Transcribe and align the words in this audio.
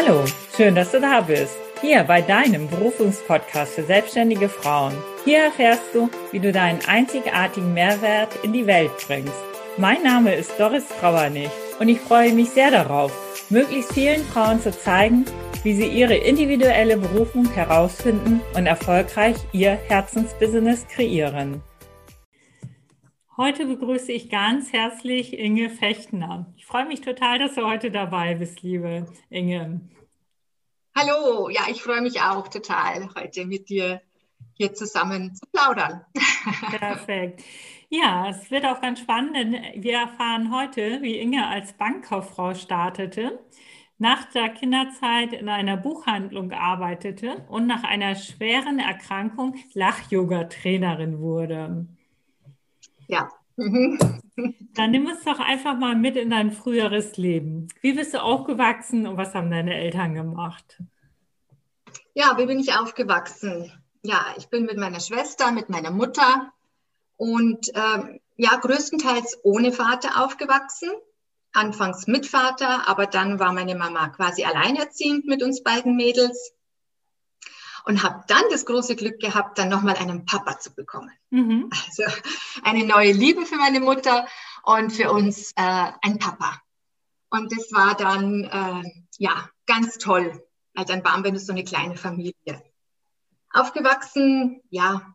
Hallo, 0.00 0.24
schön, 0.56 0.76
dass 0.76 0.92
du 0.92 1.00
da 1.00 1.22
bist. 1.22 1.58
Hier 1.80 2.04
bei 2.04 2.22
deinem 2.22 2.68
Berufungspodcast 2.68 3.74
für 3.74 3.82
selbstständige 3.82 4.48
Frauen. 4.48 4.92
Hier 5.24 5.38
erfährst 5.46 5.92
du, 5.92 6.08
wie 6.30 6.38
du 6.38 6.52
deinen 6.52 6.78
einzigartigen 6.86 7.74
Mehrwert 7.74 8.28
in 8.44 8.52
die 8.52 8.66
Welt 8.68 8.92
bringst. 9.08 9.34
Mein 9.76 10.00
Name 10.04 10.36
ist 10.36 10.52
Doris 10.56 10.86
Trauernig 11.00 11.50
und 11.80 11.88
ich 11.88 11.98
freue 11.98 12.32
mich 12.32 12.50
sehr 12.50 12.70
darauf, 12.70 13.10
möglichst 13.50 13.92
vielen 13.92 14.22
Frauen 14.22 14.60
zu 14.60 14.70
zeigen, 14.70 15.24
wie 15.64 15.74
sie 15.74 15.88
ihre 15.88 16.14
individuelle 16.14 16.96
Berufung 16.96 17.50
herausfinden 17.50 18.40
und 18.54 18.66
erfolgreich 18.66 19.34
ihr 19.52 19.80
Herzensbusiness 19.88 20.86
kreieren. 20.86 21.60
Heute 23.38 23.66
begrüße 23.66 24.10
ich 24.10 24.30
ganz 24.30 24.72
herzlich 24.72 25.38
Inge 25.38 25.70
Fechtner. 25.70 26.52
Ich 26.56 26.66
freue 26.66 26.86
mich 26.86 27.02
total, 27.02 27.38
dass 27.38 27.54
du 27.54 27.64
heute 27.64 27.92
dabei 27.92 28.34
bist, 28.34 28.62
liebe 28.62 29.06
Inge. 29.30 29.80
Hallo, 31.00 31.48
ja, 31.48 31.60
ich 31.70 31.80
freue 31.80 32.00
mich 32.00 32.20
auch 32.20 32.48
total, 32.48 33.08
heute 33.14 33.46
mit 33.46 33.68
dir 33.68 34.00
hier 34.54 34.74
zusammen 34.74 35.32
zu 35.32 35.46
plaudern. 35.52 36.04
Perfekt. 36.76 37.44
Ja, 37.88 38.28
es 38.30 38.50
wird 38.50 38.66
auch 38.66 38.80
ganz 38.80 38.98
spannend, 38.98 39.36
denn 39.36 39.52
wir 39.76 39.96
erfahren 39.96 40.52
heute, 40.52 41.00
wie 41.00 41.18
Inge 41.18 41.46
als 41.46 41.74
Bankkauffrau 41.74 42.52
startete, 42.54 43.38
nach 43.98 44.24
der 44.32 44.48
Kinderzeit 44.48 45.34
in 45.34 45.48
einer 45.48 45.76
Buchhandlung 45.76 46.50
arbeitete 46.50 47.46
und 47.48 47.68
nach 47.68 47.84
einer 47.84 48.16
schweren 48.16 48.80
Erkrankung 48.80 49.54
Lach-Yoga-Trainerin 49.74 51.20
wurde. 51.20 51.86
Ja. 53.06 53.28
Dann 54.74 54.90
nimm 54.92 55.06
uns 55.06 55.24
doch 55.24 55.40
einfach 55.40 55.76
mal 55.76 55.96
mit 55.96 56.16
in 56.16 56.30
dein 56.30 56.52
früheres 56.52 57.16
Leben. 57.16 57.66
Wie 57.80 57.92
bist 57.92 58.14
du 58.14 58.22
aufgewachsen 58.22 59.06
und 59.06 59.16
was 59.16 59.34
haben 59.34 59.50
deine 59.50 59.74
Eltern 59.74 60.14
gemacht? 60.14 60.80
Ja, 62.14 62.38
wie 62.38 62.46
bin 62.46 62.60
ich 62.60 62.72
aufgewachsen? 62.74 63.72
Ja, 64.02 64.24
ich 64.36 64.48
bin 64.48 64.64
mit 64.64 64.76
meiner 64.76 65.00
Schwester, 65.00 65.50
mit 65.50 65.70
meiner 65.70 65.90
Mutter 65.90 66.52
und 67.16 67.68
ähm, 67.74 68.20
ja, 68.36 68.54
größtenteils 68.56 69.40
ohne 69.42 69.72
Vater 69.72 70.24
aufgewachsen. 70.24 70.90
Anfangs 71.52 72.06
mit 72.06 72.26
Vater, 72.26 72.88
aber 72.88 73.06
dann 73.06 73.40
war 73.40 73.52
meine 73.52 73.74
Mama 73.74 74.08
quasi 74.10 74.44
alleinerziehend 74.44 75.26
mit 75.26 75.42
uns 75.42 75.64
beiden 75.64 75.96
Mädels 75.96 76.52
und 77.88 78.02
habe 78.02 78.22
dann 78.28 78.42
das 78.50 78.66
große 78.66 78.96
Glück 78.96 79.18
gehabt, 79.18 79.58
dann 79.58 79.70
nochmal 79.70 79.96
einen 79.96 80.26
Papa 80.26 80.58
zu 80.58 80.74
bekommen. 80.74 81.10
Mhm. 81.30 81.70
Also 81.86 82.02
eine 82.62 82.84
neue 82.84 83.12
Liebe 83.12 83.46
für 83.46 83.56
meine 83.56 83.80
Mutter 83.80 84.28
und 84.62 84.92
für 84.92 85.10
uns 85.10 85.52
äh, 85.52 85.92
ein 86.02 86.18
Papa. 86.18 86.60
Und 87.30 87.50
das 87.50 87.72
war 87.72 87.96
dann 87.96 88.44
äh, 88.44 89.04
ja 89.16 89.48
ganz 89.64 89.96
toll. 89.96 90.44
Also 90.74 90.92
dann 90.92 91.02
waren 91.02 91.24
wir 91.24 91.38
so 91.40 91.52
eine 91.52 91.64
kleine 91.64 91.96
Familie. 91.96 92.62
Aufgewachsen, 93.54 94.60
ja, 94.68 95.14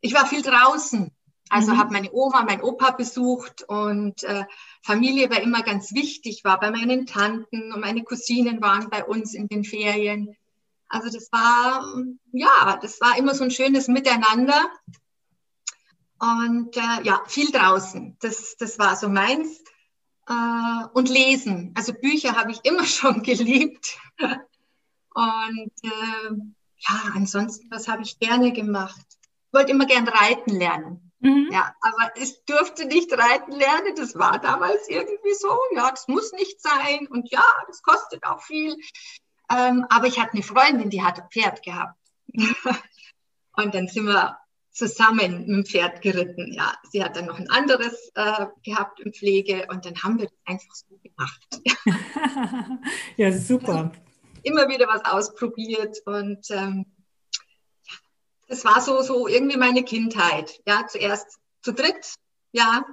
ich 0.00 0.14
war 0.14 0.26
viel 0.26 0.42
draußen. 0.42 1.10
Also 1.48 1.72
mhm. 1.72 1.78
habe 1.78 1.92
meine 1.92 2.12
Oma, 2.12 2.44
mein 2.44 2.62
Opa 2.62 2.92
besucht 2.92 3.64
und 3.66 4.22
äh, 4.22 4.44
Familie 4.82 5.28
war 5.28 5.42
immer 5.42 5.62
ganz 5.62 5.92
wichtig, 5.92 6.44
war 6.44 6.60
bei 6.60 6.70
meinen 6.70 7.06
Tanten 7.06 7.72
und 7.72 7.80
meine 7.80 8.04
Cousinen 8.04 8.62
waren 8.62 8.88
bei 8.90 9.04
uns 9.04 9.34
in 9.34 9.48
den 9.48 9.64
Ferien. 9.64 10.36
Also 10.90 11.08
das 11.08 11.30
war, 11.30 11.84
ja, 12.32 12.78
das 12.82 13.00
war 13.00 13.16
immer 13.16 13.34
so 13.34 13.44
ein 13.44 13.50
schönes 13.50 13.88
Miteinander. 13.88 14.68
Und 16.18 16.76
äh, 16.76 17.02
ja, 17.04 17.22
viel 17.26 17.50
draußen. 17.50 18.16
Das, 18.20 18.56
das 18.58 18.78
war 18.78 18.96
so 18.96 19.08
meins. 19.08 19.62
Äh, 20.28 20.86
und 20.92 21.08
lesen. 21.08 21.72
Also 21.76 21.94
Bücher 21.94 22.36
habe 22.36 22.50
ich 22.50 22.64
immer 22.64 22.84
schon 22.86 23.22
geliebt. 23.22 23.98
und 25.14 25.72
äh, 25.82 26.30
ja, 26.76 27.00
ansonsten, 27.14 27.70
was 27.70 27.88
habe 27.88 28.02
ich 28.02 28.18
gerne 28.18 28.52
gemacht? 28.52 29.06
Ich 29.46 29.52
wollte 29.52 29.70
immer 29.70 29.86
gern 29.86 30.08
reiten 30.08 30.50
lernen. 30.50 31.12
Mhm. 31.20 31.50
Ja, 31.52 31.74
aber 31.82 32.16
ich 32.16 32.44
durfte 32.46 32.86
nicht 32.86 33.12
reiten 33.12 33.52
lernen. 33.52 33.94
Das 33.96 34.16
war 34.18 34.40
damals 34.40 34.88
irgendwie 34.88 35.34
so. 35.34 35.56
Ja, 35.74 35.90
das 35.90 36.08
muss 36.08 36.32
nicht 36.32 36.60
sein. 36.60 37.06
Und 37.08 37.30
ja, 37.30 37.44
das 37.66 37.82
kostet 37.82 38.24
auch 38.24 38.42
viel. 38.42 38.76
Ähm, 39.50 39.84
aber 39.90 40.06
ich 40.06 40.18
hatte 40.18 40.34
eine 40.34 40.42
Freundin, 40.42 40.90
die 40.90 41.02
hat 41.02 41.20
ein 41.20 41.28
Pferd 41.30 41.62
gehabt. 41.62 41.98
und 43.56 43.74
dann 43.74 43.88
sind 43.88 44.06
wir 44.06 44.38
zusammen 44.70 45.40
mit 45.40 45.48
dem 45.48 45.66
Pferd 45.66 46.00
geritten. 46.02 46.52
Ja, 46.52 46.72
sie 46.90 47.02
hat 47.02 47.16
dann 47.16 47.26
noch 47.26 47.38
ein 47.38 47.50
anderes 47.50 48.10
äh, 48.14 48.46
gehabt 48.64 49.00
in 49.00 49.12
Pflege 49.12 49.66
und 49.70 49.84
dann 49.84 50.00
haben 50.02 50.18
wir 50.18 50.26
das 50.26 50.38
einfach 50.44 50.74
so 50.74 50.98
gemacht. 51.02 51.60
ja, 53.16 53.32
super. 53.32 53.92
Immer 54.42 54.68
wieder 54.68 54.86
was 54.86 55.04
ausprobiert 55.04 55.98
und 56.06 56.50
ähm, 56.50 56.86
das 58.48 58.64
war 58.64 58.80
so, 58.80 59.02
so 59.02 59.28
irgendwie 59.28 59.58
meine 59.58 59.84
Kindheit. 59.84 60.60
Ja, 60.66 60.86
zuerst 60.86 61.38
zu 61.62 61.72
dritt, 61.72 62.14
ja, 62.52 62.84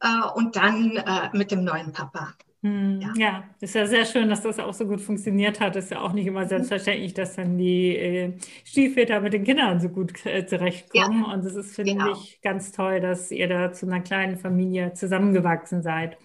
äh, 0.00 0.22
und 0.34 0.56
dann 0.56 0.96
äh, 0.96 1.30
mit 1.32 1.50
dem 1.50 1.64
neuen 1.64 1.92
Papa. 1.92 2.34
Hm, 2.66 3.00
ja. 3.00 3.12
ja, 3.16 3.44
ist 3.60 3.76
ja 3.76 3.86
sehr 3.86 4.04
schön, 4.04 4.28
dass 4.28 4.42
das 4.42 4.58
auch 4.58 4.74
so 4.74 4.86
gut 4.86 5.00
funktioniert 5.00 5.60
hat. 5.60 5.76
Ist 5.76 5.92
ja 5.92 6.00
auch 6.00 6.12
nicht 6.12 6.26
immer 6.26 6.44
mhm. 6.44 6.48
selbstverständlich, 6.48 7.14
dass 7.14 7.36
dann 7.36 7.56
die 7.56 7.96
äh, 7.96 8.32
Stiefväter 8.64 9.20
mit 9.20 9.34
den 9.34 9.44
Kindern 9.44 9.78
so 9.80 9.88
gut 9.88 10.26
äh, 10.26 10.46
zurechtkommen. 10.46 11.24
Ja. 11.24 11.32
Und 11.32 11.44
es 11.44 11.54
ist, 11.54 11.76
finde 11.76 11.92
genau. 11.92 12.12
ich, 12.12 12.40
ganz 12.42 12.72
toll, 12.72 13.00
dass 13.00 13.30
ihr 13.30 13.46
da 13.46 13.72
zu 13.72 13.86
einer 13.86 14.00
kleinen 14.00 14.36
Familie 14.36 14.94
zusammengewachsen 14.94 15.82
seid. 15.82 16.18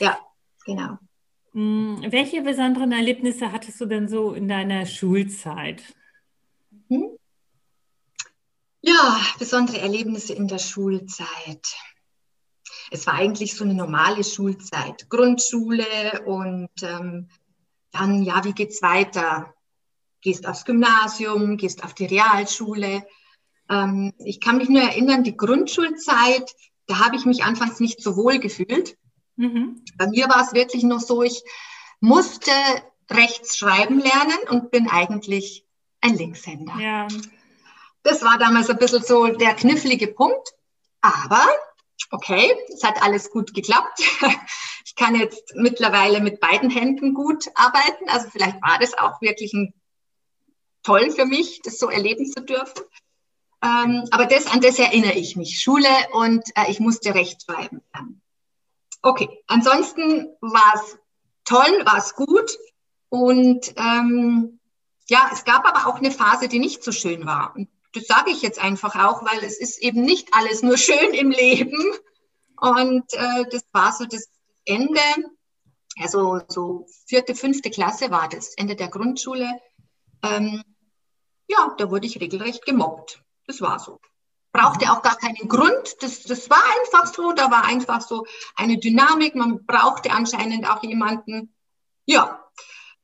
Ja, 0.00 0.18
genau. 0.66 0.98
Hm, 1.52 2.04
welche 2.08 2.42
besonderen 2.42 2.90
Erlebnisse 2.90 3.52
hattest 3.52 3.80
du 3.80 3.86
denn 3.86 4.08
so 4.08 4.32
in 4.32 4.48
deiner 4.48 4.86
Schulzeit? 4.86 5.82
Mhm. 6.88 7.16
Ja, 8.82 9.20
besondere 9.38 9.78
Erlebnisse 9.78 10.34
in 10.34 10.48
der 10.48 10.58
Schulzeit 10.58 11.76
es 12.94 13.08
war 13.08 13.14
eigentlich 13.14 13.56
so 13.56 13.64
eine 13.64 13.74
normale 13.74 14.22
Schulzeit, 14.22 15.10
Grundschule 15.10 16.22
und 16.26 16.70
ähm, 16.82 17.28
dann, 17.90 18.22
ja, 18.22 18.44
wie 18.44 18.52
geht's 18.52 18.82
weiter? 18.82 19.52
Gehst 20.20 20.46
aufs 20.46 20.64
Gymnasium, 20.64 21.56
gehst 21.56 21.82
auf 21.82 21.92
die 21.94 22.06
Realschule. 22.06 23.04
Ähm, 23.68 24.14
ich 24.18 24.40
kann 24.40 24.58
mich 24.58 24.68
nur 24.68 24.82
erinnern, 24.82 25.24
die 25.24 25.36
Grundschulzeit, 25.36 26.54
da 26.86 27.00
habe 27.04 27.16
ich 27.16 27.24
mich 27.24 27.42
anfangs 27.42 27.80
nicht 27.80 28.00
so 28.00 28.16
wohl 28.16 28.38
gefühlt. 28.38 28.96
Mhm. 29.34 29.82
Bei 29.98 30.06
mir 30.06 30.28
war 30.28 30.42
es 30.42 30.52
wirklich 30.52 30.84
noch 30.84 31.00
so, 31.00 31.22
ich 31.22 31.42
musste 31.98 32.52
rechts 33.10 33.56
schreiben 33.56 33.98
lernen 33.98 34.38
und 34.50 34.70
bin 34.70 34.88
eigentlich 34.88 35.66
ein 36.00 36.14
Linkshänder. 36.14 36.78
Ja. 36.78 37.08
Das 38.04 38.22
war 38.22 38.38
damals 38.38 38.70
ein 38.70 38.78
bisschen 38.78 39.02
so 39.02 39.26
der 39.26 39.54
knifflige 39.54 40.06
Punkt. 40.06 40.52
Aber 41.00 41.44
okay, 42.10 42.54
es 42.72 42.82
hat 42.82 43.02
alles 43.02 43.30
gut 43.30 43.54
geklappt. 43.54 44.02
Ich 44.86 44.96
kann 44.96 45.16
jetzt 45.16 45.54
mittlerweile 45.56 46.20
mit 46.20 46.38
beiden 46.38 46.70
Händen 46.70 47.14
gut 47.14 47.46
arbeiten. 47.56 48.08
Also 48.08 48.28
vielleicht 48.30 48.62
war 48.62 48.78
das 48.78 48.96
auch 48.96 49.20
wirklich 49.20 49.52
ein, 49.52 49.74
toll 50.84 51.10
für 51.10 51.24
mich, 51.24 51.62
das 51.62 51.80
so 51.80 51.88
erleben 51.88 52.26
zu 52.30 52.42
dürfen. 52.42 52.84
Ähm, 53.64 54.04
aber 54.10 54.26
das, 54.26 54.46
an 54.46 54.60
das 54.60 54.78
erinnere 54.78 55.14
ich 55.14 55.36
mich. 55.36 55.60
Schule 55.60 55.88
und 56.12 56.44
äh, 56.54 56.70
ich 56.70 56.78
musste 56.78 57.14
rechtschreiben. 57.14 57.82
Okay, 59.02 59.42
ansonsten 59.48 60.28
war 60.40 60.74
es 60.74 60.98
toll, 61.44 61.84
war 61.84 61.96
es 61.96 62.14
gut. 62.14 62.56
Und 63.08 63.74
ähm, 63.76 64.60
ja, 65.08 65.30
es 65.32 65.44
gab 65.44 65.66
aber 65.66 65.88
auch 65.88 65.96
eine 65.96 66.10
Phase, 66.10 66.46
die 66.46 66.58
nicht 66.58 66.84
so 66.84 66.92
schön 66.92 67.26
war. 67.26 67.54
Und 67.56 67.68
das 67.94 68.06
sage 68.06 68.30
ich 68.30 68.42
jetzt 68.42 68.58
einfach 68.58 68.96
auch, 68.96 69.24
weil 69.24 69.42
es 69.44 69.58
ist 69.58 69.78
eben 69.80 70.02
nicht 70.02 70.28
alles 70.32 70.62
nur 70.62 70.76
schön 70.76 71.14
im 71.14 71.30
Leben. 71.30 71.80
Und 72.60 73.12
äh, 73.14 73.44
das 73.50 73.64
war 73.72 73.92
so 73.92 74.04
das 74.04 74.28
Ende, 74.64 75.00
also 75.98 76.40
so 76.48 76.86
vierte, 77.06 77.34
fünfte 77.34 77.70
Klasse 77.70 78.10
war 78.10 78.28
das, 78.28 78.54
Ende 78.54 78.76
der 78.76 78.88
Grundschule. 78.88 79.48
Ähm, 80.22 80.62
ja, 81.48 81.74
da 81.78 81.90
wurde 81.90 82.06
ich 82.06 82.20
regelrecht 82.20 82.64
gemobbt. 82.64 83.22
Das 83.46 83.60
war 83.60 83.78
so. 83.78 84.00
Brauchte 84.52 84.90
auch 84.90 85.02
gar 85.02 85.16
keinen 85.16 85.48
Grund. 85.48 85.96
Das, 86.00 86.22
das 86.22 86.48
war 86.48 86.62
einfach 86.80 87.12
so. 87.12 87.32
Da 87.32 87.50
war 87.50 87.64
einfach 87.64 88.00
so 88.00 88.24
eine 88.56 88.78
Dynamik. 88.78 89.34
Man 89.34 89.66
brauchte 89.66 90.10
anscheinend 90.10 90.68
auch 90.68 90.82
jemanden, 90.82 91.54
ja, 92.06 92.40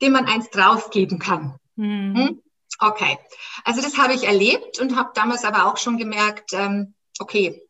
dem 0.01 0.13
man 0.13 0.27
eins 0.27 0.49
draufgeben 0.51 1.19
kann. 1.19 1.59
Mhm. 1.77 2.17
Hm? 2.17 2.43
Okay, 2.83 3.19
also 3.65 3.83
das 3.83 3.99
habe 3.99 4.15
ich 4.15 4.25
erlebt 4.25 4.81
und 4.81 4.97
habe 4.97 5.11
damals 5.15 5.45
aber 5.45 5.67
auch 5.67 5.77
schon 5.77 5.99
gemerkt, 5.99 6.55
ähm, 6.55 6.95
okay, 7.19 7.63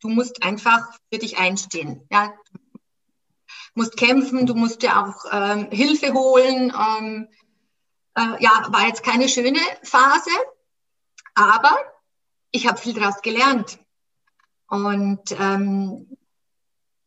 du 0.00 0.08
musst 0.08 0.42
einfach 0.42 0.90
für 1.12 1.20
dich 1.20 1.38
einstehen. 1.38 2.06
Ja, 2.10 2.34
du 2.52 2.60
musst 3.74 3.96
kämpfen, 3.96 4.46
du 4.46 4.54
musst 4.56 4.82
dir 4.82 4.98
auch 4.98 5.24
ähm, 5.30 5.70
Hilfe 5.70 6.12
holen. 6.12 6.72
Ähm, 6.76 7.28
äh, 8.16 8.42
ja, 8.42 8.66
war 8.70 8.88
jetzt 8.88 9.04
keine 9.04 9.28
schöne 9.28 9.60
Phase, 9.84 10.30
aber 11.34 11.76
ich 12.50 12.66
habe 12.66 12.78
viel 12.78 12.94
daraus 12.94 13.22
gelernt. 13.22 13.78
Und 14.66 15.30
ähm, 15.38 16.16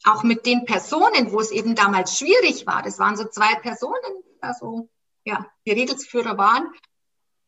auch 0.06 0.24
mit 0.24 0.46
den 0.46 0.64
Personen, 0.64 1.34
wo 1.34 1.42
es 1.42 1.52
eben 1.52 1.76
damals 1.76 2.18
schwierig 2.18 2.66
war, 2.66 2.82
das 2.82 2.98
waren 2.98 3.18
so 3.18 3.26
zwei 3.26 3.56
Personen, 3.56 4.24
also 4.40 4.90
ja, 5.26 5.46
die 5.66 5.72
Regelsführer 5.72 6.38
waren, 6.38 6.72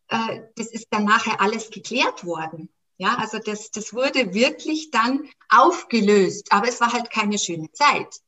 äh, 0.09 0.41
das 0.55 0.67
ist 0.67 0.87
dann 0.91 1.05
nachher 1.05 1.41
alles 1.41 1.69
geklärt 1.69 2.25
worden. 2.25 2.69
Ja, 2.97 3.15
also 3.17 3.37
das, 3.37 3.69
das 3.71 3.93
wurde 3.93 4.33
wirklich 4.33 4.89
dann 4.89 5.29
aufgelöst, 5.49 6.51
aber 6.51 6.67
es 6.67 6.81
war 6.81 6.93
halt 6.93 7.11
keine 7.11 7.37
schöne 7.37 7.71
Zeit. 7.71 8.21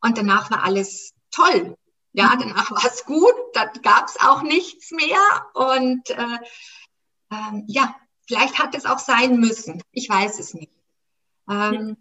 Und 0.00 0.16
danach 0.16 0.50
war 0.50 0.62
alles 0.62 1.12
toll. 1.30 1.76
Ja, 2.12 2.34
mhm. 2.34 2.40
danach 2.40 2.70
war 2.70 2.84
es 2.84 3.04
gut, 3.04 3.34
dann 3.52 3.70
gab 3.82 4.08
es 4.08 4.18
auch 4.20 4.42
nichts 4.42 4.90
mehr. 4.90 5.18
Und 5.52 6.08
äh, 6.10 6.38
äh, 7.30 7.62
ja, 7.66 7.94
vielleicht 8.26 8.58
hat 8.58 8.74
es 8.74 8.86
auch 8.86 8.98
sein 8.98 9.38
müssen. 9.38 9.82
Ich 9.92 10.08
weiß 10.08 10.38
es 10.38 10.54
nicht. 10.54 10.72
Ähm, 11.50 11.96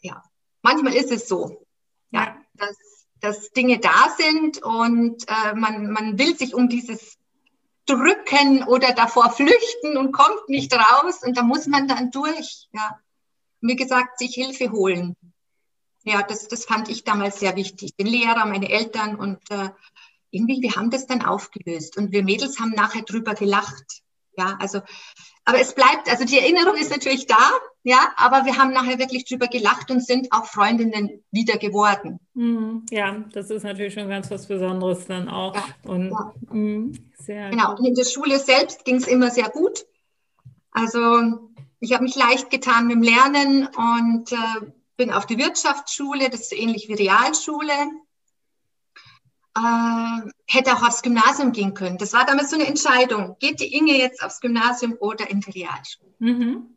ja, 0.00 0.22
manchmal 0.62 0.94
ist 0.94 1.10
es 1.10 1.28
so, 1.28 1.66
ja, 2.10 2.36
dass, 2.54 2.76
dass 3.20 3.50
Dinge 3.50 3.78
da 3.78 4.14
sind 4.16 4.62
und 4.62 5.28
äh, 5.28 5.54
man, 5.54 5.90
man 5.90 6.18
will 6.18 6.34
sich 6.36 6.54
um 6.54 6.70
dieses 6.70 7.18
drücken 7.96 8.64
oder 8.64 8.92
davor 8.92 9.30
flüchten 9.30 9.96
und 9.96 10.12
kommt 10.12 10.48
nicht 10.48 10.72
raus 10.74 11.22
und 11.22 11.36
da 11.36 11.42
muss 11.42 11.66
man 11.66 11.88
dann 11.88 12.10
durch. 12.10 12.68
Ja. 12.72 12.98
Wie 13.60 13.76
gesagt, 13.76 14.18
sich 14.18 14.34
Hilfe 14.34 14.72
holen. 14.72 15.16
Ja, 16.04 16.22
das, 16.22 16.48
das 16.48 16.64
fand 16.64 16.88
ich 16.88 17.04
damals 17.04 17.40
sehr 17.40 17.56
wichtig. 17.56 17.94
Den 17.96 18.06
Lehrer, 18.06 18.46
meine 18.46 18.70
Eltern 18.70 19.16
und 19.16 19.38
äh, 19.50 19.70
irgendwie, 20.30 20.62
wir 20.62 20.76
haben 20.76 20.90
das 20.90 21.06
dann 21.06 21.22
aufgelöst 21.22 21.96
und 21.96 22.12
wir 22.12 22.22
Mädels 22.22 22.58
haben 22.58 22.70
nachher 22.70 23.02
drüber 23.02 23.34
gelacht. 23.34 24.02
Ja, 24.40 24.56
also, 24.58 24.80
aber 25.44 25.60
es 25.60 25.74
bleibt, 25.74 26.08
also 26.08 26.24
die 26.24 26.38
Erinnerung 26.38 26.76
ist 26.76 26.90
natürlich 26.90 27.26
da, 27.26 27.50
ja, 27.82 28.12
aber 28.16 28.46
wir 28.46 28.56
haben 28.56 28.72
nachher 28.72 28.98
wirklich 28.98 29.26
drüber 29.26 29.48
gelacht 29.48 29.90
und 29.90 30.04
sind 30.04 30.32
auch 30.32 30.46
Freundinnen 30.46 31.22
wieder 31.30 31.58
geworden. 31.58 32.20
Mhm. 32.32 32.86
Ja, 32.90 33.24
das 33.32 33.50
ist 33.50 33.64
natürlich 33.64 33.92
schon 33.92 34.08
ganz 34.08 34.30
was 34.30 34.46
Besonderes 34.46 35.06
dann 35.06 35.28
auch. 35.28 35.54
Ja, 35.54 35.64
und 35.84 36.10
ja. 36.10 36.32
Mh, 36.50 36.96
sehr 37.18 37.50
genau, 37.50 37.76
und 37.76 37.84
in 37.84 37.94
der 37.94 38.04
Schule 38.04 38.38
selbst 38.38 38.86
ging 38.86 38.96
es 38.96 39.06
immer 39.06 39.30
sehr 39.30 39.50
gut. 39.50 39.84
Also 40.70 41.50
ich 41.80 41.92
habe 41.92 42.04
mich 42.04 42.16
leicht 42.16 42.48
getan 42.48 42.86
mit 42.86 42.96
dem 42.96 43.02
Lernen 43.02 43.66
und 43.66 44.32
äh, 44.32 44.66
bin 44.96 45.10
auf 45.10 45.26
die 45.26 45.36
Wirtschaftsschule, 45.36 46.30
das 46.30 46.40
ist 46.40 46.50
so 46.50 46.56
ähnlich 46.56 46.88
wie 46.88 46.94
Realschule. 46.94 47.74
Äh, 49.56 50.30
hätte 50.46 50.72
auch 50.72 50.82
aufs 50.82 51.02
Gymnasium 51.02 51.52
gehen 51.52 51.74
können. 51.74 51.98
Das 51.98 52.12
war 52.12 52.24
damals 52.24 52.50
so 52.50 52.56
eine 52.56 52.66
Entscheidung. 52.66 53.36
Geht 53.40 53.60
die 53.60 53.74
Inge 53.74 53.96
jetzt 53.96 54.22
aufs 54.22 54.40
Gymnasium 54.40 54.96
oder 55.00 55.28
in 55.28 55.40
die 55.40 55.50
Realschule? 55.50 56.14
Mhm. 56.18 56.76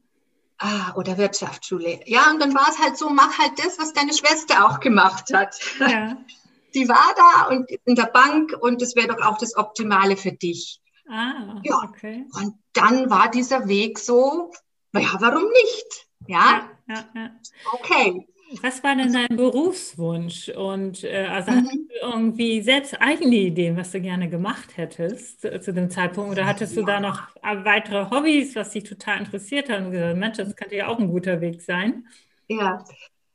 Ah, 0.57 0.93
oder 0.95 1.17
Wirtschaftsschule. 1.17 1.99
Ja, 2.05 2.31
und 2.31 2.41
dann 2.41 2.53
war 2.53 2.67
es 2.69 2.79
halt 2.79 2.97
so, 2.97 3.09
mach 3.09 3.37
halt 3.37 3.59
das, 3.59 3.77
was 3.79 3.93
deine 3.93 4.13
Schwester 4.13 4.65
auch 4.65 4.79
gemacht 4.79 5.33
hat. 5.33 5.55
Ja. 5.79 6.17
Die 6.73 6.89
war 6.89 7.13
da 7.15 7.55
und 7.55 7.69
in 7.85 7.93
der 7.93 8.07
Bank 8.07 8.57
und 8.59 8.81
das 8.81 8.95
wäre 8.95 9.09
doch 9.09 9.23
auch 9.23 9.37
das 9.37 9.55
Optimale 9.55 10.17
für 10.17 10.31
dich. 10.31 10.81
Ah, 11.07 11.59
ja. 11.61 11.75
okay. 11.83 12.25
Und 12.33 12.55
dann 12.73 13.11
war 13.11 13.29
dieser 13.29 13.67
Weg 13.67 13.99
so, 13.99 14.51
naja, 14.91 15.09
warum 15.19 15.43
nicht? 15.43 16.07
Ja, 16.25 16.67
ja, 16.87 16.95
ja, 16.95 17.05
ja. 17.13 17.29
okay. 17.73 18.27
Was 18.61 18.83
war 18.83 18.95
denn 18.95 19.13
dein 19.13 19.35
Berufswunsch? 19.35 20.49
Und 20.49 21.03
äh, 21.03 21.27
also 21.29 21.51
mhm. 21.51 21.55
hattest 21.57 21.75
du 21.75 21.95
irgendwie 22.01 22.61
selbst 22.61 23.01
eigene 23.01 23.35
Ideen, 23.35 23.77
was 23.77 23.91
du 23.91 24.01
gerne 24.01 24.29
gemacht 24.29 24.77
hättest 24.77 25.45
äh, 25.45 25.61
zu 25.61 25.73
dem 25.73 25.89
Zeitpunkt? 25.89 26.31
Oder 26.31 26.45
hattest 26.45 26.77
du 26.77 26.83
da 26.83 26.99
noch 26.99 27.21
weitere 27.41 28.09
Hobbys, 28.09 28.55
was 28.55 28.71
dich 28.71 28.83
total 28.83 29.19
interessiert 29.19 29.69
hat 29.69 29.81
und 29.81 29.91
gesagt, 29.91 30.17
Mensch, 30.17 30.37
das 30.37 30.55
könnte 30.55 30.75
ja 30.75 30.87
auch 30.87 30.99
ein 30.99 31.09
guter 31.09 31.41
Weg 31.41 31.61
sein? 31.61 32.07
Ja, 32.47 32.83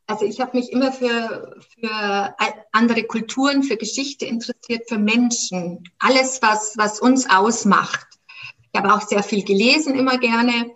also 0.06 0.24
ich 0.24 0.40
habe 0.40 0.56
mich 0.56 0.72
immer 0.72 0.90
für, 0.90 1.56
für 1.74 2.34
andere 2.72 3.04
Kulturen, 3.04 3.62
für 3.62 3.76
Geschichte 3.76 4.24
interessiert, 4.24 4.88
für 4.88 4.98
Menschen. 4.98 5.84
Alles, 5.98 6.40
was, 6.40 6.76
was 6.78 7.00
uns 7.00 7.28
ausmacht. 7.28 8.06
Ich 8.72 8.80
habe 8.80 8.94
auch 8.94 9.02
sehr 9.02 9.22
viel 9.22 9.44
gelesen, 9.44 9.94
immer 9.94 10.18
gerne. 10.18 10.70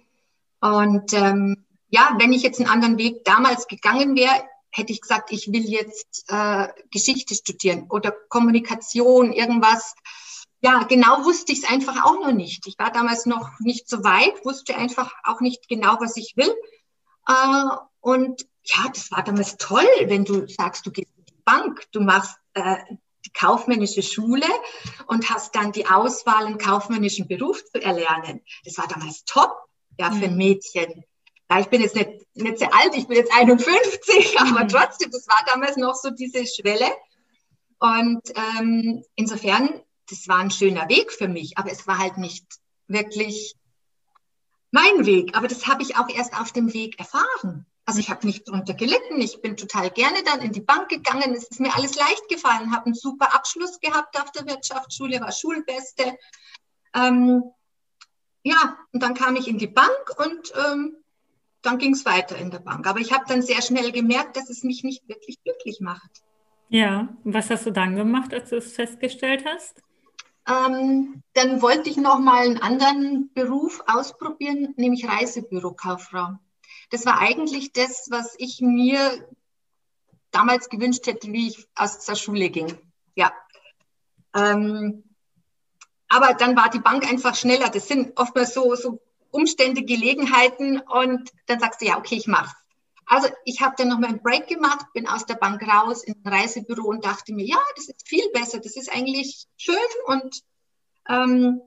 Und 0.60 1.12
ähm, 1.14 1.64
ja, 1.92 2.16
wenn 2.18 2.32
ich 2.32 2.42
jetzt 2.42 2.58
einen 2.58 2.70
anderen 2.70 2.96
Weg 2.96 3.22
damals 3.24 3.68
gegangen 3.68 4.16
wäre, 4.16 4.48
hätte 4.70 4.92
ich 4.92 5.02
gesagt, 5.02 5.30
ich 5.30 5.52
will 5.52 5.68
jetzt 5.68 6.24
äh, 6.28 6.68
Geschichte 6.90 7.34
studieren 7.34 7.86
oder 7.90 8.10
Kommunikation, 8.30 9.30
irgendwas. 9.32 9.94
Ja, 10.62 10.84
genau 10.84 11.24
wusste 11.24 11.52
ich 11.52 11.62
es 11.62 11.70
einfach 11.70 12.02
auch 12.02 12.18
noch 12.18 12.32
nicht. 12.32 12.66
Ich 12.66 12.78
war 12.78 12.90
damals 12.90 13.26
noch 13.26 13.50
nicht 13.60 13.90
so 13.90 14.02
weit, 14.04 14.42
wusste 14.42 14.74
einfach 14.74 15.12
auch 15.24 15.42
nicht 15.42 15.68
genau, 15.68 15.98
was 16.00 16.16
ich 16.16 16.32
will. 16.34 16.54
Äh, 17.28 17.76
und 18.00 18.46
ja, 18.64 18.88
das 18.88 19.10
war 19.10 19.22
damals 19.22 19.58
toll, 19.58 19.86
wenn 20.06 20.24
du 20.24 20.48
sagst, 20.48 20.86
du 20.86 20.92
gehst 20.92 21.10
in 21.18 21.26
die 21.26 21.42
Bank, 21.44 21.82
du 21.92 22.00
machst 22.00 22.38
äh, 22.54 22.78
die 23.26 23.32
kaufmännische 23.34 24.02
Schule 24.02 24.46
und 25.08 25.28
hast 25.28 25.54
dann 25.56 25.72
die 25.72 25.86
Auswahl, 25.86 26.46
einen 26.46 26.56
kaufmännischen 26.56 27.28
Beruf 27.28 27.62
zu 27.66 27.82
erlernen. 27.82 28.40
Das 28.64 28.78
war 28.78 28.88
damals 28.88 29.24
top, 29.26 29.52
ja, 29.98 30.10
für 30.10 30.28
mhm. 30.28 30.36
Mädchen 30.38 31.04
ja, 31.52 31.60
ich 31.60 31.69
bin 31.69 31.82
jetzt 31.82 31.94
nicht, 31.94 32.10
nicht 32.34 32.58
sehr 32.58 32.75
alt, 32.75 32.94
ich 32.94 33.06
bin 33.06 33.16
jetzt 33.16 33.32
51, 33.32 34.40
aber 34.40 34.64
mhm. 34.64 34.69
trotzdem, 34.69 35.10
das 35.10 35.26
war 35.28 35.44
damals 35.46 35.76
noch 35.76 35.94
so 35.94 36.10
diese 36.10 36.46
Schwelle. 36.46 36.90
Und 37.78 38.22
ähm, 38.34 39.04
insofern, 39.16 39.82
das 40.08 40.28
war 40.28 40.38
ein 40.38 40.50
schöner 40.50 40.88
Weg 40.88 41.12
für 41.12 41.28
mich, 41.28 41.58
aber 41.58 41.70
es 41.70 41.87
war 41.87 41.99
halt 41.99 42.16
nicht 42.16 42.46
wirklich 42.87 43.56
mein 44.70 45.04
Weg. 45.04 45.37
Aber 45.37 45.49
das 45.49 45.66
habe 45.66 45.82
ich 45.82 45.96
auch 45.96 46.08
erst 46.08 46.38
auf 46.38 46.52
dem 46.52 46.72
Weg 46.72 46.99
erfahren. 46.99 47.66
Also 47.84 47.98
ich 47.98 48.08
habe 48.08 48.26
nicht 48.26 48.46
darunter 48.46 48.75
gelitten, 48.75 49.20
ich 49.20 49.43
bin 49.43 49.56
total 49.56 49.90
gerne 49.90 50.22
dann 50.22 50.40
in 50.40 50.52
die 50.52 50.60
Bank 50.60 50.88
gegangen, 50.88 51.34
es 51.34 51.48
ist 51.48 51.60
mir 51.60 51.75
alles 51.75 51.96
leicht 51.96 52.28
gefallen, 52.28 52.72
habe 52.72 52.87
einen 52.87 52.94
super 52.94 53.34
Abschluss 53.34 53.81
gehabt 53.81 54.19
auf 54.20 54.31
der 54.31 54.46
Wirtschaftsschule, 54.46 55.20
war 55.20 55.32
Schulbeste. 55.32 56.16
Ähm, 56.94 57.43
ja, 58.44 58.78
und 58.93 59.02
dann 59.02 59.14
kam 59.14 59.34
ich 59.34 59.48
in 59.48 59.58
die 59.58 59.66
Bank 59.66 60.14
und 60.16 60.52
ähm, 60.55 61.01
dann 61.62 61.78
ging 61.78 61.94
es 61.94 62.04
weiter 62.04 62.36
in 62.36 62.50
der 62.50 62.58
Bank. 62.58 62.86
Aber 62.86 63.00
ich 63.00 63.12
habe 63.12 63.24
dann 63.26 63.42
sehr 63.42 63.62
schnell 63.62 63.92
gemerkt, 63.92 64.36
dass 64.36 64.50
es 64.50 64.64
mich 64.64 64.82
nicht 64.84 65.08
wirklich 65.08 65.42
glücklich 65.42 65.80
macht. 65.80 66.22
Ja, 66.68 67.08
was 67.24 67.50
hast 67.50 67.66
du 67.66 67.70
dann 67.70 67.96
gemacht, 67.96 68.32
als 68.34 68.50
du 68.50 68.56
es 68.56 68.72
festgestellt 68.72 69.44
hast? 69.46 69.82
Ähm, 70.48 71.22
dann 71.34 71.62
wollte 71.62 71.88
ich 71.88 71.96
noch 71.96 72.18
mal 72.18 72.44
einen 72.44 72.58
anderen 72.58 73.30
Beruf 73.32 73.82
ausprobieren, 73.86 74.74
nämlich 74.76 75.08
Reisebürokauffrau. 75.08 76.38
Das 76.90 77.06
war 77.06 77.20
eigentlich 77.20 77.72
das, 77.72 78.08
was 78.10 78.34
ich 78.38 78.60
mir 78.60 79.28
damals 80.30 80.68
gewünscht 80.68 81.06
hätte, 81.06 81.32
wie 81.32 81.48
ich 81.48 81.68
aus 81.74 82.04
der 82.04 82.16
Schule 82.16 82.50
ging. 82.50 82.76
Ja. 83.14 83.32
Ähm, 84.34 85.04
aber 86.08 86.34
dann 86.34 86.56
war 86.56 86.70
die 86.70 86.81
Bank 86.81 87.08
einfach 87.08 87.34
schneller. 87.34 87.69
Das 87.69 87.86
sind 87.86 88.19
oftmals 88.19 88.54
so, 88.54 88.74
so 88.74 89.00
Umstände, 89.32 89.82
Gelegenheiten 89.82 90.79
und 90.79 91.31
dann 91.46 91.58
sagst 91.58 91.81
du, 91.81 91.86
ja, 91.86 91.98
okay, 91.98 92.15
ich 92.15 92.29
mach's. 92.29 92.55
Also 93.06 93.29
ich 93.44 93.60
habe 93.60 93.74
dann 93.77 93.89
noch 93.89 93.98
mal 93.98 94.08
einen 94.08 94.22
Break 94.22 94.46
gemacht, 94.46 94.86
bin 94.94 95.08
aus 95.08 95.27
der 95.27 95.34
Bank 95.34 95.62
raus 95.67 96.05
in 96.05 96.15
ein 96.24 96.32
Reisebüro 96.32 96.89
und 96.89 97.05
dachte 97.05 97.34
mir, 97.34 97.44
ja, 97.44 97.58
das 97.77 97.89
ist 97.89 98.08
viel 98.08 98.29
besser, 98.32 98.60
das 98.60 98.77
ist 98.77 98.93
eigentlich 98.93 99.46
schön 99.56 99.77
und 100.06 100.43
ähm, 101.08 101.60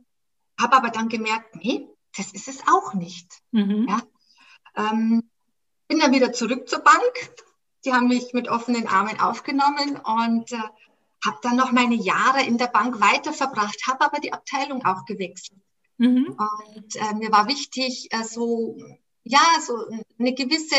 habe 0.60 0.76
aber 0.78 0.90
dann 0.90 1.10
gemerkt, 1.10 1.56
nee, 1.58 1.88
das 2.16 2.32
ist 2.32 2.48
es 2.48 2.62
auch 2.68 2.94
nicht. 2.94 3.28
Mhm. 3.52 3.88
Ja? 3.90 4.02
Ähm, 4.76 5.30
bin 5.88 6.00
dann 6.00 6.14
wieder 6.14 6.32
zurück 6.32 6.70
zur 6.70 6.80
Bank. 6.80 7.14
Die 7.84 7.94
haben 7.94 8.08
mich 8.08 8.34
mit 8.34 8.48
offenen 8.48 8.88
Armen 8.88 9.20
aufgenommen 9.20 10.00
und 10.04 10.52
äh, 10.52 10.58
habe 11.26 11.38
dann 11.42 11.56
noch 11.56 11.72
meine 11.72 11.96
Jahre 11.96 12.44
in 12.44 12.58
der 12.58 12.68
Bank 12.68 13.00
weiter 13.00 13.34
verbracht, 13.34 13.78
habe 13.88 14.06
aber 14.06 14.20
die 14.20 14.34
Abteilung 14.34 14.86
auch 14.86 15.06
gewechselt. 15.06 15.60
Mhm. 15.98 16.36
Und 16.38 16.96
äh, 16.96 17.16
mir 17.16 17.32
war 17.32 17.48
wichtig, 17.48 18.10
äh, 18.12 18.24
so, 18.24 18.78
ja, 19.24 19.40
so 19.66 19.78
eine 20.20 20.34
gewisse, 20.34 20.76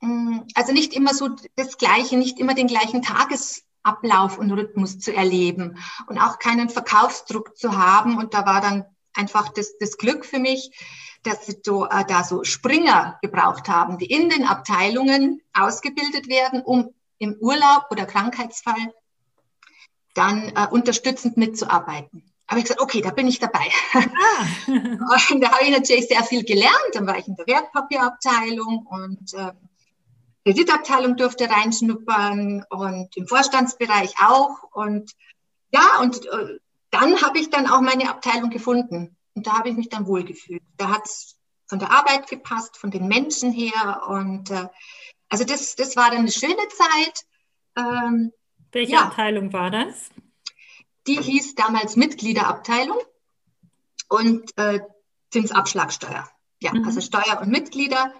mh, 0.00 0.08
mm, 0.08 0.46
also 0.54 0.72
nicht 0.72 0.92
immer 0.94 1.14
so 1.14 1.30
das 1.56 1.78
Gleiche, 1.78 2.16
nicht 2.16 2.38
immer 2.38 2.54
den 2.54 2.66
gleichen 2.66 3.02
Tagesablauf 3.02 4.38
und 4.38 4.52
Rhythmus 4.52 4.98
zu 4.98 5.14
erleben 5.14 5.78
und 6.08 6.18
auch 6.18 6.38
keinen 6.38 6.68
Verkaufsdruck 6.68 7.56
zu 7.56 7.76
haben. 7.78 8.18
Und 8.18 8.34
da 8.34 8.44
war 8.44 8.60
dann 8.60 8.84
einfach 9.14 9.48
das, 9.48 9.78
das 9.78 9.96
Glück 9.96 10.26
für 10.26 10.38
mich, 10.38 10.70
dass 11.22 11.46
sie 11.46 11.58
so, 11.62 11.86
äh, 11.86 12.04
da 12.06 12.22
so 12.22 12.44
Springer 12.44 13.18
gebraucht 13.22 13.68
haben, 13.68 13.98
die 13.98 14.06
in 14.06 14.28
den 14.28 14.44
Abteilungen 14.44 15.40
ausgebildet 15.52 16.28
werden, 16.28 16.62
um 16.62 16.94
im 17.18 17.36
Urlaub 17.40 17.86
oder 17.90 18.04
Krankheitsfall 18.04 18.94
dann 20.14 20.52
äh, 20.54 20.68
unterstützend 20.70 21.36
mitzuarbeiten 21.36 22.28
habe 22.48 22.60
ich 22.60 22.64
gesagt, 22.64 22.80
okay, 22.80 23.02
da 23.02 23.10
bin 23.10 23.28
ich 23.28 23.38
dabei. 23.38 23.66
Ah. 23.92 24.46
und 25.30 25.40
da 25.40 25.52
habe 25.52 25.64
ich 25.64 25.70
natürlich 25.70 26.08
sehr 26.08 26.24
viel 26.24 26.44
gelernt. 26.44 26.92
Dann 26.94 27.06
war 27.06 27.18
ich 27.18 27.28
in 27.28 27.36
der 27.36 27.46
Wertpapierabteilung 27.46 28.86
und 28.86 29.34
äh, 29.34 29.52
Kreditabteilung 30.44 31.16
durfte 31.16 31.50
reinschnuppern 31.50 32.64
und 32.70 33.16
im 33.16 33.26
Vorstandsbereich 33.26 34.14
auch. 34.24 34.62
Und 34.72 35.12
ja, 35.72 36.00
und 36.00 36.24
äh, 36.24 36.58
dann 36.90 37.20
habe 37.20 37.38
ich 37.38 37.50
dann 37.50 37.66
auch 37.66 37.82
meine 37.82 38.08
Abteilung 38.08 38.48
gefunden. 38.48 39.16
Und 39.34 39.46
da 39.46 39.58
habe 39.58 39.68
ich 39.68 39.76
mich 39.76 39.90
dann 39.90 40.06
wohlgefühlt. 40.06 40.62
Da 40.78 40.88
hat 40.88 41.04
es 41.04 41.36
von 41.66 41.78
der 41.78 41.90
Arbeit 41.90 42.28
gepasst, 42.28 42.78
von 42.78 42.90
den 42.90 43.08
Menschen 43.08 43.52
her. 43.52 44.02
Und 44.08 44.50
äh, 44.50 44.68
also 45.28 45.44
das, 45.44 45.76
das 45.76 45.96
war 45.96 46.10
dann 46.10 46.20
eine 46.20 46.32
schöne 46.32 46.66
Zeit. 46.68 47.24
Ähm, 47.76 48.32
Welche 48.72 48.92
ja. 48.92 49.02
Abteilung 49.02 49.52
war 49.52 49.70
das? 49.70 50.08
Die 51.08 51.20
hieß 51.20 51.54
damals 51.54 51.96
Mitgliederabteilung 51.96 52.98
und 54.08 54.56
äh, 54.56 54.80
Zinsabschlagsteuer. 55.30 56.28
Ja, 56.60 56.74
mhm. 56.74 56.84
also 56.84 57.00
Steuer 57.00 57.40
und 57.40 57.48
Mitglieder. 57.48 58.12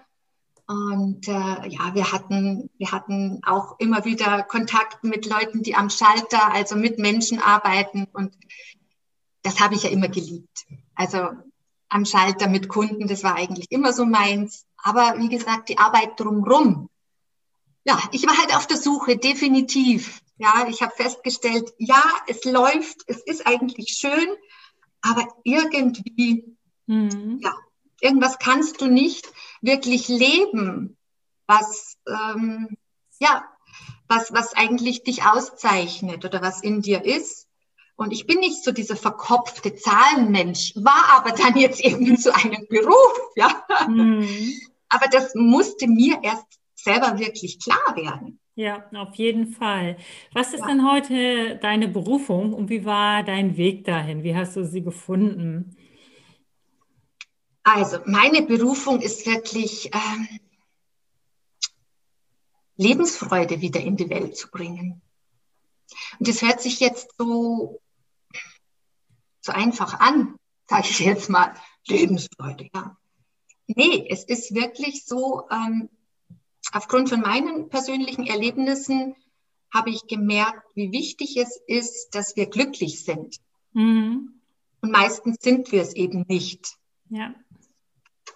Und 0.67 1.27
äh, 1.27 1.67
ja, 1.67 1.95
wir 1.95 2.11
hatten, 2.11 2.69
wir 2.77 2.91
hatten 2.91 3.41
auch 3.43 3.79
immer 3.79 4.05
wieder 4.05 4.43
Kontakt 4.43 5.03
mit 5.03 5.25
Leuten, 5.25 5.63
die 5.63 5.75
am 5.75 5.89
Schalter, 5.89 6.53
also 6.53 6.75
mit 6.75 6.99
Menschen 6.99 7.41
arbeiten. 7.41 8.07
Und 8.13 8.35
das 9.41 9.59
habe 9.59 9.75
ich 9.75 9.83
ja 9.83 9.89
immer 9.89 10.09
geliebt. 10.09 10.65
Also 10.95 11.29
am 11.89 12.05
Schalter 12.05 12.47
mit 12.47 12.69
Kunden, 12.69 13.07
das 13.07 13.23
war 13.23 13.35
eigentlich 13.35 13.71
immer 13.71 13.93
so 13.93 14.05
meins. 14.05 14.65
Aber 14.77 15.15
wie 15.17 15.29
gesagt, 15.29 15.69
die 15.69 15.79
Arbeit 15.79 16.19
drumherum. 16.19 16.89
Ja, 17.83 17.99
ich 18.11 18.27
war 18.27 18.37
halt 18.37 18.55
auf 18.55 18.67
der 18.67 18.77
Suche, 18.77 19.17
definitiv. 19.17 20.21
Ja, 20.39 20.67
ich 20.69 20.81
habe 20.81 20.95
festgestellt, 20.95 21.73
ja, 21.77 22.01
es 22.27 22.45
läuft, 22.45 23.01
es 23.07 23.21
ist 23.23 23.45
eigentlich 23.45 23.89
schön, 23.89 24.27
aber 25.01 25.27
irgendwie, 25.43 26.55
mhm. 26.87 27.39
ja, 27.41 27.53
irgendwas 27.99 28.39
kannst 28.39 28.79
du 28.79 28.87
nicht 28.87 29.29
wirklich 29.61 30.07
leben, 30.07 30.97
was, 31.45 31.97
ähm, 32.07 32.77
ja, 33.19 33.43
was, 34.07 34.31
was 34.31 34.53
eigentlich 34.53 35.03
dich 35.03 35.23
auszeichnet 35.25 36.23
oder 36.23 36.41
was 36.41 36.63
in 36.63 36.81
dir 36.81 37.03
ist. 37.03 37.47
Und 37.97 38.13
ich 38.13 38.25
bin 38.25 38.39
nicht 38.39 38.63
so 38.63 38.71
dieser 38.71 38.95
verkopfte 38.95 39.75
Zahlenmensch, 39.75 40.71
war 40.77 41.17
aber 41.17 41.31
dann 41.31 41.57
jetzt 41.57 41.83
irgendwie 41.83 42.15
zu 42.15 42.33
einem 42.33 42.65
Beruf, 42.69 43.19
ja. 43.35 43.61
Mhm. 43.89 44.53
Aber 44.87 45.07
das 45.11 45.35
musste 45.35 45.87
mir 45.87 46.19
erst 46.23 46.45
selber 46.75 47.19
wirklich 47.19 47.59
klar 47.59 47.95
werden. 47.95 48.39
Ja, 48.59 48.83
auf 48.93 49.15
jeden 49.15 49.53
Fall. 49.53 49.95
Was 50.33 50.53
ist 50.53 50.59
ja. 50.59 50.67
denn 50.67 50.85
heute 50.85 51.57
deine 51.61 51.87
Berufung 51.87 52.51
und 52.51 52.69
wie 52.69 52.83
war 52.83 53.23
dein 53.23 53.55
Weg 53.55 53.85
dahin? 53.85 54.21
Wie 54.21 54.35
hast 54.35 54.57
du 54.57 54.65
sie 54.65 54.83
gefunden? 54.83 55.77
Also, 57.63 57.99
meine 58.03 58.41
Berufung 58.41 58.99
ist 58.99 59.25
wirklich 59.25 59.89
ähm, 59.93 60.27
Lebensfreude 62.75 63.61
wieder 63.61 63.79
in 63.79 63.95
die 63.95 64.09
Welt 64.09 64.35
zu 64.35 64.51
bringen. 64.51 65.01
Und 66.19 66.27
das 66.27 66.41
hört 66.41 66.59
sich 66.59 66.81
jetzt 66.81 67.15
so, 67.17 67.79
so 69.39 69.53
einfach 69.53 70.01
an, 70.01 70.35
sage 70.67 70.87
ich 70.89 70.99
jetzt 70.99 71.29
mal. 71.29 71.53
Lebensfreude, 71.87 72.67
ja. 72.75 72.97
Nee, 73.67 74.05
es 74.09 74.25
ist 74.25 74.53
wirklich 74.53 75.05
so, 75.05 75.47
ähm, 75.49 75.87
aufgrund 76.71 77.09
von 77.09 77.21
meinen 77.21 77.69
persönlichen 77.69 78.25
Erlebnissen 78.25 79.15
habe 79.73 79.89
ich 79.91 80.07
gemerkt, 80.07 80.63
wie 80.75 80.91
wichtig 80.91 81.37
es 81.37 81.59
ist, 81.67 82.09
dass 82.15 82.35
wir 82.35 82.47
glücklich 82.47 83.03
sind. 83.03 83.37
Mhm. 83.73 84.41
Und 84.81 84.91
meistens 84.91 85.37
sind 85.41 85.71
wir 85.71 85.81
es 85.81 85.93
eben 85.93 86.25
nicht. 86.27 86.75
Ja. 87.09 87.33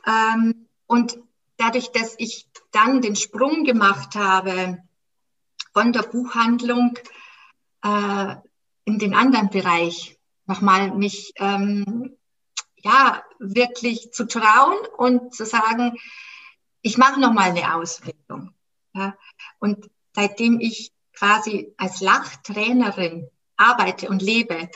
Ähm, 0.05 0.67
und 0.85 1.17
dadurch, 1.57 1.91
dass 1.91 2.15
ich 2.17 2.47
dann 2.71 3.01
den 3.01 3.15
Sprung 3.15 3.63
gemacht 3.63 4.15
habe 4.15 4.83
von 5.73 5.93
der 5.93 6.03
Buchhandlung 6.03 6.97
äh, 7.83 8.35
in 8.85 8.99
den 8.99 9.13
anderen 9.13 9.49
Bereich, 9.49 10.17
nochmal 10.45 10.93
mich 10.93 11.33
ähm, 11.37 12.17
ja 12.75 13.23
wirklich 13.39 14.11
zu 14.11 14.27
trauen 14.27 14.77
und 14.97 15.33
zu 15.33 15.45
sagen, 15.45 15.97
ich 16.83 16.97
mache 16.97 17.19
nochmal 17.19 17.49
eine 17.49 17.73
Ausbildung. 17.73 18.53
Ja. 18.93 19.17
Und 19.57 19.89
seitdem 20.13 20.59
ich 20.59 20.91
quasi 21.13 21.73
als 21.77 22.01
Lachtrainerin 22.01 23.27
arbeite 23.55 24.09
und 24.09 24.21
lebe, 24.21 24.69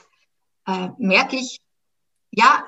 äh, 0.65 0.89
merke 0.97 1.35
ich, 1.35 1.59
ja, 2.31 2.63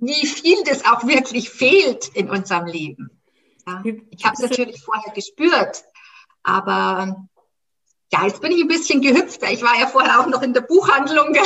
wie 0.00 0.26
viel 0.26 0.64
das 0.64 0.84
auch 0.84 1.06
wirklich 1.06 1.50
fehlt 1.50 2.08
in 2.08 2.28
unserem 2.28 2.66
Leben. 2.66 3.22
Ja. 3.66 3.82
Ich 4.10 4.24
habe 4.24 4.34
es 4.34 4.40
natürlich 4.40 4.82
vorher 4.82 5.12
gespürt, 5.12 5.84
aber 6.42 7.28
ja, 8.12 8.26
jetzt 8.26 8.40
bin 8.40 8.50
ich 8.50 8.60
ein 8.60 8.68
bisschen 8.68 9.00
gehüpft. 9.00 9.40
Ich 9.50 9.62
war 9.62 9.78
ja 9.78 9.86
vorher 9.86 10.20
auch 10.20 10.26
noch 10.26 10.42
in 10.42 10.52
der 10.52 10.62
Buchhandlung. 10.62 11.36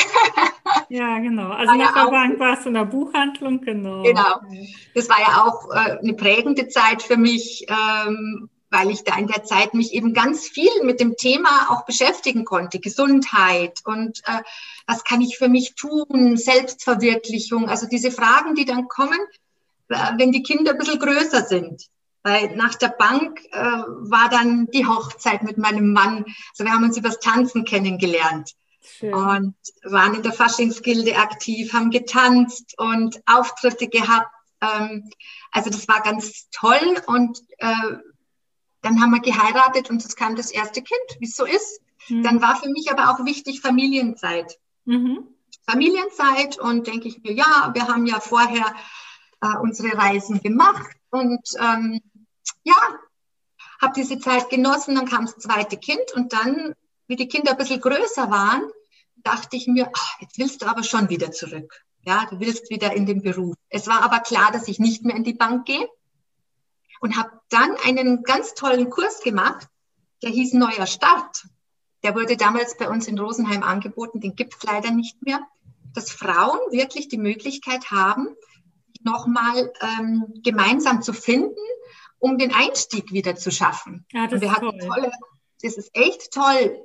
Ja, 0.89 1.19
genau. 1.19 1.51
Also 1.51 1.73
war 1.73 1.77
nach 1.77 1.97
ja 1.97 2.05
der 2.05 2.11
Bank 2.11 2.41
warst 2.41 2.65
du 2.65 2.69
in 2.69 2.75
der 2.75 2.85
Buchhandlung, 2.85 3.61
genau. 3.61 4.03
Genau. 4.03 4.41
Das 4.95 5.09
war 5.09 5.21
ja 5.21 5.45
auch 5.45 5.71
äh, 5.71 5.99
eine 5.99 6.15
prägende 6.15 6.69
Zeit 6.69 7.03
für 7.03 7.17
mich, 7.17 7.67
ähm, 7.69 8.49
weil 8.71 8.91
ich 8.91 9.05
da 9.05 9.17
in 9.17 9.27
der 9.27 9.45
Zeit 9.45 9.75
mich 9.75 9.93
eben 9.93 10.15
ganz 10.15 10.49
viel 10.49 10.71
mit 10.83 11.01
dem 11.01 11.17
Thema 11.17 11.71
auch 11.71 11.85
beschäftigen 11.85 12.45
konnte. 12.45 12.81
Gesundheit 12.81 13.81
und 13.85 14.21
äh, 14.27 14.43
was 14.87 15.05
kann 15.05 15.21
ich 15.21 15.37
für 15.37 15.49
mich 15.49 15.75
tun, 15.75 16.37
Selbstverwirklichung. 16.37 17.69
Also 17.69 17.87
diese 17.87 18.11
Fragen, 18.11 18.55
die 18.55 18.65
dann 18.65 18.89
kommen, 18.89 19.19
äh, 19.89 20.13
wenn 20.17 20.33
die 20.33 20.43
Kinder 20.43 20.73
ein 20.73 20.79
bisschen 20.79 20.99
größer 20.99 21.45
sind. 21.45 21.89
Weil 22.25 22.57
nach 22.57 22.75
der 22.75 22.89
Bank 22.89 23.39
äh, 23.53 23.61
war 23.61 24.31
dann 24.31 24.67
die 24.73 24.87
Hochzeit 24.87 25.43
mit 25.43 25.59
meinem 25.59 25.93
Mann. 25.93 26.25
Also 26.51 26.65
wir 26.65 26.73
haben 26.73 26.85
uns 26.85 26.97
übers 26.97 27.21
Tanzen 27.21 27.65
kennengelernt. 27.65 28.53
Schön. 28.81 29.15
Und 29.15 29.55
waren 29.85 30.15
in 30.15 30.23
der 30.23 30.33
Faschingsgilde 30.33 31.17
aktiv, 31.17 31.73
haben 31.73 31.91
getanzt 31.91 32.75
und 32.79 33.21
Auftritte 33.27 33.89
gehabt. 33.89 34.31
Ähm, 34.63 35.11
also 35.53 35.69
das 35.69 35.87
war 35.87 36.01
ganz 36.01 36.49
toll. 36.51 36.97
Und 37.07 37.41
äh, 37.59 37.99
dann 38.81 39.01
haben 39.01 39.13
wir 39.13 39.21
geheiratet 39.21 39.91
und 39.91 40.03
es 40.03 40.17
kam 40.17 40.35
das 40.35 40.51
erste 40.51 40.83
Kind, 40.83 41.21
wie 41.21 41.27
es 41.27 41.37
so 41.37 41.45
ist. 41.45 41.83
Mhm. 42.09 42.23
Dann 42.23 42.43
war 42.43 42.57
für 42.57 42.71
mich 42.71 42.91
aber 42.91 43.11
auch 43.11 43.25
wichtig 43.27 43.61
Familienzeit. 43.61 44.59
Mhm. 44.87 45.29
Familienzeit 45.69 46.59
und 46.59 46.87
denke 46.87 47.09
ich 47.09 47.23
mir, 47.23 47.33
ja, 47.33 47.71
wir 47.75 47.89
haben 47.89 48.07
ja 48.07 48.21
vorher 48.21 48.65
äh, 49.43 49.57
unsere 49.59 49.97
Reisen 49.97 50.41
gemacht 50.41 50.91
und 51.11 51.43
ähm, 51.59 52.01
ja, 52.63 52.77
habe 53.81 53.95
diese 53.95 54.19
Zeit 54.19 54.51
genossen, 54.51 54.95
dann 54.95 55.07
kam 55.07 55.27
das 55.27 55.37
zweite 55.37 55.77
Kind 55.77 56.13
und 56.15 56.33
dann, 56.33 56.75
wie 57.07 57.17
die 57.17 57.29
Kinder 57.29 57.53
ein 57.53 57.59
bisschen 57.59 57.81
größer 57.81 58.31
waren, 58.31 58.71
dachte 59.17 59.57
ich 59.57 59.67
mir, 59.67 59.91
ach, 59.95 60.21
jetzt 60.21 60.39
willst 60.39 60.63
du 60.63 60.67
aber 60.67 60.83
schon 60.83 61.09
wieder 61.09 61.33
zurück. 61.33 61.85
Ja, 62.07 62.27
du 62.31 62.39
willst 62.41 62.71
wieder 62.71 62.93
in 62.93 63.07
den 63.07 63.23
Beruf. 63.23 63.55
Es 63.71 63.87
war 63.87 64.03
aber 64.03 64.21
klar, 64.21 64.53
dass 64.53 64.69
ich 64.69 64.79
nicht 64.79 65.05
mehr 65.05 65.17
in 65.17 65.25
die 65.25 65.33
Bank 65.33 65.67
gehe 65.67 65.89
und 67.01 67.17
habe 67.17 67.31
dann 67.49 67.77
einen 67.85 68.23
ganz 68.23 68.55
tollen 68.55 68.91
Kurs 68.91 69.21
gemacht, 69.21 69.67
der 70.23 70.31
hieß 70.31 70.55
Neuer 70.55 70.87
Start. 70.87 71.47
Der 72.03 72.15
wurde 72.15 72.37
damals 72.37 72.77
bei 72.77 72.89
uns 72.89 73.09
in 73.09 73.19
Rosenheim 73.19 73.63
angeboten, 73.63 74.21
den 74.21 74.37
gibt 74.37 74.55
es 74.55 74.63
leider 74.63 74.91
nicht 74.91 75.23
mehr, 75.23 75.41
dass 75.95 76.11
Frauen 76.11 76.59
wirklich 76.71 77.09
die 77.09 77.19
Möglichkeit 77.19 77.91
haben, 77.91 78.29
nochmal 79.03 79.73
ähm, 79.81 80.27
gemeinsam 80.43 81.03
zu 81.03 81.13
finden 81.13 81.55
um 82.25 82.39
den 82.39 82.55
Einstieg 82.55 83.13
wieder 83.13 83.37
zu 83.37 83.51
schaffen. 83.51 84.07
Ja, 84.11 84.27
das, 84.27 84.41
wir 84.41 84.49
ist 84.49 84.57
hatten 84.57 84.79
toll. 84.79 84.89
tolle, 84.89 85.13
das 85.61 85.77
ist 85.77 85.91
echt 85.93 86.33
toll. 86.33 86.83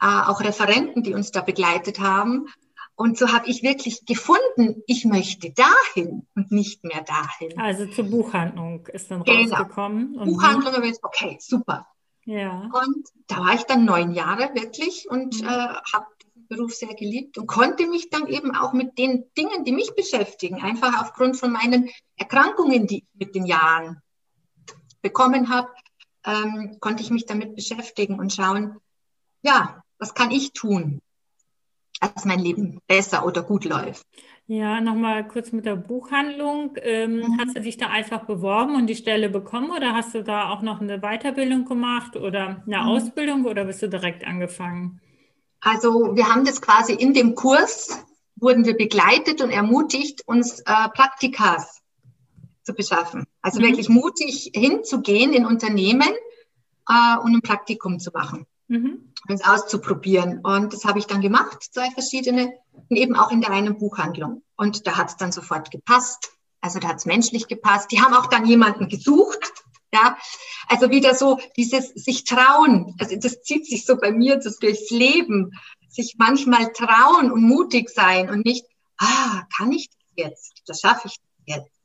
Äh, 0.00 0.06
auch 0.26 0.40
Referenten, 0.40 1.04
die 1.04 1.14
uns 1.14 1.30
da 1.30 1.40
begleitet 1.40 2.00
haben. 2.00 2.48
Und 2.96 3.16
so 3.16 3.32
habe 3.32 3.48
ich 3.48 3.62
wirklich 3.62 4.04
gefunden, 4.06 4.82
ich 4.88 5.04
möchte 5.04 5.52
dahin 5.52 6.26
und 6.34 6.50
nicht 6.50 6.82
mehr 6.82 7.02
dahin. 7.02 7.60
Also 7.60 7.86
zur 7.86 8.06
Buchhandlung 8.06 8.88
ist 8.88 9.08
dann 9.08 9.22
genau. 9.22 9.54
rausgekommen. 9.54 10.18
Und 10.18 10.30
Buchhandlung, 10.32 10.74
aber 10.74 10.86
jetzt, 10.86 11.04
okay, 11.04 11.38
super. 11.40 11.86
Ja. 12.24 12.68
Und 12.72 13.06
da 13.28 13.38
war 13.38 13.54
ich 13.54 13.62
dann 13.62 13.84
neun 13.84 14.12
Jahre 14.12 14.52
wirklich 14.52 15.08
und 15.08 15.40
mhm. 15.42 15.46
äh, 15.46 15.74
habe 15.92 16.06
diesen 16.26 16.48
Beruf 16.48 16.74
sehr 16.74 16.94
geliebt 16.94 17.38
und 17.38 17.46
konnte 17.46 17.86
mich 17.86 18.10
dann 18.10 18.26
eben 18.26 18.52
auch 18.56 18.72
mit 18.72 18.98
den 18.98 19.26
Dingen, 19.38 19.64
die 19.64 19.72
mich 19.72 19.94
beschäftigen, 19.94 20.60
einfach 20.60 21.00
aufgrund 21.00 21.36
von 21.36 21.52
meinen 21.52 21.88
Erkrankungen, 22.16 22.88
die 22.88 22.98
ich 22.98 23.04
mit 23.14 23.36
den 23.36 23.46
Jahren 23.46 24.02
bekommen 25.02 25.50
habe, 25.50 25.68
ähm, 26.24 26.76
konnte 26.80 27.02
ich 27.02 27.10
mich 27.10 27.26
damit 27.26 27.54
beschäftigen 27.54 28.18
und 28.18 28.32
schauen, 28.32 28.76
ja, 29.42 29.82
was 29.98 30.14
kann 30.14 30.30
ich 30.30 30.52
tun, 30.52 31.00
dass 32.00 32.24
mein 32.24 32.40
Leben 32.40 32.80
besser 32.86 33.26
oder 33.26 33.42
gut 33.42 33.64
läuft. 33.64 34.06
Ja, 34.46 34.80
nochmal 34.80 35.26
kurz 35.26 35.52
mit 35.52 35.66
der 35.66 35.76
Buchhandlung. 35.76 36.76
Ähm, 36.82 37.16
mhm. 37.16 37.38
Hast 37.38 37.56
du 37.56 37.60
dich 37.60 37.76
da 37.76 37.86
einfach 37.88 38.24
beworben 38.24 38.74
und 38.74 38.86
die 38.86 38.96
Stelle 38.96 39.28
bekommen 39.28 39.70
oder 39.70 39.94
hast 39.94 40.14
du 40.14 40.22
da 40.24 40.50
auch 40.50 40.62
noch 40.62 40.80
eine 40.80 40.98
Weiterbildung 40.98 41.64
gemacht 41.64 42.16
oder 42.16 42.62
eine 42.66 42.78
mhm. 42.78 42.88
Ausbildung 42.88 43.44
oder 43.44 43.64
bist 43.64 43.82
du 43.82 43.88
direkt 43.88 44.26
angefangen? 44.26 45.00
Also 45.60 46.16
wir 46.16 46.28
haben 46.28 46.44
das 46.44 46.60
quasi 46.60 46.92
in 46.92 47.14
dem 47.14 47.36
Kurs, 47.36 48.04
wurden 48.34 48.64
wir 48.64 48.76
begleitet 48.76 49.40
und 49.40 49.50
ermutigt, 49.50 50.22
uns 50.26 50.58
äh, 50.60 50.88
Praktikas 50.94 51.81
zu 52.62 52.74
beschaffen. 52.74 53.24
Also 53.40 53.60
mhm. 53.60 53.64
wirklich 53.64 53.88
mutig 53.88 54.50
hinzugehen 54.54 55.32
in 55.32 55.46
Unternehmen 55.46 56.10
äh, 56.88 57.18
und 57.18 57.34
ein 57.34 57.42
Praktikum 57.42 57.98
zu 57.98 58.10
machen, 58.12 58.46
mhm. 58.68 59.12
es 59.28 59.44
auszuprobieren. 59.44 60.40
Und 60.40 60.72
das 60.72 60.84
habe 60.84 60.98
ich 60.98 61.06
dann 61.06 61.20
gemacht, 61.20 61.62
zwei 61.72 61.90
verschiedene, 61.90 62.52
und 62.88 62.96
eben 62.96 63.16
auch 63.16 63.30
in 63.30 63.40
der 63.40 63.50
einen 63.50 63.78
Buchhandlung. 63.78 64.42
Und 64.56 64.86
da 64.86 64.96
hat 64.96 65.08
es 65.08 65.16
dann 65.16 65.32
sofort 65.32 65.70
gepasst. 65.70 66.32
Also 66.60 66.78
da 66.78 66.88
hat 66.88 66.98
es 66.98 67.06
menschlich 67.06 67.48
gepasst. 67.48 67.90
Die 67.90 68.00
haben 68.00 68.14
auch 68.14 68.26
dann 68.26 68.46
jemanden 68.46 68.88
gesucht. 68.88 69.52
Ja, 69.94 70.16
also 70.68 70.88
wieder 70.88 71.14
so 71.14 71.38
dieses 71.56 71.88
sich 71.88 72.24
trauen. 72.24 72.96
Also 72.98 73.16
das 73.16 73.42
zieht 73.42 73.66
sich 73.66 73.84
so 73.84 73.96
bei 73.96 74.10
mir 74.10 74.36
das 74.36 74.58
durchs 74.58 74.90
Leben. 74.90 75.52
sich 75.90 76.14
manchmal 76.16 76.72
trauen 76.72 77.30
und 77.30 77.42
mutig 77.42 77.90
sein 77.90 78.30
und 78.30 78.46
nicht, 78.46 78.64
ah, 78.96 79.42
kann 79.54 79.72
ich 79.72 79.90
das 79.90 79.98
jetzt? 80.16 80.62
Das 80.66 80.80
schaffe 80.80 81.08
ich 81.08 81.16
jetzt. 81.44 81.81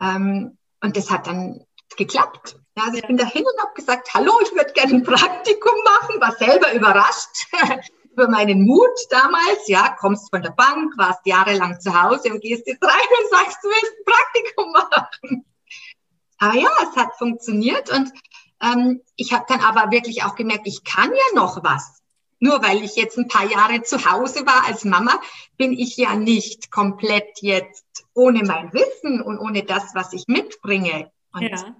Ähm, 0.00 0.58
und 0.82 0.96
das 0.96 1.10
hat 1.10 1.26
dann 1.26 1.64
geklappt. 1.96 2.56
Ja, 2.76 2.84
also 2.84 2.98
ich 2.98 3.06
bin 3.06 3.16
dahin 3.16 3.44
und 3.44 3.62
habe 3.62 3.74
gesagt, 3.74 4.12
hallo, 4.14 4.32
ich 4.42 4.52
würde 4.52 4.72
gerne 4.72 4.94
ein 4.94 5.02
Praktikum 5.02 5.74
machen, 5.84 6.20
war 6.20 6.32
selber 6.32 6.72
überrascht 6.72 7.46
über 8.12 8.28
meinen 8.28 8.64
Mut 8.64 8.90
damals. 9.10 9.68
Ja, 9.68 9.96
kommst 9.98 10.30
von 10.30 10.42
der 10.42 10.50
Bank, 10.50 10.92
warst 10.96 11.24
jahrelang 11.24 11.80
zu 11.80 12.00
Hause 12.00 12.32
und 12.32 12.40
gehst 12.40 12.66
jetzt 12.66 12.82
rein 12.82 12.90
und 12.90 13.30
sagst, 13.30 13.58
du 13.62 13.68
willst 13.68 13.92
ein 13.98 14.04
Praktikum 14.04 14.72
machen. 14.72 15.44
Aber 16.38 16.54
ja, 16.54 16.70
es 16.82 16.96
hat 16.96 17.16
funktioniert 17.16 17.90
und 17.90 18.12
ähm, 18.60 19.00
ich 19.16 19.32
habe 19.32 19.44
dann 19.48 19.60
aber 19.60 19.90
wirklich 19.90 20.24
auch 20.24 20.34
gemerkt, 20.34 20.66
ich 20.66 20.84
kann 20.84 21.10
ja 21.10 21.40
noch 21.40 21.62
was. 21.62 22.02
Nur 22.44 22.62
weil 22.62 22.84
ich 22.84 22.94
jetzt 22.94 23.16
ein 23.16 23.26
paar 23.26 23.50
Jahre 23.50 23.80
zu 23.84 24.04
Hause 24.04 24.44
war 24.44 24.66
als 24.66 24.84
Mama, 24.84 25.18
bin 25.56 25.72
ich 25.72 25.96
ja 25.96 26.14
nicht 26.14 26.70
komplett 26.70 27.40
jetzt 27.40 28.04
ohne 28.12 28.42
mein 28.42 28.70
Wissen 28.74 29.22
und 29.22 29.38
ohne 29.38 29.62
das, 29.62 29.94
was 29.94 30.12
ich 30.12 30.28
mitbringe. 30.28 31.10
Und 31.32 31.40
ja. 31.40 31.74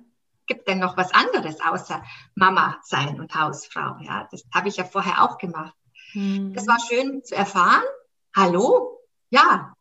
gibt 0.47 0.67
denn 0.67 0.79
noch 0.79 0.97
was 0.97 1.13
anderes 1.13 1.61
außer 1.61 2.03
Mama 2.35 2.79
sein 2.83 3.21
und 3.21 3.35
Hausfrau? 3.35 3.99
Ja, 4.01 4.27
das 4.31 4.45
habe 4.55 4.69
ich 4.69 4.79
ja 4.79 4.85
vorher 4.85 5.23
auch 5.23 5.37
gemacht. 5.37 5.75
Mhm. 6.15 6.55
Das 6.55 6.67
war 6.67 6.79
schön 6.81 7.23
zu 7.23 7.35
erfahren. 7.35 7.85
Hallo? 8.35 9.01
Ja. 9.29 9.75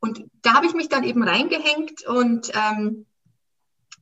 Und 0.00 0.24
da 0.42 0.54
habe 0.54 0.66
ich 0.66 0.74
mich 0.74 0.88
dann 0.88 1.04
eben 1.04 1.22
reingehängt 1.22 2.04
und 2.08 2.50
ähm, 2.54 3.06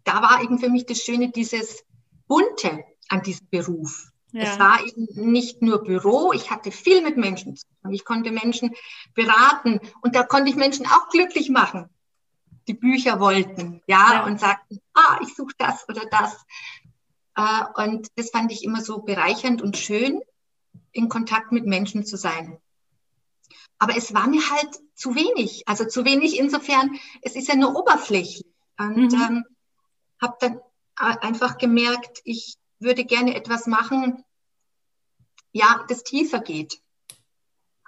da 0.05 0.23
war 0.23 0.43
eben 0.43 0.59
für 0.59 0.71
mich 0.71 0.87
das 0.87 1.03
Schöne, 1.03 1.31
dieses 1.31 1.85
Bunte 2.27 2.85
an 3.11 3.21
diesem 3.21 3.51
Beruf. 3.51 4.12
Ja. 4.33 4.45
Es 4.45 4.59
war 4.59 4.81
eben 4.87 5.31
nicht 5.31 5.61
nur 5.61 5.85
Büro, 5.85 6.33
ich 6.33 6.51
hatte 6.51 6.73
viel 6.73 7.03
mit 7.03 7.19
Menschen 7.19 7.57
zu 7.57 7.67
tun. 7.83 7.93
Ich 7.93 8.05
konnte 8.05 8.31
Menschen 8.31 8.75
beraten 9.15 9.79
und 10.01 10.15
da 10.15 10.23
konnte 10.23 10.51
ich 10.51 10.57
Menschen 10.57 10.87
auch 10.87 11.11
glücklich 11.11 11.51
machen, 11.51 11.91
die 12.67 12.75
Bücher 12.75 13.21
wollten, 13.21 13.83
ja, 13.87 14.15
ja. 14.15 14.25
und 14.25 14.41
sagten, 14.41 14.81
ah, 14.95 15.19
ich 15.23 15.35
suche 15.35 15.55
das 15.59 15.87
oder 15.89 16.03
das. 16.11 16.45
Äh, 17.37 17.85
und 17.85 18.09
das 18.17 18.31
fand 18.31 18.51
ich 18.53 18.65
immer 18.65 18.81
so 18.81 19.01
bereichernd 19.01 19.61
und 19.61 19.77
schön, 19.77 20.21
in 20.93 21.11
Kontakt 21.11 21.53
mit 21.53 21.67
Menschen 21.67 22.07
zu 22.07 22.17
sein. 22.17 22.59
Aber 23.79 23.97
es 23.97 24.15
war 24.15 24.29
mir 24.29 24.43
halt 24.51 24.79
zu 24.95 25.15
wenig. 25.15 25.65
Also 25.67 25.85
zu 25.85 26.05
wenig 26.05 26.39
insofern, 26.39 26.99
es 27.21 27.35
ist 27.35 27.49
ja 27.49 27.57
nur 27.57 27.75
oberflächlich. 27.77 28.47
Und 28.79 29.13
mhm. 29.13 29.23
ähm, 29.29 29.45
habe 30.21 30.37
dann 30.41 30.61
einfach 30.97 31.59
gemerkt, 31.59 32.21
ich 32.25 32.57
würde 32.83 33.05
gerne 33.05 33.35
etwas 33.35 33.67
machen, 33.67 34.25
ja, 35.53 35.85
das 35.89 36.03
tiefer 36.03 36.41
geht. 36.41 36.81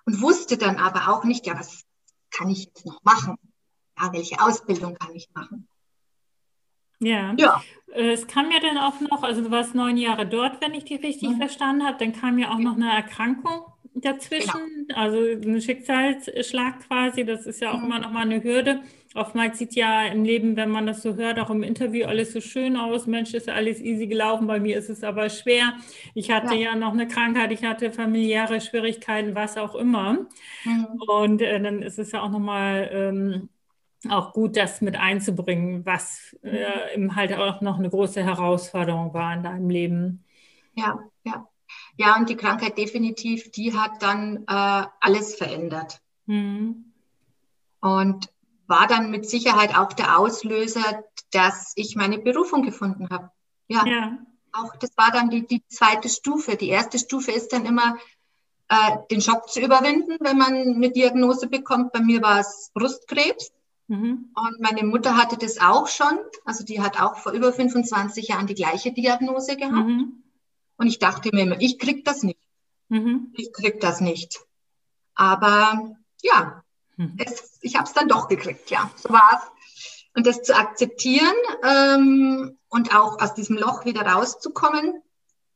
Und 0.06 0.20
wusste 0.20 0.58
dann 0.58 0.76
aber 0.76 1.08
auch 1.08 1.24
nicht, 1.24 1.46
ja, 1.46 1.58
was 1.58 1.84
kann 2.30 2.50
ich 2.50 2.66
jetzt 2.66 2.84
noch 2.84 3.02
machen? 3.04 3.36
Ja, 3.98 4.12
welche 4.12 4.40
Ausbildung 4.40 4.96
kann 4.96 5.14
ich 5.14 5.30
machen? 5.32 5.68
Ja. 6.98 7.34
ja. 7.38 7.62
Äh, 7.92 8.12
es 8.12 8.26
kam 8.26 8.50
ja 8.50 8.60
dann 8.60 8.78
auch 8.78 9.00
noch, 9.00 9.22
also 9.22 9.42
du 9.42 9.50
warst 9.50 9.74
neun 9.74 9.96
Jahre 9.96 10.26
dort, 10.26 10.60
wenn 10.60 10.74
ich 10.74 10.84
die 10.84 10.96
richtig 10.96 11.30
mhm. 11.30 11.38
verstanden 11.38 11.86
habe. 11.86 11.98
Dann 11.98 12.12
kam 12.12 12.38
ja 12.38 12.50
auch 12.50 12.58
noch 12.58 12.74
eine 12.74 12.92
Erkrankung 12.92 13.64
dazwischen, 13.94 14.86
genau. 14.88 14.98
also 14.98 15.18
ein 15.18 15.60
Schicksalsschlag 15.60 16.80
quasi. 16.86 17.24
Das 17.24 17.46
ist 17.46 17.60
ja 17.60 17.72
auch 17.72 17.78
mhm. 17.78 17.84
immer 17.84 17.98
noch 18.00 18.10
mal 18.10 18.22
eine 18.22 18.42
Hürde. 18.42 18.80
Oftmals 19.14 19.58
sieht 19.58 19.76
ja 19.76 20.06
im 20.06 20.24
Leben, 20.24 20.56
wenn 20.56 20.70
man 20.70 20.86
das 20.86 21.02
so 21.02 21.14
hört, 21.14 21.38
auch 21.38 21.50
im 21.50 21.62
Interview 21.62 22.06
alles 22.06 22.32
so 22.32 22.40
schön 22.40 22.76
aus. 22.76 23.06
Mensch, 23.06 23.32
ist 23.32 23.48
alles 23.48 23.80
easy 23.80 24.08
gelaufen. 24.08 24.48
Bei 24.48 24.58
mir 24.58 24.76
ist 24.76 24.90
es 24.90 25.04
aber 25.04 25.30
schwer. 25.30 25.74
Ich 26.14 26.32
hatte 26.32 26.54
ja, 26.56 26.72
ja 26.72 26.74
noch 26.74 26.92
eine 26.92 27.06
Krankheit, 27.06 27.52
ich 27.52 27.62
hatte 27.62 27.92
familiäre 27.92 28.60
Schwierigkeiten, 28.60 29.36
was 29.36 29.56
auch 29.56 29.76
immer. 29.76 30.26
Mhm. 30.64 30.86
Und 31.06 31.42
äh, 31.42 31.60
dann 31.60 31.82
ist 31.82 32.00
es 32.00 32.10
ja 32.10 32.22
auch 32.22 32.30
nochmal 32.30 32.90
ähm, 32.92 33.48
auch 34.10 34.32
gut, 34.32 34.56
das 34.56 34.80
mit 34.80 34.96
einzubringen, 34.96 35.86
was 35.86 36.36
äh, 36.42 36.94
eben 36.94 37.14
halt 37.14 37.32
auch 37.34 37.60
noch 37.60 37.78
eine 37.78 37.90
große 37.90 38.22
Herausforderung 38.22 39.14
war 39.14 39.32
in 39.34 39.44
deinem 39.44 39.70
Leben. 39.70 40.24
Ja, 40.74 40.98
ja. 41.24 41.46
Ja, 41.96 42.16
und 42.16 42.28
die 42.28 42.36
Krankheit 42.36 42.76
definitiv, 42.76 43.50
die 43.52 43.76
hat 43.76 44.02
dann 44.02 44.44
äh, 44.48 44.86
alles 45.00 45.36
verändert. 45.36 46.00
Mhm. 46.26 46.92
Und 47.80 48.28
war 48.66 48.86
dann 48.86 49.10
mit 49.10 49.28
Sicherheit 49.28 49.76
auch 49.76 49.92
der 49.92 50.18
Auslöser, 50.18 51.04
dass 51.30 51.72
ich 51.76 51.96
meine 51.96 52.18
Berufung 52.18 52.62
gefunden 52.62 53.08
habe. 53.10 53.30
Ja. 53.68 53.84
ja. 53.86 54.18
Auch 54.52 54.74
das 54.76 54.96
war 54.96 55.10
dann 55.10 55.30
die, 55.30 55.46
die 55.46 55.62
zweite 55.68 56.08
Stufe. 56.08 56.56
Die 56.56 56.68
erste 56.68 56.98
Stufe 56.98 57.32
ist 57.32 57.52
dann 57.52 57.66
immer, 57.66 57.96
äh, 58.68 58.96
den 59.10 59.20
Schock 59.20 59.48
zu 59.48 59.60
überwinden, 59.60 60.16
wenn 60.20 60.38
man 60.38 60.54
eine 60.54 60.90
Diagnose 60.90 61.48
bekommt. 61.48 61.92
Bei 61.92 62.00
mir 62.00 62.22
war 62.22 62.40
es 62.40 62.70
Brustkrebs. 62.74 63.52
Mhm. 63.88 64.30
Und 64.34 64.60
meine 64.60 64.84
Mutter 64.84 65.16
hatte 65.16 65.36
das 65.36 65.60
auch 65.60 65.88
schon. 65.88 66.18
Also 66.44 66.64
die 66.64 66.80
hat 66.80 67.00
auch 67.00 67.18
vor 67.18 67.32
über 67.32 67.52
25 67.52 68.28
Jahren 68.28 68.46
die 68.46 68.54
gleiche 68.54 68.92
Diagnose 68.92 69.56
gehabt. 69.56 69.86
Mhm. 69.86 70.23
Und 70.76 70.86
ich 70.86 70.98
dachte 70.98 71.30
mir 71.32 71.42
immer, 71.42 71.60
ich 71.60 71.78
krieg 71.78 72.04
das 72.04 72.22
nicht. 72.22 72.40
Mhm. 72.88 73.32
Ich 73.34 73.52
krieg 73.52 73.80
das 73.80 74.00
nicht. 74.00 74.40
Aber 75.14 75.96
ja, 76.22 76.64
Mhm. 76.96 77.16
Es, 77.18 77.58
ich 77.62 77.76
habe 77.76 77.86
es 77.86 77.92
dann 77.92 78.08
doch 78.08 78.28
gekriegt, 78.28 78.70
ja, 78.70 78.90
so 78.96 79.10
war 79.10 79.30
es. 79.34 79.50
Und 80.16 80.26
das 80.26 80.42
zu 80.42 80.56
akzeptieren 80.56 81.34
ähm, 81.64 82.56
und 82.68 82.94
auch 82.94 83.20
aus 83.20 83.34
diesem 83.34 83.56
Loch 83.56 83.84
wieder 83.84 84.02
rauszukommen, 84.02 85.02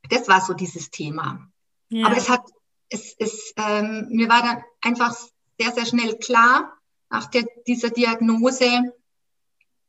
das 0.09 0.27
war 0.27 0.41
so 0.41 0.53
dieses 0.53 0.89
Thema. 0.89 1.49
Ja. 1.89 2.07
Aber 2.07 2.17
es 2.17 2.29
hat, 2.29 2.43
es, 2.89 3.15
es, 3.19 3.53
ähm, 3.55 4.07
mir 4.09 4.27
war 4.27 4.41
dann 4.41 4.63
einfach 4.81 5.15
sehr, 5.57 5.71
sehr 5.71 5.85
schnell 5.85 6.17
klar, 6.17 6.73
nach 7.09 7.27
der, 7.27 7.45
dieser 7.67 7.89
Diagnose, 7.89 8.93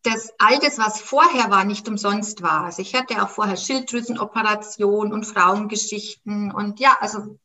dass 0.02 0.32
all 0.38 0.58
das, 0.58 0.78
was 0.78 1.00
vorher 1.00 1.50
war, 1.50 1.64
nicht 1.64 1.88
umsonst 1.88 2.42
war. 2.42 2.64
Also 2.64 2.82
ich 2.82 2.94
hatte 2.94 3.22
auch 3.22 3.28
vorher 3.28 3.56
Schilddrüsenoperation 3.56 5.12
und 5.12 5.24
Frauengeschichten 5.24 6.52
und 6.52 6.80
ja, 6.80 6.96
also 7.00 7.38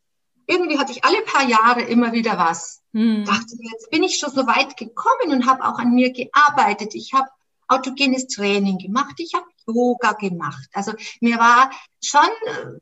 irgendwie 0.47 0.77
hatte 0.77 0.91
ich 0.91 1.03
alle 1.03 1.21
paar 1.21 1.47
Jahre 1.47 1.81
immer 1.81 2.13
wieder 2.13 2.37
was. 2.37 2.81
Hm. 2.93 3.25
Dachte 3.25 3.55
mir, 3.57 3.71
jetzt 3.71 3.89
bin 3.89 4.03
ich 4.03 4.17
schon 4.17 4.31
so 4.31 4.47
weit 4.47 4.77
gekommen 4.77 5.31
und 5.31 5.47
habe 5.47 5.65
auch 5.65 5.79
an 5.79 5.93
mir 5.93 6.13
gearbeitet. 6.13 6.95
Ich 6.95 7.13
habe 7.13 7.27
autogenes 7.67 8.27
Training 8.27 8.77
gemacht, 8.77 9.15
ich 9.17 9.33
habe 9.33 9.45
Yoga 9.67 10.13
gemacht. 10.13 10.69
Also 10.73 10.93
mir 11.19 11.37
war 11.37 11.71
schon 12.03 12.29
äh, 12.45 12.79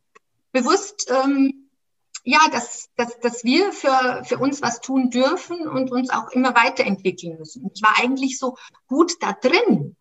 bewusst, 0.51 1.09
ähm, 1.09 1.62
ja, 2.23 2.39
dass, 2.51 2.89
dass, 2.95 3.19
dass 3.19 3.43
wir 3.43 3.73
für, 3.73 4.23
für 4.23 4.37
uns 4.37 4.61
was 4.61 4.79
tun 4.79 5.09
dürfen 5.09 5.67
und 5.67 5.91
uns 5.91 6.09
auch 6.09 6.29
immer 6.29 6.55
weiterentwickeln 6.55 7.37
müssen. 7.37 7.63
Und 7.63 7.73
ich 7.75 7.83
war 7.83 7.99
eigentlich 7.99 8.39
so 8.39 8.57
gut 8.87 9.13
da 9.21 9.33
drin 9.33 9.95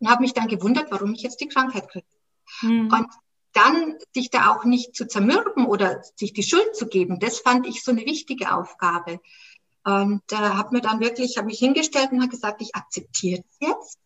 und 0.00 0.10
habe 0.10 0.22
mich 0.22 0.34
dann 0.34 0.48
gewundert, 0.48 0.90
warum 0.90 1.14
ich 1.14 1.22
jetzt 1.22 1.40
die 1.40 1.48
Krankheit 1.48 1.88
kriege. 1.88 2.06
Hm. 2.60 2.92
Und 2.92 3.06
dann 3.52 3.96
sich 4.14 4.30
da 4.30 4.50
auch 4.50 4.64
nicht 4.64 4.94
zu 4.94 5.06
zermürben 5.06 5.66
oder 5.66 6.02
sich 6.16 6.32
die 6.32 6.42
Schuld 6.42 6.74
zu 6.74 6.86
geben, 6.86 7.18
das 7.20 7.40
fand 7.40 7.66
ich 7.66 7.82
so 7.82 7.92
eine 7.92 8.04
wichtige 8.04 8.54
Aufgabe. 8.54 9.20
Und 9.84 10.22
äh, 10.32 10.36
habe 10.36 10.74
mir 10.74 10.80
dann 10.80 11.00
wirklich, 11.00 11.38
habe 11.38 11.46
mich 11.46 11.58
hingestellt 11.58 12.10
und 12.12 12.20
habe 12.20 12.30
gesagt, 12.30 12.60
ich 12.60 12.74
akzeptiere 12.74 13.42
es 13.48 13.68
jetzt 13.68 13.98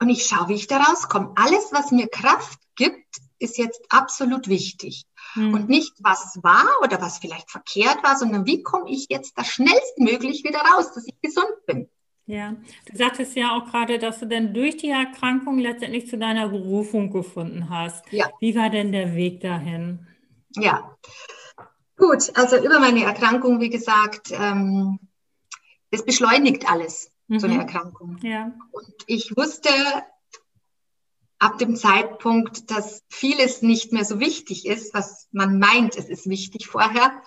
und 0.00 0.08
ich 0.08 0.24
schaue, 0.24 0.48
wie 0.48 0.54
ich 0.54 0.66
da 0.66 0.78
rauskomme. 0.78 1.32
Alles, 1.36 1.68
was 1.70 1.90
mir 1.90 2.08
Kraft 2.08 2.58
gibt, 2.76 3.18
ist 3.38 3.58
jetzt 3.58 3.80
absolut 3.90 4.48
wichtig. 4.48 5.04
Hm. 5.34 5.54
Und 5.54 5.68
nicht, 5.68 5.94
was 6.00 6.38
war 6.42 6.66
oder 6.82 7.00
was 7.00 7.18
vielleicht 7.18 7.50
verkehrt 7.50 8.02
war, 8.02 8.16
sondern 8.16 8.46
wie 8.46 8.62
komme 8.62 8.90
ich 8.90 9.06
jetzt 9.10 9.36
da 9.36 9.44
schnellstmöglich 9.44 10.44
wieder 10.44 10.60
raus, 10.60 10.92
dass 10.94 11.06
ich 11.06 11.20
gesund 11.20 11.66
bin. 11.66 11.88
Ja, 12.26 12.56
du 12.90 12.96
sagtest 12.96 13.36
ja 13.36 13.56
auch 13.56 13.70
gerade, 13.70 13.98
dass 13.98 14.20
du 14.20 14.26
dann 14.26 14.52
durch 14.52 14.76
die 14.76 14.90
Erkrankung 14.90 15.58
letztendlich 15.58 16.08
zu 16.08 16.18
deiner 16.18 16.50
Berufung 16.50 17.10
gefunden 17.10 17.70
hast. 17.70 18.04
Ja. 18.12 18.26
Wie 18.40 18.54
war 18.54 18.68
denn 18.68 18.92
der 18.92 19.14
Weg 19.14 19.40
dahin? 19.40 20.06
Ja, 20.50 20.94
gut, 21.96 22.30
also 22.34 22.56
über 22.58 22.80
meine 22.80 23.04
Erkrankung, 23.04 23.60
wie 23.60 23.70
gesagt, 23.70 24.30
ähm, 24.30 24.98
das 25.90 26.04
beschleunigt 26.04 26.70
alles, 26.70 27.10
mhm. 27.28 27.38
so 27.38 27.46
eine 27.46 27.54
mhm. 27.54 27.60
Erkrankung. 27.60 28.18
Ja. 28.22 28.52
Und 28.72 28.94
ich 29.06 29.34
wusste 29.34 29.70
ab 31.38 31.58
dem 31.58 31.76
Zeitpunkt, 31.76 32.70
dass 32.70 33.04
vieles 33.08 33.62
nicht 33.62 33.92
mehr 33.92 34.04
so 34.04 34.20
wichtig 34.20 34.66
ist, 34.66 34.94
was 34.94 35.28
man 35.32 35.58
meint, 35.58 35.96
es 35.96 36.08
ist 36.08 36.28
wichtig 36.28 36.66
vorher, 36.66 37.22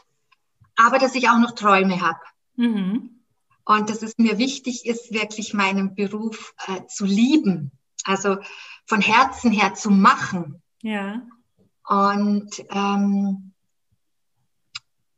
aber 0.76 1.00
dass 1.00 1.15
ich 1.15 1.30
auch 1.30 1.39
noch 1.39 1.52
Träume 1.52 2.02
habe. 2.02 2.19
Mhm 2.56 3.21
und 3.65 3.89
dass 3.89 4.02
es 4.02 4.17
mir 4.17 4.38
wichtig 4.38 4.86
ist, 4.86 5.13
wirklich 5.13 5.54
meinen 5.54 5.95
Beruf 5.95 6.54
äh, 6.67 6.86
zu 6.88 7.06
lieben, 7.06 7.71
also 8.04 8.38
von 8.86 9.02
Herzen 9.02 9.52
her 9.52 9.74
zu 9.74 9.91
machen. 9.91 10.62
Ja. 10.82 11.21
Und 11.88 12.63
ähm, 12.69 13.54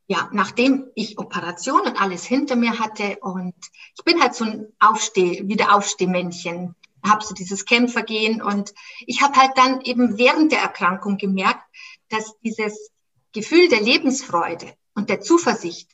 ja, 0.08 0.29
nachdem 0.34 0.88
ich 0.95 1.17
Operation 1.17 1.82
und 1.82 2.01
alles 2.01 2.25
hinter 2.25 2.56
mir 2.56 2.79
hatte 2.79 3.17
und 3.21 3.56
ich 3.97 4.03
bin 4.03 4.21
halt 4.21 4.36
so 4.36 4.45
ein 4.45 4.67
Aufsteh, 4.79 5.47
wieder 5.47 5.73
Aufstehmännchen, 5.75 6.75
habe 7.06 7.24
so 7.24 7.34
dieses 7.34 7.66
Kämpfergehen 7.66 8.42
und 8.42 8.74
ich 9.06 9.22
habe 9.22 9.36
halt 9.36 9.52
dann 9.58 9.82
eben 9.82 10.18
während 10.18 10.52
der 10.52 10.62
Erkrankung 10.62 11.18
gemerkt, 11.18 11.63
dass 12.10 12.38
dieses 12.39 12.92
Gefühl 13.34 13.68
der 13.68 13.82
Lebensfreude, 13.82 14.74
und 14.96 15.10
der 15.10 15.22
Zuversicht, 15.22 15.89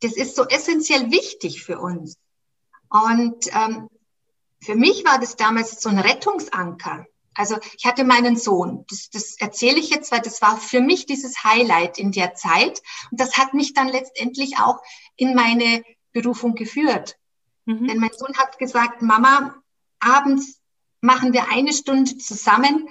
das 0.00 0.12
ist 0.12 0.36
so 0.36 0.46
essentiell 0.46 1.10
wichtig 1.10 1.62
für 1.62 1.78
uns. 1.78 2.16
Und 2.88 3.46
ähm, 3.54 3.88
für 4.60 4.74
mich 4.74 5.04
war 5.04 5.18
das 5.18 5.36
damals 5.36 5.80
so 5.80 5.88
ein 5.88 5.98
Rettungsanker. 5.98 7.06
Also 7.34 7.56
ich 7.78 7.86
hatte 7.86 8.04
meinen 8.04 8.36
Sohn, 8.36 8.84
das, 8.90 9.08
das 9.08 9.36
erzähle 9.38 9.78
ich 9.78 9.88
jetzt, 9.88 10.12
weil 10.12 10.20
das 10.20 10.42
war 10.42 10.58
für 10.58 10.80
mich 10.80 11.06
dieses 11.06 11.42
Highlight 11.44 11.98
in 11.98 12.12
der 12.12 12.34
Zeit. 12.34 12.82
Und 13.10 13.20
das 13.20 13.38
hat 13.38 13.54
mich 13.54 13.72
dann 13.72 13.88
letztendlich 13.88 14.58
auch 14.58 14.82
in 15.16 15.34
meine 15.34 15.82
Berufung 16.12 16.54
geführt. 16.54 17.16
Mhm. 17.64 17.86
Denn 17.86 17.98
mein 17.98 18.12
Sohn 18.14 18.36
hat 18.36 18.58
gesagt, 18.58 19.00
Mama, 19.00 19.61
abends 20.02 20.60
machen 21.00 21.32
wir 21.32 21.50
eine 21.50 21.72
Stunde 21.72 22.16
zusammen, 22.18 22.88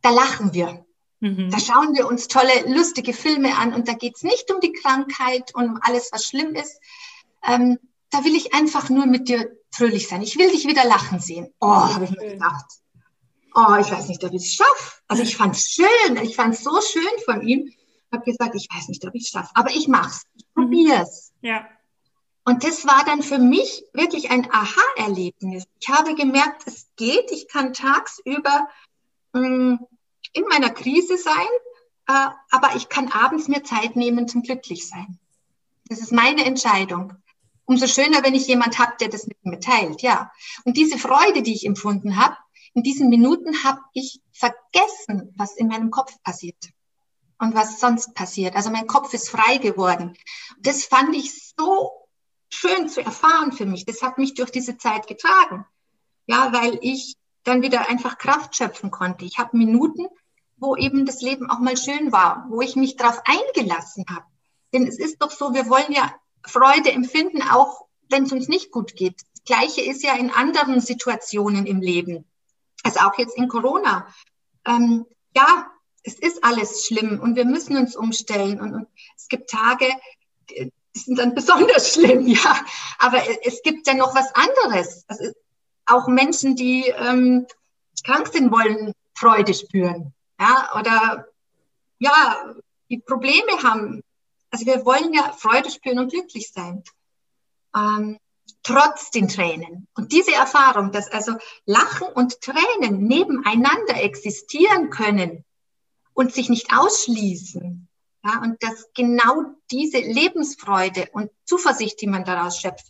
da 0.00 0.10
lachen 0.10 0.52
wir. 0.52 0.84
Mhm. 1.20 1.50
Da 1.50 1.58
schauen 1.60 1.94
wir 1.94 2.08
uns 2.08 2.26
tolle, 2.26 2.52
lustige 2.66 3.12
Filme 3.12 3.56
an 3.56 3.72
und 3.74 3.86
da 3.86 3.92
geht 3.92 4.16
es 4.16 4.22
nicht 4.22 4.50
um 4.50 4.60
die 4.60 4.72
Krankheit 4.72 5.54
und 5.54 5.66
um 5.66 5.78
alles, 5.80 6.10
was 6.12 6.24
schlimm 6.24 6.54
ist. 6.54 6.80
Ähm, 7.46 7.78
da 8.10 8.24
will 8.24 8.34
ich 8.34 8.54
einfach 8.54 8.90
nur 8.90 9.06
mit 9.06 9.28
dir 9.28 9.56
fröhlich 9.70 10.08
sein. 10.08 10.20
Ich 10.22 10.36
will 10.36 10.50
dich 10.50 10.66
wieder 10.66 10.84
lachen 10.84 11.20
sehen. 11.20 11.52
Oh, 11.60 11.68
habe 11.68 12.04
ich 12.04 12.10
mir 12.10 12.32
gedacht. 12.32 12.66
Oh, 13.54 13.76
ich 13.80 13.90
weiß 13.90 14.08
nicht, 14.08 14.24
ob 14.24 14.32
ich 14.32 14.42
es 14.42 14.54
schaffe. 14.54 15.00
Also 15.08 15.22
ich 15.22 15.36
fand 15.36 15.54
es 15.54 15.68
schön. 15.68 16.16
Ich 16.22 16.36
fand 16.36 16.54
es 16.54 16.64
so 16.64 16.80
schön 16.80 17.18
von 17.24 17.46
ihm. 17.46 17.68
Ich 17.68 18.12
habe 18.12 18.24
gesagt, 18.24 18.54
ich 18.54 18.68
weiß 18.74 18.88
nicht, 18.88 19.06
ob 19.06 19.14
ich 19.14 19.22
es 19.22 19.28
schaffe. 19.28 19.50
Aber 19.54 19.70
ich 19.70 19.88
mach's. 19.88 20.24
Ich 20.34 20.44
mhm. 20.54 20.62
probier's. 20.62 21.32
Ja. 21.40 21.66
Und 22.44 22.64
das 22.64 22.86
war 22.86 23.04
dann 23.04 23.22
für 23.22 23.38
mich 23.38 23.84
wirklich 23.92 24.30
ein 24.30 24.50
Aha-Erlebnis. 24.50 25.64
Ich 25.80 25.88
habe 25.88 26.14
gemerkt, 26.14 26.62
es 26.66 26.88
geht. 26.96 27.30
Ich 27.30 27.48
kann 27.48 27.72
tagsüber 27.72 28.68
mh, 29.32 29.40
mm, 29.40 29.78
in 30.32 30.44
meiner 30.48 30.70
Krise 30.70 31.18
sein, 31.18 31.46
äh, 32.08 32.28
aber 32.50 32.74
ich 32.76 32.88
kann 32.88 33.08
abends 33.08 33.48
mir 33.48 33.62
Zeit 33.62 33.96
nehmen 33.96 34.28
zum 34.28 34.42
Glücklichsein. 34.42 35.18
Das 35.86 36.00
ist 36.00 36.12
meine 36.12 36.44
Entscheidung. 36.44 37.14
Umso 37.64 37.86
schöner, 37.86 38.24
wenn 38.24 38.34
ich 38.34 38.48
jemand 38.48 38.78
habe, 38.78 38.92
der 39.00 39.08
das 39.08 39.26
mit 39.26 39.44
mir 39.44 39.60
teilt, 39.60 40.02
ja. 40.02 40.32
Und 40.64 40.76
diese 40.76 40.98
Freude, 40.98 41.42
die 41.42 41.54
ich 41.54 41.64
empfunden 41.64 42.16
habe, 42.16 42.36
in 42.74 42.82
diesen 42.82 43.08
Minuten 43.08 43.62
habe 43.64 43.80
ich 43.92 44.20
vergessen, 44.32 45.32
was 45.36 45.56
in 45.56 45.68
meinem 45.68 45.90
Kopf 45.90 46.12
passiert 46.22 46.70
und 47.38 47.54
was 47.54 47.78
sonst 47.78 48.14
passiert. 48.14 48.56
Also 48.56 48.70
mein 48.70 48.86
Kopf 48.86 49.12
ist 49.14 49.28
frei 49.28 49.58
geworden. 49.58 50.16
Das 50.58 50.84
fand 50.84 51.14
ich 51.14 51.52
so 51.56 52.01
schön 52.54 52.88
zu 52.88 53.04
erfahren 53.04 53.52
für 53.52 53.66
mich. 53.66 53.84
Das 53.84 54.02
hat 54.02 54.18
mich 54.18 54.34
durch 54.34 54.50
diese 54.50 54.76
Zeit 54.76 55.06
getragen. 55.06 55.66
Ja, 56.26 56.52
weil 56.52 56.78
ich 56.82 57.16
dann 57.44 57.62
wieder 57.62 57.88
einfach 57.88 58.18
Kraft 58.18 58.56
schöpfen 58.56 58.90
konnte. 58.90 59.24
Ich 59.24 59.38
habe 59.38 59.56
Minuten, 59.56 60.06
wo 60.56 60.76
eben 60.76 61.06
das 61.06 61.20
Leben 61.22 61.50
auch 61.50 61.58
mal 61.58 61.76
schön 61.76 62.12
war, 62.12 62.46
wo 62.48 62.60
ich 62.60 62.76
mich 62.76 62.96
darauf 62.96 63.20
eingelassen 63.24 64.04
habe. 64.08 64.26
Denn 64.72 64.86
es 64.86 64.98
ist 64.98 65.20
doch 65.20 65.30
so, 65.30 65.52
wir 65.54 65.68
wollen 65.68 65.90
ja 65.90 66.14
Freude 66.44 66.92
empfinden, 66.92 67.42
auch 67.42 67.86
wenn 68.08 68.24
es 68.24 68.32
uns 68.32 68.48
nicht 68.48 68.70
gut 68.70 68.94
geht. 68.94 69.20
Das 69.34 69.44
Gleiche 69.44 69.80
ist 69.82 70.02
ja 70.02 70.14
in 70.14 70.30
anderen 70.30 70.80
Situationen 70.80 71.66
im 71.66 71.80
Leben. 71.80 72.24
Also 72.84 73.00
auch 73.00 73.18
jetzt 73.18 73.36
in 73.36 73.48
Corona. 73.48 74.06
Ähm, 74.64 75.06
ja, 75.34 75.70
es 76.04 76.14
ist 76.18 76.44
alles 76.44 76.84
schlimm 76.86 77.20
und 77.20 77.36
wir 77.36 77.44
müssen 77.44 77.76
uns 77.76 77.96
umstellen. 77.96 78.60
Und, 78.60 78.74
und 78.74 78.86
es 79.16 79.28
gibt 79.28 79.50
Tage, 79.50 79.86
die 80.94 81.00
sind 81.00 81.18
dann 81.18 81.34
besonders 81.34 81.94
schlimm, 81.94 82.26
ja. 82.26 82.64
Aber 82.98 83.22
es 83.44 83.62
gibt 83.62 83.86
ja 83.86 83.94
noch 83.94 84.14
was 84.14 84.32
anderes. 84.34 85.04
Also 85.08 85.32
auch 85.86 86.06
Menschen, 86.08 86.56
die 86.56 86.86
ähm, 86.88 87.46
krank 88.04 88.28
sind, 88.28 88.52
wollen 88.52 88.92
Freude 89.14 89.54
spüren. 89.54 90.12
Ja, 90.40 90.70
oder 90.78 91.26
ja, 91.98 92.54
die 92.90 92.98
Probleme 92.98 93.62
haben. 93.62 94.02
Also 94.50 94.66
wir 94.66 94.84
wollen 94.84 95.14
ja 95.14 95.32
Freude 95.32 95.70
spüren 95.70 95.98
und 95.98 96.10
glücklich 96.10 96.50
sein. 96.52 96.82
Ähm, 97.74 98.18
trotz 98.62 99.10
den 99.10 99.28
Tränen. 99.28 99.88
Und 99.94 100.12
diese 100.12 100.32
Erfahrung, 100.32 100.92
dass 100.92 101.10
also 101.10 101.32
Lachen 101.64 102.08
und 102.08 102.40
Tränen 102.40 103.06
nebeneinander 103.06 104.02
existieren 104.02 104.90
können 104.90 105.44
und 106.14 106.34
sich 106.34 106.48
nicht 106.48 106.72
ausschließen, 106.76 107.88
ja, 108.24 108.40
und 108.42 108.62
dass 108.62 108.88
genau 108.94 109.44
diese 109.70 109.98
Lebensfreude 109.98 111.08
und 111.12 111.30
Zuversicht, 111.44 112.00
die 112.00 112.06
man 112.06 112.24
daraus 112.24 112.60
schöpft, 112.60 112.86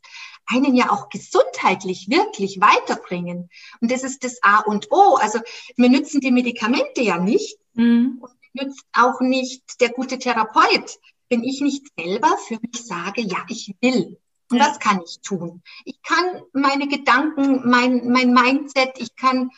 einen 0.46 0.74
ja 0.74 0.90
auch 0.90 1.08
gesundheitlich 1.08 2.08
wirklich 2.10 2.60
weiterbringen. 2.60 3.48
Und 3.80 3.90
das 3.90 4.02
ist 4.02 4.24
das 4.24 4.42
A 4.42 4.60
und 4.60 4.90
O. 4.90 5.16
Also 5.16 5.38
mir 5.76 5.88
nützen 5.88 6.20
die 6.20 6.32
Medikamente 6.32 7.00
ja 7.00 7.18
nicht 7.18 7.58
mhm. 7.74 8.18
und 8.20 8.32
mir 8.52 8.64
nützt 8.64 8.84
auch 8.92 9.20
nicht 9.20 9.80
der 9.80 9.90
gute 9.90 10.18
Therapeut, 10.18 10.98
wenn 11.30 11.44
ich 11.44 11.60
nicht 11.60 11.86
selber 11.96 12.36
für 12.46 12.58
mich 12.60 12.84
sage, 12.84 13.22
ja, 13.22 13.38
ich 13.48 13.74
will. 13.80 14.18
Und 14.50 14.58
ja. 14.58 14.68
was 14.68 14.78
kann 14.80 15.00
ich 15.02 15.20
tun? 15.22 15.62
Ich 15.86 16.02
kann 16.02 16.42
meine 16.52 16.88
Gedanken, 16.88 17.68
mein, 17.70 18.10
mein 18.10 18.34
Mindset, 18.34 18.98
ich 18.98 19.16
kann 19.16 19.50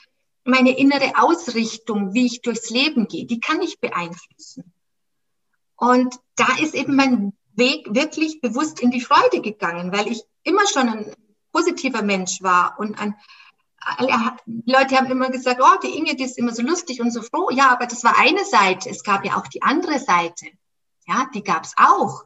meine 0.44 0.78
innere 0.78 1.14
Ausrichtung, 1.16 2.14
wie 2.14 2.26
ich 2.26 2.42
durchs 2.42 2.70
Leben 2.70 3.08
gehe, 3.08 3.26
die 3.26 3.40
kann 3.40 3.60
ich 3.62 3.80
beeinflussen. 3.80 4.73
Und 5.76 6.16
da 6.36 6.46
ist 6.60 6.74
eben 6.74 6.96
mein 6.96 7.32
Weg 7.54 7.86
wirklich 7.94 8.40
bewusst 8.40 8.80
in 8.80 8.90
die 8.90 9.00
Freude 9.00 9.40
gegangen, 9.40 9.92
weil 9.92 10.08
ich 10.08 10.22
immer 10.42 10.66
schon 10.66 10.88
ein 10.88 11.14
positiver 11.52 12.02
Mensch 12.02 12.42
war 12.42 12.78
und 12.78 12.98
ein, 13.00 13.14
die 14.46 14.72
Leute 14.72 14.96
haben 14.96 15.10
immer 15.10 15.30
gesagt, 15.30 15.60
oh, 15.62 15.78
die 15.82 15.96
Inge, 15.96 16.16
die 16.16 16.24
ist 16.24 16.38
immer 16.38 16.54
so 16.54 16.62
lustig 16.62 17.00
und 17.00 17.10
so 17.10 17.22
froh. 17.22 17.50
Ja, 17.50 17.70
aber 17.70 17.86
das 17.86 18.02
war 18.02 18.18
eine 18.18 18.44
Seite. 18.44 18.88
Es 18.88 19.04
gab 19.04 19.24
ja 19.24 19.36
auch 19.36 19.46
die 19.46 19.62
andere 19.62 19.98
Seite. 19.98 20.46
Ja, 21.06 21.28
die 21.34 21.44
gab 21.44 21.64
es 21.64 21.74
auch. 21.76 22.24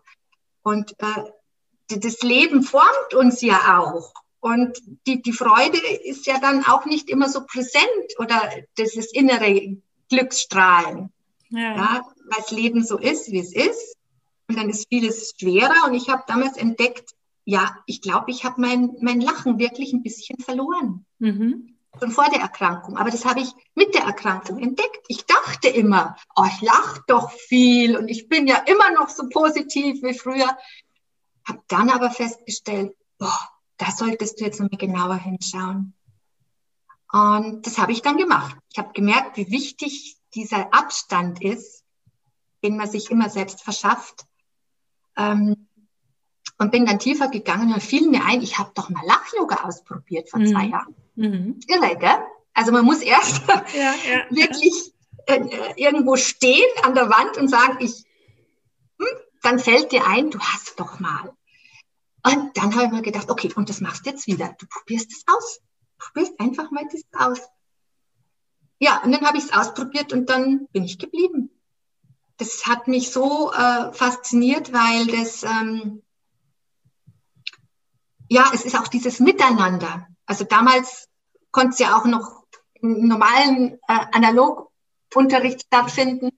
Und 0.62 0.94
äh, 0.98 1.98
das 1.98 2.22
Leben 2.22 2.62
formt 2.62 3.14
uns 3.14 3.40
ja 3.40 3.80
auch. 3.80 4.12
Und 4.40 4.78
die, 5.06 5.20
die 5.20 5.32
Freude 5.32 5.78
ist 6.04 6.26
ja 6.26 6.38
dann 6.38 6.64
auch 6.64 6.84
nicht 6.84 7.10
immer 7.10 7.28
so 7.28 7.44
präsent 7.44 7.84
oder 8.18 8.40
dieses 8.78 9.12
innere 9.12 9.78
Glücksstrahlen. 10.08 11.12
Ja. 11.50 11.76
ja 11.76 12.02
weil 12.30 12.42
das 12.42 12.50
Leben 12.50 12.84
so 12.84 12.98
ist, 12.98 13.30
wie 13.30 13.40
es 13.40 13.54
ist. 13.54 13.96
Und 14.48 14.56
dann 14.56 14.70
ist 14.70 14.88
vieles 14.88 15.34
schwerer. 15.38 15.86
Und 15.86 15.94
ich 15.94 16.08
habe 16.08 16.24
damals 16.26 16.56
entdeckt, 16.56 17.14
ja, 17.44 17.76
ich 17.86 18.02
glaube, 18.02 18.30
ich 18.30 18.44
habe 18.44 18.60
mein, 18.60 18.96
mein 19.00 19.20
Lachen 19.20 19.58
wirklich 19.58 19.92
ein 19.92 20.02
bisschen 20.02 20.38
verloren. 20.38 21.06
Mhm. 21.18 21.76
Schon 21.98 22.10
vor 22.10 22.28
der 22.30 22.40
Erkrankung. 22.40 22.96
Aber 22.96 23.10
das 23.10 23.24
habe 23.24 23.40
ich 23.40 23.50
mit 23.74 23.94
der 23.94 24.02
Erkrankung 24.02 24.58
entdeckt. 24.58 25.04
Ich 25.08 25.24
dachte 25.24 25.68
immer, 25.68 26.16
oh, 26.36 26.44
ich 26.46 26.60
lache 26.60 27.02
doch 27.06 27.30
viel 27.32 27.96
und 27.96 28.08
ich 28.08 28.28
bin 28.28 28.46
ja 28.46 28.56
immer 28.56 28.90
noch 28.92 29.08
so 29.08 29.28
positiv 29.28 30.02
wie 30.02 30.14
früher. 30.14 30.56
Habe 31.46 31.62
dann 31.68 31.88
aber 31.88 32.10
festgestellt, 32.10 32.94
boah, 33.18 33.38
da 33.78 33.90
solltest 33.90 34.40
du 34.40 34.44
jetzt 34.44 34.60
nochmal 34.60 34.78
genauer 34.78 35.16
hinschauen. 35.16 35.94
Und 37.10 37.66
das 37.66 37.78
habe 37.78 37.92
ich 37.92 38.02
dann 38.02 38.18
gemacht. 38.18 38.56
Ich 38.70 38.78
habe 38.78 38.92
gemerkt, 38.92 39.36
wie 39.38 39.50
wichtig 39.50 40.16
dieser 40.34 40.74
Abstand 40.74 41.42
ist, 41.42 41.84
den 42.62 42.76
man 42.76 42.90
sich 42.90 43.10
immer 43.10 43.28
selbst 43.28 43.62
verschafft. 43.62 44.24
Ähm, 45.16 45.68
und 46.58 46.72
bin 46.72 46.86
dann 46.86 46.98
tiefer 46.98 47.28
gegangen 47.28 47.72
und 47.72 47.82
fiel 47.82 48.08
mir 48.08 48.24
ein, 48.24 48.42
ich 48.42 48.58
habe 48.58 48.72
doch 48.74 48.88
mal 48.88 49.04
Lach-Yoga 49.06 49.64
ausprobiert 49.64 50.28
vor 50.28 50.40
mhm. 50.40 50.46
zwei 50.48 50.64
Jahren. 50.64 50.94
Mhm. 51.14 51.60
Irre, 51.68 51.96
gell? 51.96 52.18
Also 52.52 52.72
man 52.72 52.84
muss 52.84 53.00
erst 53.00 53.42
ja, 53.48 53.62
ja, 53.74 54.26
wirklich 54.30 54.92
äh, 55.26 55.72
irgendwo 55.76 56.16
stehen 56.16 56.68
an 56.82 56.94
der 56.94 57.08
Wand 57.08 57.36
und 57.36 57.48
sagen, 57.48 57.76
ich, 57.80 58.04
hm, 58.98 59.06
dann 59.42 59.58
fällt 59.60 59.92
dir 59.92 60.06
ein, 60.06 60.30
du 60.30 60.40
hast 60.40 60.80
doch 60.80 60.98
mal. 60.98 61.32
Und 62.24 62.56
dann 62.56 62.74
habe 62.74 62.86
ich 62.86 62.90
mir 62.90 63.02
gedacht, 63.02 63.30
okay, 63.30 63.52
und 63.54 63.68
das 63.68 63.80
machst 63.80 64.04
du 64.04 64.10
jetzt 64.10 64.26
wieder. 64.26 64.56
Du 64.58 64.66
probierst 64.66 65.12
es 65.12 65.22
aus. 65.26 65.60
Du 65.98 66.06
probierst 66.06 66.40
einfach 66.40 66.70
mal 66.70 66.84
das 66.90 67.02
aus. 67.12 67.48
Ja, 68.80 69.02
und 69.02 69.12
dann 69.12 69.24
habe 69.24 69.38
ich 69.38 69.44
es 69.44 69.52
ausprobiert 69.52 70.12
und 70.12 70.28
dann 70.28 70.66
bin 70.72 70.84
ich 70.84 70.98
geblieben. 70.98 71.50
Das 72.38 72.66
hat 72.66 72.88
mich 72.88 73.10
so 73.10 73.52
äh, 73.52 73.92
fasziniert, 73.92 74.72
weil 74.72 75.06
das, 75.06 75.42
ähm, 75.42 76.02
ja, 78.28 78.50
es 78.54 78.64
ist 78.64 78.78
auch 78.78 78.88
dieses 78.88 79.20
Miteinander. 79.20 80.06
Also 80.24 80.44
damals 80.44 81.08
konnte 81.50 81.70
es 81.70 81.78
ja 81.78 81.96
auch 81.98 82.04
noch 82.04 82.44
im 82.74 83.08
normalen 83.08 83.74
äh, 83.88 84.06
Analogunterricht 84.12 85.62
stattfinden. 85.62 86.30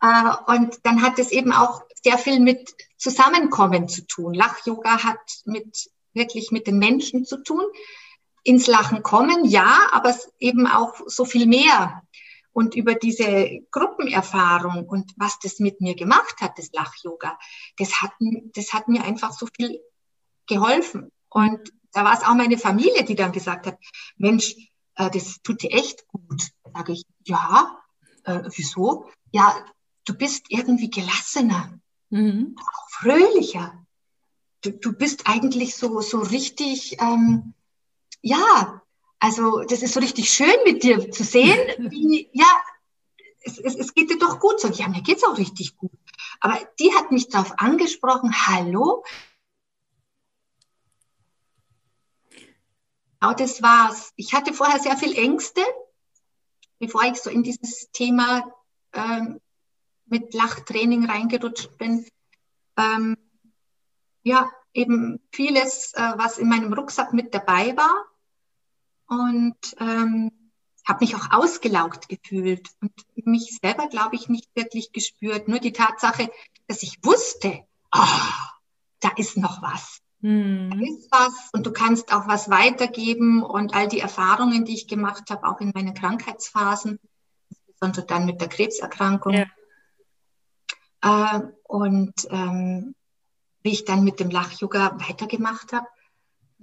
Äh, 0.00 0.32
und 0.46 0.78
dann 0.82 1.02
hat 1.02 1.18
es 1.18 1.30
eben 1.30 1.52
auch 1.52 1.82
sehr 2.02 2.18
viel 2.18 2.40
mit 2.40 2.74
Zusammenkommen 2.96 3.88
zu 3.88 4.06
tun. 4.06 4.34
Lach-Yoga 4.34 5.04
hat 5.04 5.20
mit, 5.44 5.90
wirklich 6.14 6.50
mit 6.50 6.66
den 6.66 6.78
Menschen 6.78 7.24
zu 7.24 7.42
tun. 7.42 7.64
Ins 8.42 8.66
Lachen 8.66 9.02
kommen, 9.02 9.44
ja, 9.44 9.88
aber 9.92 10.16
eben 10.38 10.66
auch 10.66 10.94
so 11.06 11.24
viel 11.24 11.46
mehr. 11.46 12.02
Und 12.58 12.74
über 12.74 12.96
diese 12.96 13.60
Gruppenerfahrung 13.70 14.84
und 14.88 15.12
was 15.16 15.38
das 15.38 15.60
mit 15.60 15.80
mir 15.80 15.94
gemacht 15.94 16.40
hat, 16.40 16.58
das 16.58 16.72
Lach-Yoga, 16.72 17.38
das 17.76 18.02
hat, 18.02 18.10
das 18.52 18.72
hat 18.72 18.88
mir 18.88 19.04
einfach 19.04 19.32
so 19.32 19.46
viel 19.54 19.80
geholfen. 20.48 21.12
Und 21.28 21.72
da 21.92 22.02
war 22.02 22.14
es 22.14 22.24
auch 22.24 22.34
meine 22.34 22.58
Familie, 22.58 23.04
die 23.04 23.14
dann 23.14 23.30
gesagt 23.30 23.68
hat, 23.68 23.78
Mensch, 24.16 24.56
äh, 24.96 25.08
das 25.08 25.40
tut 25.44 25.62
dir 25.62 25.70
echt 25.70 26.08
gut. 26.08 26.50
Sage 26.74 26.94
ich, 26.94 27.04
ja, 27.24 27.78
äh, 28.24 28.42
wieso? 28.52 29.08
Ja, 29.30 29.64
du 30.04 30.14
bist 30.14 30.46
irgendwie 30.48 30.90
gelassener. 30.90 31.78
Mhm. 32.10 32.56
Fröhlicher. 32.90 33.86
Du, 34.62 34.72
du 34.72 34.94
bist 34.94 35.28
eigentlich 35.28 35.76
so, 35.76 36.00
so 36.00 36.18
richtig, 36.18 37.00
ähm, 37.00 37.54
ja, 38.20 38.82
also 39.18 39.62
das 39.68 39.82
ist 39.82 39.94
so 39.94 40.00
richtig 40.00 40.30
schön 40.30 40.54
mit 40.64 40.82
dir 40.82 41.10
zu 41.10 41.24
sehen, 41.24 41.58
wie, 41.90 42.28
ja, 42.32 42.46
es, 43.40 43.58
es, 43.58 43.74
es 43.76 43.94
geht 43.94 44.10
dir 44.10 44.18
doch 44.18 44.40
gut 44.40 44.60
so. 44.60 44.68
Ja, 44.68 44.88
mir 44.88 45.02
geht's 45.02 45.24
auch 45.24 45.38
richtig 45.38 45.76
gut. 45.76 45.90
Aber 46.40 46.58
die 46.78 46.94
hat 46.94 47.10
mich 47.10 47.28
darauf 47.28 47.52
angesprochen, 47.58 48.32
hallo, 48.46 49.04
Genau 53.20 53.32
das 53.32 53.62
war's. 53.62 54.12
Ich 54.16 54.32
hatte 54.32 54.52
vorher 54.52 54.78
sehr 54.78 54.96
viel 54.96 55.16
Ängste, 55.16 55.60
bevor 56.78 57.02
ich 57.02 57.20
so 57.20 57.30
in 57.30 57.42
dieses 57.42 57.90
Thema 57.90 58.54
ähm, 58.92 59.40
mit 60.06 60.34
Lachtraining 60.34 61.04
reingerutscht 61.06 61.76
bin. 61.78 62.06
Ähm, 62.76 63.16
ja, 64.22 64.50
eben 64.72 65.20
vieles, 65.32 65.92
äh, 65.94 66.12
was 66.16 66.38
in 66.38 66.48
meinem 66.48 66.72
Rucksack 66.72 67.12
mit 67.12 67.34
dabei 67.34 67.76
war. 67.76 68.07
Und 69.08 69.56
ähm, 69.80 70.30
habe 70.86 71.04
mich 71.04 71.14
auch 71.14 71.30
ausgelaugt 71.30 72.08
gefühlt 72.08 72.68
und 72.80 72.92
mich 73.26 73.58
selber, 73.60 73.88
glaube 73.88 74.16
ich, 74.16 74.28
nicht 74.28 74.48
wirklich 74.54 74.92
gespürt. 74.92 75.48
Nur 75.48 75.58
die 75.58 75.72
Tatsache, 75.72 76.30
dass 76.66 76.82
ich 76.82 76.98
wusste, 77.02 77.60
oh, 77.94 78.06
da 79.00 79.10
ist 79.16 79.36
noch 79.36 79.62
was. 79.62 80.00
Hm. 80.22 80.70
Da 80.70 80.76
ist 80.78 81.08
was 81.10 81.50
und 81.52 81.66
du 81.66 81.72
kannst 81.72 82.12
auch 82.12 82.26
was 82.26 82.50
weitergeben 82.50 83.42
und 83.42 83.74
all 83.74 83.86
die 83.86 84.00
Erfahrungen, 84.00 84.64
die 84.64 84.74
ich 84.74 84.88
gemacht 84.88 85.30
habe, 85.30 85.46
auch 85.46 85.60
in 85.60 85.72
meinen 85.74 85.94
Krankheitsphasen, 85.94 86.98
insbesondere 87.50 88.06
dann 88.06 88.24
mit 88.24 88.40
der 88.40 88.48
Krebserkrankung. 88.48 89.34
Ja. 89.34 89.46
Äh, 91.02 91.42
und 91.64 92.14
ähm, 92.30 92.94
wie 93.62 93.72
ich 93.72 93.84
dann 93.84 94.04
mit 94.04 94.20
dem 94.20 94.30
Lach-Yoga 94.30 94.98
weitergemacht 95.08 95.72
habe, 95.72 95.86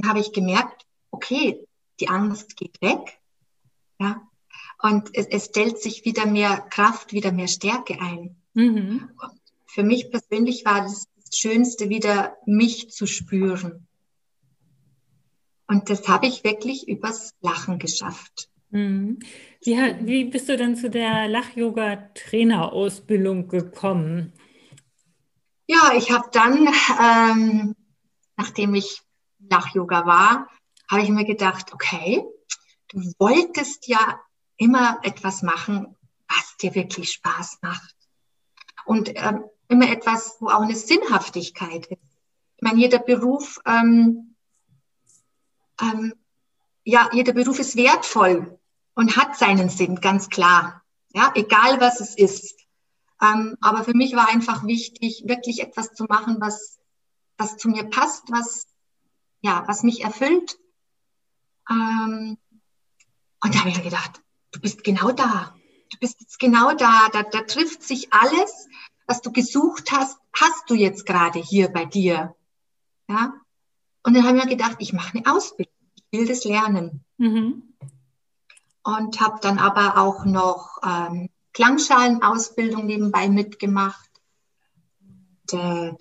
habe 0.03 0.19
ich 0.19 0.33
gemerkt, 0.33 0.85
okay, 1.11 1.65
die 1.99 2.09
Angst 2.09 2.57
geht 2.57 2.81
weg. 2.81 3.19
Ja, 3.99 4.21
und 4.81 5.09
es, 5.13 5.27
es 5.27 5.45
stellt 5.45 5.81
sich 5.81 6.03
wieder 6.05 6.25
mehr 6.25 6.57
Kraft, 6.69 7.13
wieder 7.13 7.31
mehr 7.31 7.47
Stärke 7.47 7.99
ein. 7.99 8.35
Mhm. 8.53 9.09
Für 9.65 9.83
mich 9.83 10.11
persönlich 10.11 10.65
war 10.65 10.81
das 10.81 11.07
Schönste, 11.33 11.89
wieder 11.89 12.37
mich 12.45 12.91
zu 12.91 13.07
spüren. 13.07 13.87
Und 15.67 15.89
das 15.89 16.07
habe 16.07 16.27
ich 16.27 16.43
wirklich 16.43 16.87
übers 16.87 17.33
Lachen 17.41 17.79
geschafft. 17.79 18.51
Mhm. 18.69 19.17
Wie, 19.63 19.75
wie 20.01 20.25
bist 20.25 20.47
du 20.49 20.57
denn 20.57 20.75
zu 20.75 20.89
der 20.89 21.27
Lach-Yoga-Trainerausbildung 21.27 23.47
gekommen? 23.47 24.33
Ja, 25.67 25.93
ich 25.97 26.11
habe 26.11 26.29
dann, 26.31 26.67
ähm, 27.01 27.75
nachdem 28.37 28.75
ich 28.75 29.01
Lach-Yoga 29.49 30.05
war, 30.05 30.47
habe 30.89 31.01
ich 31.01 31.09
mir 31.09 31.25
gedacht, 31.25 31.73
okay, 31.73 32.23
du 32.89 32.99
wolltest 33.19 33.87
ja 33.87 34.19
immer 34.57 34.99
etwas 35.03 35.41
machen, 35.41 35.95
was 36.27 36.57
dir 36.57 36.75
wirklich 36.75 37.11
Spaß 37.13 37.59
macht. 37.61 37.95
Und 38.85 39.11
ähm, 39.15 39.43
immer 39.67 39.89
etwas, 39.89 40.37
wo 40.39 40.47
auch 40.49 40.61
eine 40.61 40.75
Sinnhaftigkeit 40.75 41.87
ist. 41.87 42.01
Ich 42.57 42.61
meine, 42.61 42.79
jeder 42.79 42.99
Beruf, 42.99 43.59
ähm, 43.65 44.35
ähm, 45.81 46.13
ja, 46.83 47.09
jeder 47.11 47.33
Beruf 47.33 47.59
ist 47.59 47.75
wertvoll 47.75 48.59
und 48.93 49.17
hat 49.17 49.37
seinen 49.37 49.69
Sinn, 49.69 49.95
ganz 49.99 50.29
klar. 50.29 50.83
Ja, 51.13 51.31
egal 51.35 51.81
was 51.81 51.99
es 51.99 52.15
ist. 52.15 52.59
Ähm, 53.21 53.55
aber 53.61 53.83
für 53.83 53.95
mich 53.95 54.15
war 54.15 54.29
einfach 54.29 54.65
wichtig, 54.65 55.23
wirklich 55.25 55.61
etwas 55.61 55.93
zu 55.93 56.05
machen, 56.05 56.37
was, 56.39 56.77
was 57.37 57.57
zu 57.57 57.69
mir 57.69 57.85
passt, 57.85 58.23
was, 58.29 58.67
ja, 59.41 59.63
was 59.67 59.83
mich 59.83 60.03
erfüllt. 60.03 60.57
Ähm, 61.69 62.37
und 63.43 63.55
da 63.55 63.59
habe 63.59 63.69
ich 63.69 63.77
mir 63.77 63.83
gedacht, 63.83 64.21
du 64.51 64.59
bist 64.59 64.83
genau 64.83 65.11
da. 65.11 65.55
Du 65.91 65.97
bist 65.99 66.19
jetzt 66.21 66.39
genau 66.39 66.73
da. 66.73 67.09
Da, 67.11 67.23
da 67.23 67.41
trifft 67.41 67.83
sich 67.83 68.11
alles, 68.11 68.67
was 69.07 69.21
du 69.21 69.31
gesucht 69.31 69.91
hast, 69.91 70.17
hast 70.33 70.69
du 70.69 70.75
jetzt 70.75 71.05
gerade 71.05 71.39
hier 71.39 71.69
bei 71.69 71.85
dir. 71.85 72.35
Ja? 73.07 73.33
Und 74.03 74.13
dann 74.15 74.25
haben 74.25 74.37
wir 74.37 74.45
gedacht, 74.45 74.77
ich 74.79 74.93
mache 74.93 75.17
eine 75.17 75.31
Ausbildung, 75.31 75.73
ich 75.95 76.19
will 76.19 76.27
das 76.27 76.43
lernen. 76.43 77.03
Mhm. 77.17 77.75
Und 78.83 79.19
habe 79.19 79.39
dann 79.41 79.57
aber 79.57 79.97
auch 79.97 80.25
noch 80.25 80.77
ähm, 80.83 81.29
Klangschalenausbildung 81.53 82.85
nebenbei 82.85 83.29
mitgemacht. 83.29 84.09
Der 85.51 85.93
äh, 85.93 85.95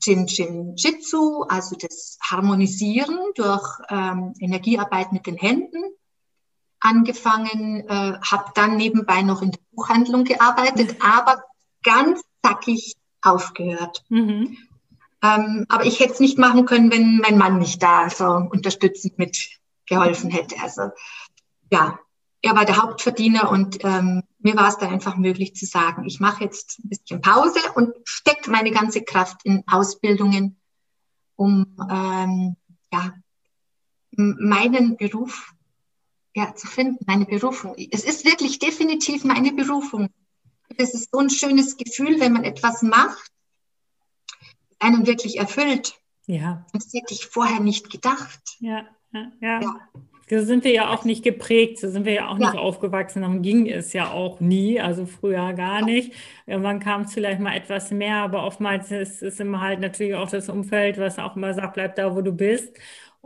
Jin 0.00 0.26
Jin 0.26 0.74
Jitsu, 0.76 1.44
also 1.48 1.76
das 1.76 2.18
Harmonisieren 2.22 3.18
durch 3.34 3.66
ähm, 3.88 4.34
Energiearbeit 4.38 5.12
mit 5.12 5.26
den 5.26 5.36
Händen 5.36 5.82
angefangen, 6.80 7.88
äh, 7.88 8.18
habe 8.20 8.52
dann 8.54 8.76
nebenbei 8.76 9.22
noch 9.22 9.42
in 9.42 9.50
der 9.50 9.60
Buchhandlung 9.72 10.24
gearbeitet, 10.24 10.96
aber 11.00 11.42
ganz 11.82 12.22
zackig 12.44 12.94
aufgehört. 13.22 14.04
Mhm. 14.08 14.56
Ähm, 15.22 15.66
aber 15.68 15.84
ich 15.84 16.00
hätte 16.00 16.12
es 16.12 16.20
nicht 16.20 16.38
machen 16.38 16.66
können, 16.66 16.92
wenn 16.92 17.18
mein 17.18 17.38
Mann 17.38 17.58
nicht 17.58 17.82
da 17.82 18.08
so 18.10 18.26
unterstützend 18.26 19.18
mitgeholfen 19.18 20.30
hätte. 20.30 20.56
Also 20.62 20.90
ja, 21.70 21.98
er 22.42 22.54
war 22.54 22.64
der 22.64 22.76
Hauptverdiener 22.76 23.50
und 23.50 23.82
ähm, 23.82 24.22
mir 24.46 24.54
war 24.56 24.68
es 24.68 24.78
dann 24.78 24.90
einfach 24.90 25.16
möglich 25.16 25.56
zu 25.56 25.66
sagen, 25.66 26.04
ich 26.06 26.20
mache 26.20 26.44
jetzt 26.44 26.78
ein 26.78 26.88
bisschen 26.88 27.20
Pause 27.20 27.58
und 27.74 27.92
stecke 28.04 28.48
meine 28.48 28.70
ganze 28.70 29.02
Kraft 29.02 29.40
in 29.42 29.64
Ausbildungen, 29.66 30.60
um 31.34 31.76
ähm, 31.90 32.56
ja, 32.92 33.12
meinen 34.12 34.96
Beruf 34.96 35.52
ja, 36.32 36.54
zu 36.54 36.68
finden, 36.68 37.04
meine 37.08 37.24
Berufung. 37.24 37.74
Es 37.90 38.04
ist 38.04 38.24
wirklich 38.24 38.60
definitiv 38.60 39.24
meine 39.24 39.52
Berufung. 39.52 40.10
Es 40.76 40.94
ist 40.94 41.10
so 41.10 41.18
ein 41.18 41.30
schönes 41.30 41.76
Gefühl, 41.76 42.20
wenn 42.20 42.32
man 42.32 42.44
etwas 42.44 42.82
macht, 42.82 43.32
einen 44.78 45.08
wirklich 45.08 45.38
erfüllt. 45.38 45.98
Ja. 46.26 46.64
Das 46.72 46.92
hätte 46.92 47.14
ich 47.14 47.26
vorher 47.26 47.58
nicht 47.58 47.90
gedacht. 47.90 48.40
Ja, 48.60 48.86
ja, 49.12 49.32
ja. 49.40 49.60
ja. 49.60 49.80
So 50.28 50.40
sind 50.40 50.64
wir 50.64 50.72
ja 50.72 50.92
auch 50.92 51.04
nicht 51.04 51.22
geprägt, 51.22 51.78
so 51.78 51.88
sind 51.88 52.04
wir 52.04 52.12
ja 52.12 52.28
auch 52.28 52.38
nicht 52.38 52.54
ja. 52.54 52.60
aufgewachsen, 52.60 53.22
darum 53.22 53.42
ging 53.42 53.68
es 53.68 53.92
ja 53.92 54.10
auch 54.10 54.40
nie, 54.40 54.80
also 54.80 55.06
früher 55.06 55.52
gar 55.52 55.82
nicht. 55.82 56.12
Irgendwann 56.46 56.80
kam 56.80 57.02
es 57.02 57.14
vielleicht 57.14 57.40
mal 57.40 57.54
etwas 57.56 57.92
mehr, 57.92 58.16
aber 58.16 58.44
oftmals 58.44 58.90
ist 58.90 59.22
es 59.22 59.38
immer 59.38 59.60
halt 59.60 59.78
natürlich 59.80 60.14
auch 60.16 60.28
das 60.28 60.48
Umfeld, 60.48 60.98
was 60.98 61.20
auch 61.20 61.36
immer 61.36 61.54
sagt, 61.54 61.74
bleib 61.74 61.94
da, 61.94 62.16
wo 62.16 62.22
du 62.22 62.32
bist. 62.32 62.76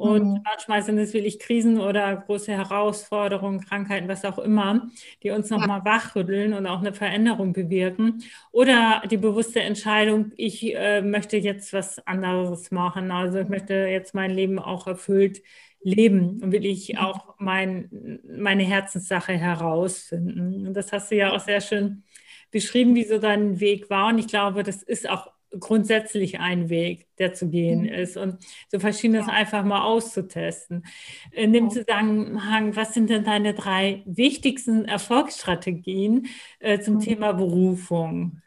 Und 0.01 0.25
mhm. 0.25 0.41
manchmal 0.45 0.83
sind 0.83 0.97
es 0.97 1.13
wirklich 1.13 1.39
Krisen 1.39 1.79
oder 1.79 2.17
große 2.17 2.53
Herausforderungen, 2.53 3.61
Krankheiten, 3.61 4.09
was 4.09 4.25
auch 4.25 4.39
immer, 4.39 4.89
die 5.23 5.31
uns 5.31 5.51
nochmal 5.51 5.81
ja. 5.81 5.85
wachrütteln 5.85 6.55
und 6.55 6.67
auch 6.67 6.81
eine 6.81 6.95
Veränderung 6.95 7.53
bewirken. 7.53 8.23
Oder 8.51 9.03
die 9.11 9.19
bewusste 9.19 9.61
Entscheidung, 9.61 10.33
ich 10.37 10.75
äh, 10.75 11.03
möchte 11.03 11.37
jetzt 11.37 11.75
was 11.75 11.99
anderes 12.07 12.71
machen. 12.71 13.11
Also 13.11 13.41
ich 13.41 13.49
möchte 13.51 13.75
jetzt 13.75 14.15
mein 14.15 14.31
Leben 14.31 14.59
auch 14.59 14.87
erfüllt 14.87 15.43
leben 15.83 16.41
und 16.43 16.53
will 16.53 16.67
ich 16.67 16.99
auch 16.99 17.35
mein, 17.39 18.21
meine 18.25 18.63
Herzenssache 18.63 19.33
herausfinden. 19.33 20.67
Und 20.67 20.75
das 20.75 20.93
hast 20.93 21.11
du 21.11 21.17
ja 21.17 21.33
auch 21.33 21.41
sehr 21.41 21.61
schön 21.61 22.03
beschrieben, 22.51 22.95
wie 22.95 23.05
so 23.05 23.19
dein 23.19 23.61
Weg 23.61 23.91
war. 23.91 24.09
Und 24.09 24.19
ich 24.19 24.29
glaube, 24.29 24.63
das 24.63 24.83
ist 24.83 25.09
auch 25.09 25.31
grundsätzlich 25.59 26.39
ein 26.39 26.69
Weg, 26.69 27.09
der 27.19 27.35
zu 27.35 27.49
gehen 27.49 27.81
mhm. 27.81 27.89
ist 27.89 28.17
und 28.17 28.39
so 28.69 28.79
verschiedenes 28.79 29.27
ja. 29.27 29.33
einfach 29.33 29.65
mal 29.65 29.83
auszutesten. 29.83 30.85
In 31.33 31.53
dem 31.53 31.71
Zusammenhang, 31.71 32.77
was 32.77 32.95
sind 32.95 33.11
denn 33.11 33.25
deine 33.25 33.55
drei 33.55 34.03
wichtigsten 34.07 34.85
Erfolgsstrategien 34.85 36.29
äh, 36.61 36.79
zum 36.79 36.95
mhm. 36.95 37.01
Thema 37.01 37.33
Berufung? 37.33 38.43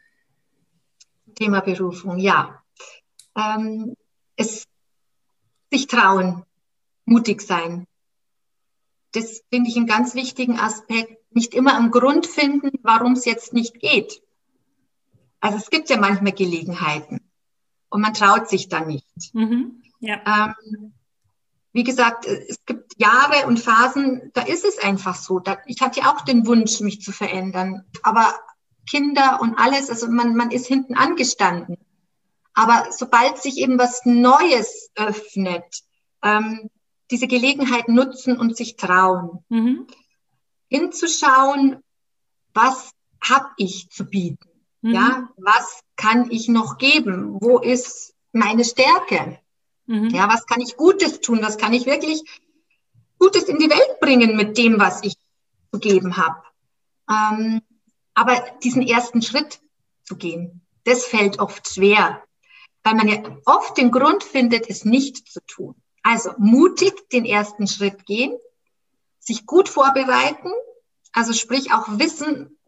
Thema 1.34 1.60
Berufung, 1.60 2.18
ja. 2.18 2.62
Ähm, 3.36 3.94
es 4.36 4.64
sich 5.70 5.86
trauen, 5.86 6.44
mutig 7.04 7.42
sein. 7.42 7.86
Das 9.12 9.42
finde 9.50 9.70
ich 9.70 9.76
einen 9.76 9.86
ganz 9.86 10.14
wichtigen 10.14 10.58
Aspekt. 10.58 11.18
Nicht 11.30 11.54
immer 11.54 11.74
am 11.74 11.90
Grund 11.90 12.26
finden, 12.26 12.70
warum 12.82 13.12
es 13.12 13.24
jetzt 13.24 13.52
nicht 13.52 13.80
geht. 13.80 14.22
Also 15.40 15.58
es 15.58 15.70
gibt 15.70 15.90
ja 15.90 15.98
manchmal 15.98 16.32
Gelegenheiten 16.32 17.20
und 17.90 18.00
man 18.00 18.14
traut 18.14 18.48
sich 18.48 18.68
da 18.68 18.80
nicht. 18.80 19.34
Mhm. 19.34 19.82
Ja. 20.00 20.20
Ähm, 20.26 20.94
wie 21.72 21.84
gesagt, 21.84 22.26
es 22.26 22.64
gibt 22.66 22.98
Jahre 22.98 23.46
und 23.46 23.58
Phasen, 23.58 24.30
da 24.32 24.42
ist 24.42 24.64
es 24.64 24.78
einfach 24.78 25.16
so. 25.16 25.40
Da, 25.40 25.58
ich 25.66 25.80
hatte 25.80 26.00
ja 26.00 26.14
auch 26.14 26.22
den 26.22 26.46
Wunsch, 26.46 26.80
mich 26.80 27.02
zu 27.02 27.12
verändern. 27.12 27.84
Aber 28.02 28.32
Kinder 28.88 29.40
und 29.40 29.58
alles, 29.58 29.90
also 29.90 30.08
man, 30.08 30.36
man 30.36 30.50
ist 30.50 30.66
hinten 30.66 30.94
angestanden. 30.94 31.76
Aber 32.54 32.86
sobald 32.90 33.38
sich 33.38 33.58
eben 33.58 33.78
was 33.78 34.04
Neues 34.04 34.90
öffnet, 34.94 35.82
ähm, 36.22 36.70
diese 37.10 37.26
Gelegenheit 37.26 37.88
nutzen 37.88 38.38
und 38.38 38.56
sich 38.56 38.76
trauen, 38.76 39.44
mhm. 39.48 39.86
hinzuschauen, 40.68 41.82
was 42.52 42.90
habe 43.20 43.48
ich 43.56 43.88
zu 43.90 44.06
bieten. 44.06 44.48
Mhm. 44.82 44.94
Ja, 44.94 45.28
was 45.36 45.80
kann 45.96 46.30
ich 46.30 46.48
noch 46.48 46.78
geben? 46.78 47.38
Wo 47.40 47.58
ist 47.58 48.14
meine 48.32 48.64
Stärke? 48.64 49.38
Mhm. 49.86 50.10
Ja, 50.10 50.28
was 50.28 50.46
kann 50.46 50.60
ich 50.60 50.76
Gutes 50.76 51.20
tun? 51.20 51.40
Was 51.42 51.58
kann 51.58 51.72
ich 51.72 51.86
wirklich 51.86 52.22
Gutes 53.18 53.44
in 53.44 53.58
die 53.58 53.70
Welt 53.70 54.00
bringen 54.00 54.36
mit 54.36 54.56
dem, 54.58 54.78
was 54.78 55.02
ich 55.02 55.14
zu 55.72 55.78
geben 55.78 56.16
habe? 56.16 56.42
Ähm, 57.08 57.62
aber 58.14 58.42
diesen 58.62 58.82
ersten 58.82 59.22
Schritt 59.22 59.60
zu 60.04 60.16
gehen, 60.16 60.62
das 60.84 61.04
fällt 61.04 61.38
oft 61.38 61.68
schwer, 61.68 62.22
weil 62.82 62.94
man 62.94 63.08
ja 63.08 63.22
oft 63.46 63.76
den 63.76 63.90
Grund 63.90 64.22
findet, 64.22 64.68
es 64.68 64.84
nicht 64.84 65.30
zu 65.30 65.40
tun. 65.46 65.74
Also 66.04 66.32
mutig 66.36 67.08
den 67.08 67.24
ersten 67.24 67.66
Schritt 67.66 68.04
gehen, 68.04 68.36
sich 69.18 69.46
gut 69.46 69.70
vorbereiten, 69.70 70.50
also 71.12 71.32
sprich 71.32 71.72
auch 71.72 71.98
wissen, 71.98 72.58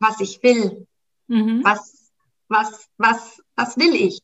was 0.00 0.18
ich 0.20 0.42
will, 0.42 0.88
mhm. 1.28 1.62
was, 1.62 2.10
was, 2.48 2.88
was, 2.98 3.40
was 3.54 3.76
will 3.76 3.94
ich. 3.94 4.20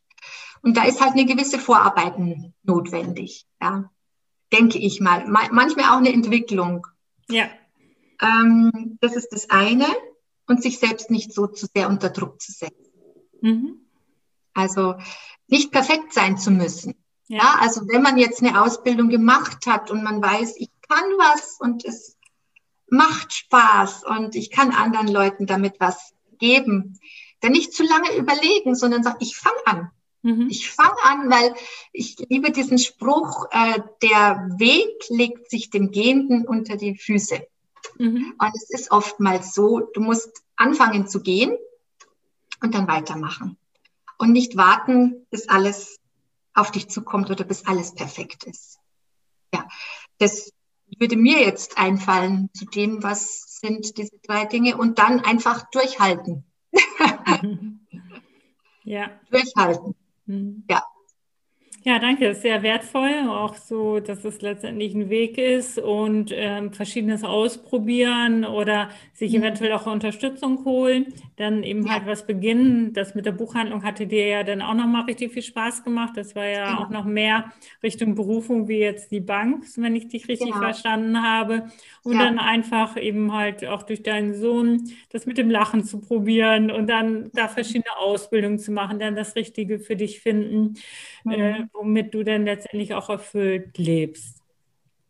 Und 0.62 0.76
da 0.76 0.84
ist 0.84 1.00
halt 1.00 1.12
eine 1.12 1.26
gewisse 1.26 1.60
Vorarbeiten 1.60 2.52
notwendig, 2.64 3.46
ja, 3.62 3.88
denke 4.52 4.78
ich 4.78 5.00
mal. 5.00 5.28
Manchmal 5.28 5.86
auch 5.86 5.98
eine 5.98 6.12
Entwicklung. 6.12 6.88
Ja. 7.28 7.48
Ähm, 8.20 8.98
das 9.00 9.14
ist 9.14 9.28
das 9.30 9.48
eine 9.48 9.86
und 10.48 10.60
sich 10.60 10.80
selbst 10.80 11.08
nicht 11.08 11.32
so 11.32 11.46
zu 11.46 11.66
sehr 11.72 11.88
unter 11.88 12.10
Druck 12.10 12.42
zu 12.42 12.50
setzen. 12.50 12.90
Mhm. 13.40 13.86
Also 14.54 14.96
nicht 15.46 15.70
perfekt 15.70 16.12
sein 16.12 16.36
zu 16.36 16.50
müssen. 16.50 16.99
Ja. 17.30 17.58
also 17.60 17.82
wenn 17.86 18.02
man 18.02 18.18
jetzt 18.18 18.42
eine 18.42 18.60
Ausbildung 18.60 19.08
gemacht 19.08 19.66
hat 19.66 19.90
und 19.92 20.02
man 20.02 20.20
weiß, 20.20 20.56
ich 20.56 20.68
kann 20.88 21.04
was 21.16 21.58
und 21.60 21.84
es 21.84 22.16
macht 22.88 23.32
Spaß 23.32 24.02
und 24.04 24.34
ich 24.34 24.50
kann 24.50 24.72
anderen 24.72 25.06
Leuten 25.06 25.46
damit 25.46 25.78
was 25.78 26.12
geben, 26.40 26.98
dann 27.40 27.52
nicht 27.52 27.72
zu 27.72 27.84
lange 27.84 28.16
überlegen, 28.16 28.74
sondern 28.74 29.04
sagt, 29.04 29.22
ich 29.22 29.36
fange 29.36 29.64
an. 29.64 29.90
Mhm. 30.22 30.48
Ich 30.50 30.70
fange 30.70 30.96
an, 31.04 31.30
weil 31.30 31.54
ich 31.92 32.16
liebe 32.28 32.50
diesen 32.50 32.78
Spruch, 32.78 33.46
äh, 33.52 33.80
der 34.02 34.48
Weg 34.58 35.04
legt 35.08 35.48
sich 35.48 35.70
dem 35.70 35.92
Gehenden 35.92 36.48
unter 36.48 36.76
die 36.76 36.96
Füße. 36.96 37.46
Mhm. 37.98 38.34
Und 38.38 38.50
es 38.56 38.70
ist 38.70 38.90
oftmals 38.90 39.54
so, 39.54 39.78
du 39.94 40.00
musst 40.00 40.42
anfangen 40.56 41.06
zu 41.06 41.22
gehen 41.22 41.56
und 42.60 42.74
dann 42.74 42.88
weitermachen. 42.88 43.56
Und 44.18 44.32
nicht 44.32 44.56
warten, 44.56 45.26
bis 45.30 45.48
alles 45.48 45.99
auf 46.54 46.70
dich 46.70 46.88
zukommt 46.88 47.30
oder 47.30 47.44
bis 47.44 47.66
alles 47.66 47.94
perfekt 47.94 48.44
ist. 48.44 48.78
Ja, 49.54 49.66
das 50.18 50.52
würde 50.98 51.16
mir 51.16 51.40
jetzt 51.40 51.78
einfallen 51.78 52.50
zu 52.52 52.64
dem, 52.64 53.02
was 53.02 53.58
sind 53.60 53.96
diese 53.96 54.18
drei 54.22 54.44
Dinge 54.44 54.76
und 54.76 54.98
dann 54.98 55.20
einfach 55.20 55.70
durchhalten. 55.70 56.44
ja. 58.84 59.10
Durchhalten. 59.30 59.94
Mhm. 60.26 60.64
Ja. 60.68 60.84
Ja, 61.82 61.98
danke. 61.98 62.34
Sehr 62.34 62.62
wertvoll, 62.62 63.26
auch 63.28 63.54
so, 63.54 64.00
dass 64.00 64.22
es 64.26 64.42
letztendlich 64.42 64.94
ein 64.94 65.08
Weg 65.08 65.38
ist 65.38 65.78
und 65.78 66.30
ähm, 66.34 66.74
verschiedenes 66.74 67.24
ausprobieren 67.24 68.44
oder 68.44 68.90
sich 69.14 69.32
mhm. 69.32 69.38
eventuell 69.38 69.72
auch 69.72 69.86
Unterstützung 69.86 70.66
holen, 70.66 71.06
dann 71.36 71.62
eben 71.62 71.86
ja. 71.86 71.94
halt 71.94 72.06
was 72.06 72.26
beginnen. 72.26 72.92
Das 72.92 73.14
mit 73.14 73.24
der 73.24 73.32
Buchhandlung 73.32 73.82
hatte 73.82 74.06
dir 74.06 74.26
ja 74.26 74.42
dann 74.42 74.60
auch 74.60 74.74
nochmal 74.74 75.04
richtig 75.04 75.32
viel 75.32 75.42
Spaß 75.42 75.82
gemacht. 75.82 76.12
Das 76.16 76.34
war 76.34 76.44
ja 76.44 76.68
genau. 76.68 76.82
auch 76.82 76.90
noch 76.90 77.06
mehr 77.06 77.50
Richtung 77.82 78.14
Berufung 78.14 78.68
wie 78.68 78.80
jetzt 78.80 79.10
die 79.10 79.20
Bank, 79.20 79.64
wenn 79.76 79.96
ich 79.96 80.08
dich 80.08 80.28
richtig 80.28 80.48
genau. 80.48 80.60
verstanden 80.60 81.22
habe. 81.22 81.70
Und 82.02 82.14
ja. 82.14 82.24
dann 82.24 82.38
einfach 82.38 82.98
eben 82.98 83.32
halt 83.32 83.64
auch 83.64 83.84
durch 83.84 84.02
deinen 84.02 84.34
Sohn 84.34 84.90
das 85.10 85.24
mit 85.24 85.38
dem 85.38 85.48
Lachen 85.48 85.84
zu 85.84 85.98
probieren 86.00 86.70
und 86.70 86.88
dann 86.90 87.30
da 87.32 87.48
verschiedene 87.48 87.96
Ausbildungen 87.98 88.58
zu 88.58 88.70
machen, 88.70 88.98
dann 88.98 89.16
das 89.16 89.34
Richtige 89.34 89.78
für 89.78 89.96
dich 89.96 90.20
finden. 90.20 90.74
Mhm. 91.24 91.32
Äh, 91.32 91.69
womit 91.72 92.14
du 92.14 92.22
dann 92.24 92.44
letztendlich 92.44 92.94
auch 92.94 93.08
erfüllt 93.08 93.78
lebst. 93.78 94.38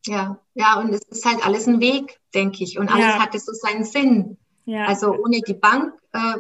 Ja, 0.07 0.39
ja, 0.55 0.79
und 0.81 0.95
es 0.95 1.03
ist 1.09 1.27
halt 1.27 1.45
alles 1.45 1.67
ein 1.67 1.81
Weg, 1.81 2.21
denke 2.35 2.65
ich. 2.65 2.79
Und 2.79 2.89
alles 2.89 3.07
ja. 3.07 3.19
hatte 3.19 3.39
so 3.39 3.53
seinen 3.53 3.85
Sinn. 3.85 4.39
Ja. 4.65 4.87
Also 4.87 5.13
ohne 5.13 5.41
die 5.41 5.55
Bank, 5.55 5.95
äh, 6.13 6.37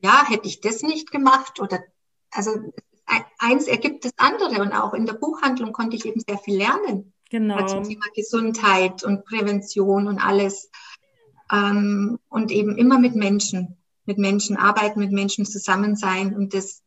ja, 0.00 0.28
hätte 0.28 0.48
ich 0.48 0.60
das 0.60 0.82
nicht 0.82 1.10
gemacht 1.10 1.60
oder 1.60 1.80
also 2.30 2.72
eins 3.38 3.66
ergibt 3.68 4.04
das 4.04 4.12
andere 4.16 4.62
und 4.62 4.72
auch 4.72 4.94
in 4.94 5.06
der 5.06 5.14
Buchhandlung 5.14 5.72
konnte 5.72 5.96
ich 5.96 6.04
eben 6.04 6.20
sehr 6.26 6.38
viel 6.38 6.56
lernen. 6.56 7.12
Genau. 7.30 7.66
Zum 7.66 7.84
Thema 7.84 8.04
Gesundheit 8.14 9.02
und 9.04 9.24
Prävention 9.24 10.08
und 10.08 10.18
alles. 10.18 10.70
Ähm, 11.52 12.18
und 12.28 12.50
eben 12.50 12.76
immer 12.78 12.98
mit 12.98 13.14
Menschen, 13.14 13.76
mit 14.06 14.18
Menschen 14.18 14.56
arbeiten, 14.56 15.00
mit 15.00 15.12
Menschen 15.12 15.44
zusammen 15.44 15.96
sein 15.96 16.34
und 16.34 16.54
das 16.54 16.83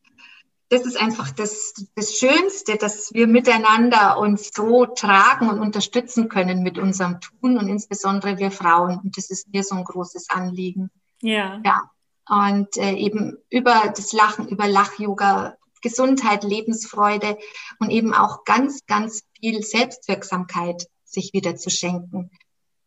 das 0.69 0.85
ist 0.85 0.97
einfach 0.97 1.31
das, 1.31 1.73
das 1.95 2.17
Schönste, 2.17 2.75
dass 2.75 3.13
wir 3.13 3.27
miteinander 3.27 4.17
uns 4.17 4.51
so 4.53 4.85
tragen 4.85 5.49
und 5.49 5.59
unterstützen 5.59 6.27
können 6.27 6.61
mit 6.61 6.77
unserem 6.77 7.21
Tun 7.21 7.57
und 7.57 7.69
insbesondere 7.69 8.37
wir 8.37 8.51
Frauen. 8.51 8.99
Und 8.99 9.17
das 9.17 9.29
ist 9.29 9.47
mir 9.53 9.63
so 9.63 9.75
ein 9.75 9.85
großes 9.85 10.29
Anliegen. 10.29 10.89
Ja. 11.21 11.61
Ja. 11.63 11.89
Und 12.29 12.75
äh, 12.75 12.93
eben 12.93 13.37
über 13.49 13.93
das 13.95 14.11
Lachen, 14.11 14.49
über 14.49 14.67
Lach-Yoga, 14.67 15.55
Gesundheit, 15.81 16.43
Lebensfreude 16.43 17.37
und 17.79 17.89
eben 17.89 18.13
auch 18.13 18.43
ganz, 18.43 18.85
ganz 18.85 19.23
viel 19.39 19.63
Selbstwirksamkeit 19.63 20.87
sich 21.05 21.31
wieder 21.31 21.55
zu 21.55 21.69
schenken. 21.69 22.29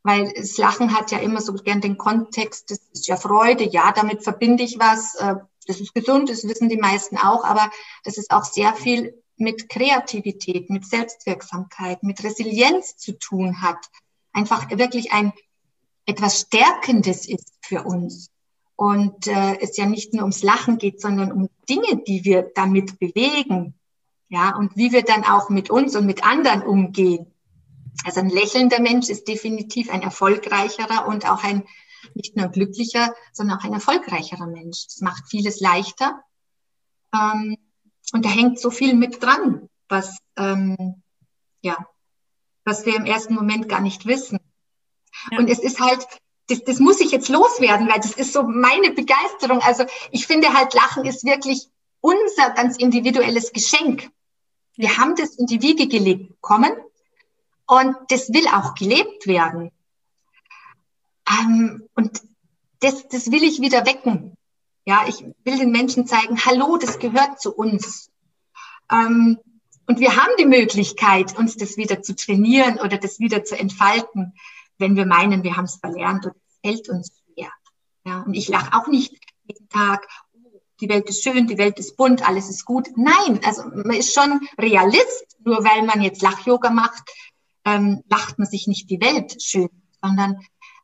Weil 0.02 0.32
das 0.34 0.58
Lachen 0.58 0.94
hat 0.94 1.10
ja 1.10 1.18
immer 1.18 1.40
so 1.40 1.54
gern 1.54 1.80
den 1.80 1.96
Kontext, 1.96 2.70
das 2.70 2.80
ist 2.92 3.08
ja 3.08 3.16
Freude, 3.16 3.64
ja, 3.64 3.92
damit 3.92 4.22
verbinde 4.22 4.62
ich 4.62 4.78
was, 4.78 5.14
äh, 5.14 5.36
das 5.66 5.81
ist 5.81 5.94
gesund, 5.94 6.31
das 6.31 6.44
wissen 6.44 6.68
die 6.68 6.77
meisten 6.77 7.16
auch, 7.16 7.44
aber 7.44 7.70
das 8.05 8.18
ist 8.18 8.31
auch 8.31 8.44
sehr 8.44 8.75
viel 8.75 9.23
mit 9.37 9.68
Kreativität, 9.68 10.70
mit 10.70 10.87
Selbstwirksamkeit, 10.87 12.03
mit 12.03 12.23
Resilienz 12.23 12.96
zu 12.96 13.18
tun 13.18 13.62
hat. 13.62 13.79
Einfach 14.33 14.70
wirklich 14.70 15.12
ein 15.12 15.33
etwas 16.07 16.40
Stärkendes 16.40 17.27
ist 17.27 17.55
für 17.62 17.85
uns. 17.85 18.31
Und 18.77 19.27
äh, 19.27 19.59
es 19.61 19.77
ja 19.77 19.87
nicht 19.87 20.14
nur 20.14 20.23
ums 20.23 20.42
Lachen 20.42 20.79
geht, 20.79 21.01
sondern 21.01 21.33
um 21.33 21.49
Dinge, 21.68 22.03
die 22.07 22.25
wir 22.25 22.51
damit 22.55 22.99
bewegen. 22.99 23.75
Ja, 24.29 24.57
und 24.57 24.77
wie 24.77 24.92
wir 24.92 25.03
dann 25.03 25.25
auch 25.25 25.51
mit 25.51 25.70
uns 25.70 25.96
und 25.96 26.07
mit 26.07 26.25
anderen 26.25 26.62
umgehen. 26.62 27.27
Also 28.05 28.20
ein 28.20 28.31
lächelnder 28.31 28.81
Mensch 28.81 29.09
ist 29.09 29.29
definitiv 29.29 29.90
ein 29.90 30.03
erfolgreicherer 30.03 31.07
und 31.09 31.29
auch 31.29 31.42
ein 31.42 31.64
nicht 32.14 32.36
nur 32.36 32.48
glücklicher, 32.48 33.14
sondern 33.32 33.58
auch 33.58 33.64
ein 33.64 33.72
erfolgreicherer 33.72 34.46
Mensch. 34.46 34.86
Das 34.86 35.00
macht 35.00 35.28
vieles 35.28 35.60
leichter. 35.60 36.22
Ähm, 37.14 37.56
und 38.12 38.24
da 38.24 38.28
hängt 38.28 38.58
so 38.58 38.70
viel 38.70 38.94
mit 38.94 39.22
dran, 39.22 39.68
was, 39.88 40.18
ähm, 40.36 41.02
ja, 41.62 41.86
was 42.64 42.86
wir 42.86 42.96
im 42.96 43.06
ersten 43.06 43.34
Moment 43.34 43.68
gar 43.68 43.80
nicht 43.80 44.06
wissen. 44.06 44.40
Ja. 45.30 45.38
Und 45.38 45.48
es 45.48 45.58
ist 45.58 45.80
halt, 45.80 46.06
das, 46.48 46.64
das 46.64 46.78
muss 46.78 47.00
ich 47.00 47.10
jetzt 47.10 47.28
loswerden, 47.28 47.88
weil 47.88 48.00
das 48.00 48.12
ist 48.12 48.32
so 48.32 48.42
meine 48.42 48.92
Begeisterung. 48.92 49.60
Also 49.60 49.84
ich 50.10 50.26
finde 50.26 50.52
halt, 50.52 50.74
Lachen 50.74 51.04
ist 51.04 51.24
wirklich 51.24 51.68
unser 52.00 52.50
ganz 52.50 52.76
individuelles 52.76 53.52
Geschenk. 53.52 54.10
Wir 54.76 54.96
haben 54.96 55.14
das 55.14 55.36
in 55.36 55.46
die 55.46 55.62
Wiege 55.62 55.86
gelegt 55.88 56.28
bekommen 56.28 56.72
und 57.66 57.96
das 58.08 58.32
will 58.32 58.46
auch 58.48 58.74
gelebt 58.74 59.26
werden. 59.26 59.70
Ähm, 61.38 61.88
und 61.94 62.22
das, 62.80 63.08
das 63.08 63.30
will 63.30 63.42
ich 63.42 63.60
wieder 63.60 63.86
wecken. 63.86 64.34
Ja, 64.86 65.04
ich 65.06 65.22
will 65.44 65.58
den 65.58 65.70
Menschen 65.70 66.06
zeigen, 66.06 66.44
hallo, 66.44 66.76
das 66.78 66.98
gehört 66.98 67.40
zu 67.40 67.54
uns. 67.54 68.10
Ähm, 68.90 69.38
und 69.86 70.00
wir 70.00 70.16
haben 70.16 70.32
die 70.38 70.46
Möglichkeit, 70.46 71.36
uns 71.36 71.56
das 71.56 71.76
wieder 71.76 72.02
zu 72.02 72.14
trainieren 72.14 72.78
oder 72.78 72.96
das 72.96 73.18
wieder 73.18 73.44
zu 73.44 73.58
entfalten, 73.58 74.34
wenn 74.78 74.96
wir 74.96 75.06
meinen, 75.06 75.42
wir 75.42 75.56
haben 75.56 75.64
es 75.64 75.76
verlernt 75.76 76.26
und 76.26 76.35
es 76.37 76.58
fällt 76.62 76.88
uns 76.88 77.22
schwer. 77.24 77.50
Ja, 78.04 78.22
und 78.22 78.35
ich 78.35 78.48
lache 78.48 78.72
auch 78.72 78.87
nicht 78.87 79.14
jeden 79.44 79.68
Tag, 79.68 80.08
oh, 80.33 80.60
die 80.81 80.88
Welt 80.88 81.08
ist 81.08 81.22
schön, 81.22 81.46
die 81.46 81.58
Welt 81.58 81.78
ist 81.78 81.96
bunt, 81.96 82.26
alles 82.26 82.48
ist 82.48 82.64
gut. 82.64 82.88
Nein, 82.96 83.40
also 83.44 83.64
man 83.64 83.96
ist 83.96 84.14
schon 84.14 84.40
Realist, 84.58 85.37
nur 85.44 85.64
weil 85.64 85.83
man 85.83 86.00
jetzt 86.00 86.22
Lach-Yoga 86.22 86.70
macht, 86.70 87.02
ähm, 87.64 88.02
lacht 88.08 88.38
man 88.38 88.48
sich 88.48 88.66
nicht 88.66 88.88
die 88.90 89.00
Welt 89.00 89.42
schön, 89.42 89.70
sondern 90.00 90.38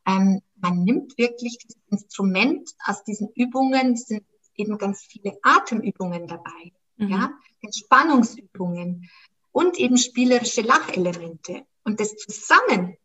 ähm, 0.07 0.41
man 0.55 0.83
nimmt 0.83 1.17
wirklich 1.17 1.59
das 1.59 1.75
Instrument 1.89 2.71
aus 2.85 3.03
diesen 3.03 3.29
Übungen, 3.35 3.93
es 3.93 4.05
sind 4.05 4.23
eben 4.55 4.77
ganz 4.77 5.03
viele 5.03 5.37
Atemübungen 5.43 6.27
dabei, 6.27 6.71
mhm. 6.95 7.09
ja, 7.09 7.31
Entspannungsübungen 7.61 9.09
und 9.51 9.77
eben 9.77 9.97
spielerische 9.97 10.61
Lachelemente. 10.61 11.65
Und 11.83 11.99
das 11.99 12.15
zusammen 12.15 12.97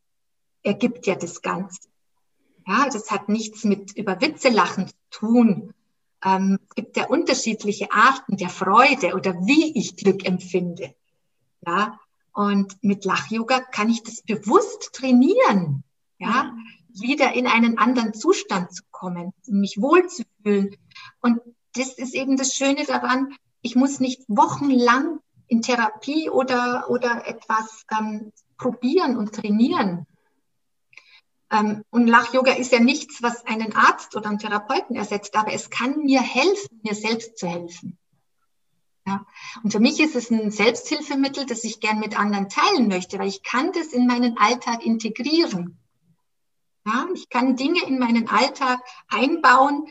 ergibt 0.62 1.06
ja 1.06 1.16
das 1.16 1.42
Ganze. 1.42 1.88
Ja, 2.66 2.88
das 2.90 3.10
hat 3.10 3.28
nichts 3.28 3.64
mit 3.64 3.96
über 3.96 4.20
Witze 4.20 4.48
lachen 4.48 4.86
zu 4.86 4.94
tun. 5.10 5.74
Ähm, 6.24 6.58
es 6.68 6.74
gibt 6.76 6.96
ja 6.96 7.08
unterschiedliche 7.08 7.90
Arten 7.90 8.36
der 8.36 8.48
Freude 8.48 9.14
oder 9.14 9.34
wie 9.44 9.76
ich 9.76 9.96
Glück 9.96 10.24
empfinde. 10.24 10.94
Ja, 11.66 11.98
und 12.32 12.76
mit 12.82 13.04
Lach-Yoga 13.04 13.60
kann 13.60 13.90
ich 13.90 14.02
das 14.04 14.22
bewusst 14.22 14.92
trainieren. 14.92 15.82
Ja, 16.18 16.44
mhm 16.44 16.81
wieder 17.00 17.32
in 17.32 17.46
einen 17.46 17.78
anderen 17.78 18.14
Zustand 18.14 18.74
zu 18.74 18.82
kommen, 18.90 19.32
mich 19.46 19.80
wohlzufühlen. 19.80 20.76
Und 21.20 21.40
das 21.74 21.94
ist 21.94 22.14
eben 22.14 22.36
das 22.36 22.54
Schöne 22.54 22.84
daran, 22.84 23.34
ich 23.62 23.76
muss 23.76 24.00
nicht 24.00 24.22
wochenlang 24.28 25.20
in 25.46 25.62
Therapie 25.62 26.30
oder, 26.30 26.86
oder 26.88 27.26
etwas 27.26 27.84
ähm, 27.90 28.32
probieren 28.56 29.16
und 29.16 29.34
trainieren. 29.34 30.06
Ähm, 31.50 31.84
und 31.90 32.06
Lach-Yoga 32.06 32.52
ist 32.52 32.72
ja 32.72 32.80
nichts, 32.80 33.22
was 33.22 33.46
einen 33.46 33.74
Arzt 33.74 34.16
oder 34.16 34.28
einen 34.28 34.38
Therapeuten 34.38 34.96
ersetzt, 34.96 35.36
aber 35.36 35.52
es 35.52 35.70
kann 35.70 35.98
mir 36.00 36.20
helfen, 36.20 36.80
mir 36.82 36.94
selbst 36.94 37.38
zu 37.38 37.46
helfen. 37.46 37.98
Ja. 39.06 39.26
Und 39.62 39.72
für 39.72 39.80
mich 39.80 40.00
ist 40.00 40.14
es 40.14 40.30
ein 40.30 40.50
Selbsthilfemittel, 40.50 41.44
das 41.44 41.64
ich 41.64 41.80
gern 41.80 41.98
mit 41.98 42.18
anderen 42.18 42.48
teilen 42.48 42.88
möchte, 42.88 43.18
weil 43.18 43.28
ich 43.28 43.42
kann 43.42 43.72
das 43.72 43.88
in 43.88 44.06
meinen 44.06 44.38
Alltag 44.38 44.84
integrieren. 44.84 45.78
Ja, 46.84 47.06
ich 47.14 47.28
kann 47.28 47.56
Dinge 47.56 47.84
in 47.86 47.98
meinen 47.98 48.28
Alltag 48.28 48.80
einbauen 49.08 49.86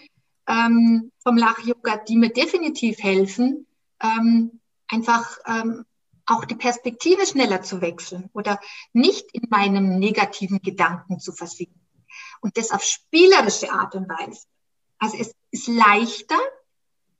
ähm, 0.47 1.11
vom 1.23 1.37
Lach-Yoga, 1.37 1.97
die 1.97 2.17
mir 2.17 2.29
definitiv 2.29 2.99
helfen, 2.99 3.67
ähm, 4.01 4.59
einfach 4.87 5.37
ähm, 5.45 5.85
auch 6.25 6.45
die 6.45 6.55
Perspektive 6.55 7.25
schneller 7.25 7.61
zu 7.61 7.81
wechseln 7.81 8.29
oder 8.33 8.59
nicht 8.93 9.25
in 9.33 9.47
meinem 9.49 9.99
negativen 9.99 10.61
Gedanken 10.61 11.19
zu 11.19 11.31
versinken. 11.31 11.79
Und 12.41 12.57
das 12.57 12.71
auf 12.71 12.83
spielerische 12.83 13.71
Art 13.71 13.95
und 13.95 14.09
Weise. 14.09 14.45
Also 14.97 15.17
es 15.17 15.33
ist 15.51 15.67
leichter, 15.67 16.39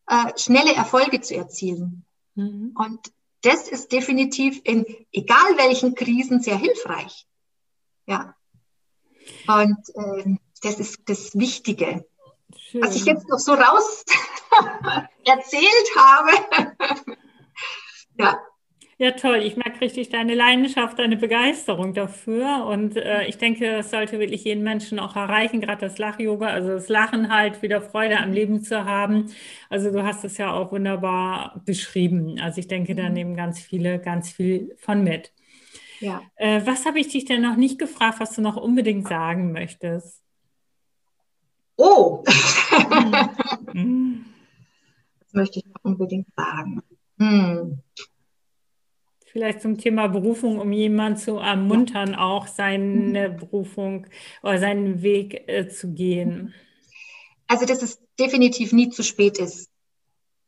äh, 0.07 0.37
schnelle 0.37 0.73
Erfolge 0.73 1.21
zu 1.21 1.35
erzielen. 1.35 2.05
Mhm. 2.35 2.75
Und 2.75 3.11
das 3.41 3.67
ist 3.67 3.91
definitiv 3.91 4.61
in 4.63 4.85
egal 5.11 5.57
welchen 5.57 5.95
Krisen 5.95 6.41
sehr 6.41 6.57
hilfreich. 6.57 7.25
Ja. 8.05 8.35
Und 9.47 9.77
äh, 9.95 10.35
das 10.61 10.79
ist 10.79 11.01
das 11.07 11.37
Wichtige. 11.37 12.05
Schön. 12.57 12.81
Was 12.81 12.95
ich 12.95 13.05
jetzt 13.05 13.27
noch 13.29 13.39
so 13.39 13.53
raus 13.53 14.05
erzählt 15.25 15.95
habe. 15.95 16.31
ja. 18.17 18.39
Ja, 19.01 19.09
toll. 19.09 19.37
Ich 19.37 19.57
mag 19.57 19.81
richtig 19.81 20.09
deine 20.09 20.35
Leidenschaft, 20.35 20.99
deine 20.99 21.17
Begeisterung 21.17 21.95
dafür. 21.95 22.67
Und 22.67 22.97
äh, 22.97 23.25
ich 23.25 23.39
denke, 23.39 23.77
das 23.77 23.89
sollte 23.89 24.19
wirklich 24.19 24.43
jeden 24.43 24.61
Menschen 24.63 24.99
auch 24.99 25.15
erreichen, 25.15 25.59
gerade 25.59 25.81
das 25.81 25.97
Lach-Yoga, 25.97 26.45
also 26.45 26.69
das 26.69 26.87
Lachen 26.87 27.33
halt, 27.33 27.63
wieder 27.63 27.81
Freude 27.81 28.19
am 28.19 28.31
Leben 28.31 28.61
zu 28.61 28.85
haben. 28.85 29.33
Also 29.71 29.89
du 29.89 30.03
hast 30.03 30.23
es 30.23 30.37
ja 30.37 30.53
auch 30.53 30.71
wunderbar 30.71 31.63
beschrieben. 31.65 32.39
Also 32.39 32.59
ich 32.59 32.67
denke, 32.67 32.93
da 32.93 33.07
mhm. 33.07 33.13
nehmen 33.13 33.35
ganz 33.35 33.59
viele 33.59 33.97
ganz 33.97 34.29
viel 34.29 34.75
von 34.77 35.03
mit. 35.03 35.31
Ja. 36.01 36.23
Äh, 36.35 36.65
was 36.65 36.85
habe 36.85 36.99
ich 36.99 37.09
dich 37.09 37.25
denn 37.25 37.43
noch 37.43 37.55
nicht 37.55 37.77
gefragt, 37.79 38.19
was 38.19 38.35
du 38.35 38.41
noch 38.41 38.57
unbedingt 38.57 39.07
sagen 39.07 39.51
möchtest? 39.51 40.21
Oh, 41.77 42.23
mhm. 43.73 44.25
das 45.19 45.33
möchte 45.33 45.59
ich 45.59 45.65
noch 45.65 45.83
unbedingt 45.83 46.27
sagen. 46.35 46.81
Hm. 47.17 47.79
Vielleicht 49.25 49.61
zum 49.61 49.77
Thema 49.77 50.07
Berufung, 50.07 50.59
um 50.59 50.73
jemanden 50.73 51.17
zu 51.17 51.37
ermuntern, 51.37 52.15
auch 52.15 52.47
seine. 52.47 53.29
Berufung 53.29 54.07
oder 54.43 54.59
seinen 54.59 55.03
Weg 55.03 55.47
äh, 55.47 55.69
zu 55.69 55.93
gehen. 55.93 56.53
Also, 57.47 57.65
dass 57.65 57.81
es 57.81 58.01
definitiv 58.19 58.73
nie 58.73 58.89
zu 58.89 59.03
spät 59.03 59.37
ist. 59.37 59.69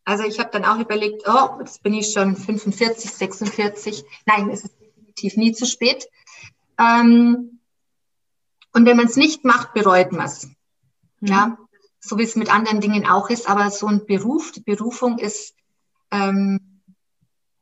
Also, 0.04 0.24
ich 0.26 0.40
habe 0.40 0.50
dann 0.52 0.66
auch 0.66 0.80
überlegt, 0.80 1.24
oh, 1.28 1.60
jetzt 1.60 1.82
bin 1.84 1.94
ich 1.94 2.12
schon 2.12 2.36
45, 2.36 3.12
46. 3.12 4.04
Nein, 4.26 4.50
es 4.50 4.66
ist 4.66 4.83
definitiv 5.16 5.38
nie 5.38 5.52
zu 5.54 5.66
spät. 5.66 6.08
Ähm, 6.78 7.60
und 8.74 8.86
wenn 8.86 8.98
man 8.98 9.06
es 9.06 9.16
nicht 9.16 9.46
macht, 9.46 9.74
bereut 9.74 10.12
man 10.12 10.26
es. 10.26 10.48
Mhm. 11.20 11.28
Ja, 11.28 11.58
so 12.00 12.18
wie 12.18 12.24
es 12.24 12.36
mit 12.36 12.54
anderen 12.54 12.82
Dingen 12.82 13.06
auch 13.06 13.30
ist. 13.30 13.50
Aber 13.50 13.70
so 13.72 13.88
ein 13.88 14.06
Beruf, 14.06 14.52
die 14.52 14.62
Berufung 14.62 15.20
ist 15.20 15.56
ähm, 16.12 16.82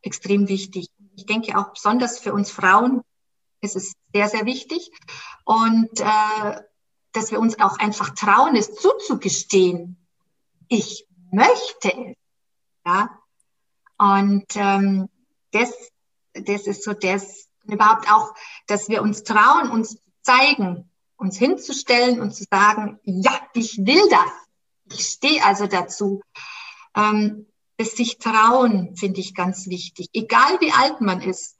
extrem 0.02 0.48
wichtig 0.48 0.90
ich 1.16 1.26
denke 1.26 1.58
auch 1.58 1.72
besonders 1.72 2.18
für 2.18 2.32
uns 2.32 2.50
Frauen 2.50 3.02
ist 3.60 3.76
es 3.76 3.94
sehr, 4.12 4.28
sehr 4.28 4.44
wichtig. 4.44 4.90
Und 5.44 6.00
äh, 6.00 6.60
dass 7.12 7.30
wir 7.30 7.38
uns 7.38 7.60
auch 7.60 7.78
einfach 7.78 8.10
trauen, 8.10 8.56
es 8.56 8.74
zuzugestehen. 8.74 9.96
Ich 10.68 11.06
möchte 11.30 11.92
es. 11.92 12.16
Ja? 12.84 13.10
Und 13.98 14.46
ähm, 14.56 15.08
das, 15.52 15.70
das 16.34 16.66
ist 16.66 16.84
so 16.84 16.92
das, 16.92 17.48
überhaupt 17.64 18.10
auch, 18.10 18.34
dass 18.66 18.88
wir 18.88 19.02
uns 19.02 19.22
trauen, 19.22 19.70
uns 19.70 19.90
zu 19.90 19.98
zeigen, 20.22 20.90
uns 21.16 21.38
hinzustellen 21.38 22.20
und 22.20 22.34
zu 22.34 22.44
sagen, 22.50 22.98
ja, 23.04 23.40
ich 23.54 23.78
will 23.78 24.02
das. 24.10 24.96
Ich 24.98 25.06
stehe 25.06 25.44
also 25.44 25.66
dazu. 25.66 26.22
Ähm, 26.96 27.46
das 27.78 27.92
sich 27.92 28.18
trauen, 28.18 28.96
finde 28.96 29.20
ich 29.20 29.34
ganz 29.34 29.66
wichtig, 29.66 30.08
egal 30.12 30.60
wie 30.60 30.72
alt 30.72 31.00
man 31.00 31.20
ist. 31.22 31.56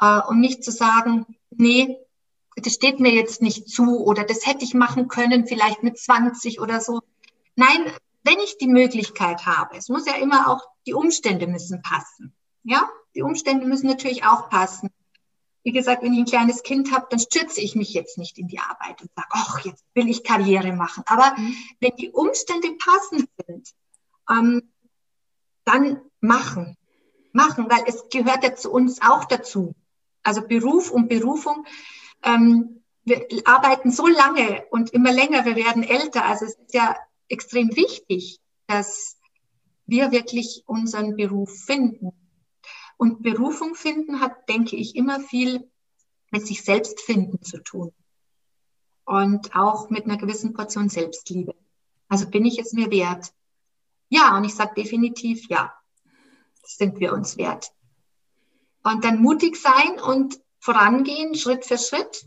Äh, 0.00 0.20
und 0.28 0.40
nicht 0.40 0.64
zu 0.64 0.70
sagen, 0.70 1.26
nee, 1.50 1.98
das 2.56 2.74
steht 2.74 3.00
mir 3.00 3.12
jetzt 3.12 3.42
nicht 3.42 3.68
zu 3.68 4.04
oder 4.04 4.24
das 4.24 4.46
hätte 4.46 4.64
ich 4.64 4.74
machen 4.74 5.08
können, 5.08 5.46
vielleicht 5.46 5.82
mit 5.82 5.98
20 5.98 6.60
oder 6.60 6.80
so. 6.80 7.00
Nein, 7.54 7.90
wenn 8.22 8.38
ich 8.40 8.58
die 8.58 8.68
Möglichkeit 8.68 9.46
habe, 9.46 9.76
es 9.76 9.88
muss 9.88 10.06
ja 10.06 10.14
immer 10.16 10.48
auch, 10.48 10.60
die 10.86 10.94
Umstände 10.94 11.46
müssen 11.46 11.82
passen. 11.82 12.34
Ja, 12.62 12.88
die 13.16 13.22
Umstände 13.22 13.66
müssen 13.66 13.88
natürlich 13.88 14.24
auch 14.24 14.50
passen. 14.50 14.90
Wie 15.64 15.72
gesagt, 15.72 16.02
wenn 16.02 16.12
ich 16.12 16.20
ein 16.20 16.26
kleines 16.26 16.62
Kind 16.62 16.92
habe, 16.92 17.06
dann 17.10 17.18
stürze 17.18 17.60
ich 17.60 17.74
mich 17.74 17.92
jetzt 17.92 18.18
nicht 18.18 18.38
in 18.38 18.46
die 18.46 18.60
Arbeit 18.60 19.00
und 19.02 19.10
sage, 19.16 19.28
ach, 19.30 19.64
jetzt 19.64 19.84
will 19.94 20.08
ich 20.08 20.22
Karriere 20.22 20.72
machen. 20.72 21.02
Aber 21.06 21.34
mhm. 21.36 21.56
wenn 21.80 21.96
die 21.96 22.10
Umstände 22.10 22.68
passend 22.78 23.28
sind, 23.44 23.70
ähm, 24.30 24.70
dann 25.64 26.00
machen. 26.20 26.76
Machen, 27.32 27.68
weil 27.68 27.82
es 27.86 28.08
gehört 28.10 28.44
ja 28.44 28.54
zu 28.54 28.70
uns 28.70 29.02
auch 29.02 29.24
dazu. 29.24 29.74
Also 30.22 30.46
Beruf 30.46 30.90
und 30.90 31.08
Berufung. 31.08 31.66
Ähm, 32.22 32.84
wir 33.04 33.26
arbeiten 33.44 33.90
so 33.90 34.06
lange 34.06 34.64
und 34.70 34.90
immer 34.90 35.12
länger, 35.12 35.44
wir 35.44 35.56
werden 35.56 35.82
älter. 35.82 36.24
Also 36.26 36.44
es 36.44 36.54
ist 36.54 36.74
ja 36.74 36.96
extrem 37.28 37.74
wichtig, 37.74 38.40
dass 38.66 39.16
wir 39.86 40.12
wirklich 40.12 40.62
unseren 40.66 41.16
Beruf 41.16 41.64
finden. 41.64 42.12
Und 42.96 43.22
Berufung 43.22 43.74
finden 43.74 44.20
hat, 44.20 44.48
denke 44.48 44.76
ich, 44.76 44.96
immer 44.96 45.20
viel 45.20 45.70
mit 46.30 46.46
sich 46.46 46.64
selbst 46.64 47.00
finden 47.00 47.42
zu 47.42 47.58
tun. 47.62 47.92
Und 49.04 49.54
auch 49.54 49.90
mit 49.90 50.04
einer 50.04 50.16
gewissen 50.16 50.54
Portion 50.54 50.88
Selbstliebe. 50.88 51.54
Also 52.08 52.28
bin 52.28 52.44
ich 52.44 52.58
es 52.58 52.72
mir 52.72 52.90
wert? 52.90 53.32
Ja, 54.08 54.36
und 54.36 54.44
ich 54.44 54.54
sage 54.54 54.74
definitiv 54.74 55.48
ja. 55.48 55.72
Sind 56.64 56.98
wir 56.98 57.12
uns 57.12 57.36
wert. 57.36 57.72
Und 58.82 59.04
dann 59.04 59.20
mutig 59.20 59.56
sein 59.56 60.00
und 60.00 60.40
vorangehen, 60.58 61.34
Schritt 61.34 61.64
für 61.64 61.78
Schritt, 61.78 62.26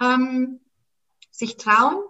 ähm, 0.00 0.60
sich 1.30 1.56
trauen 1.56 2.02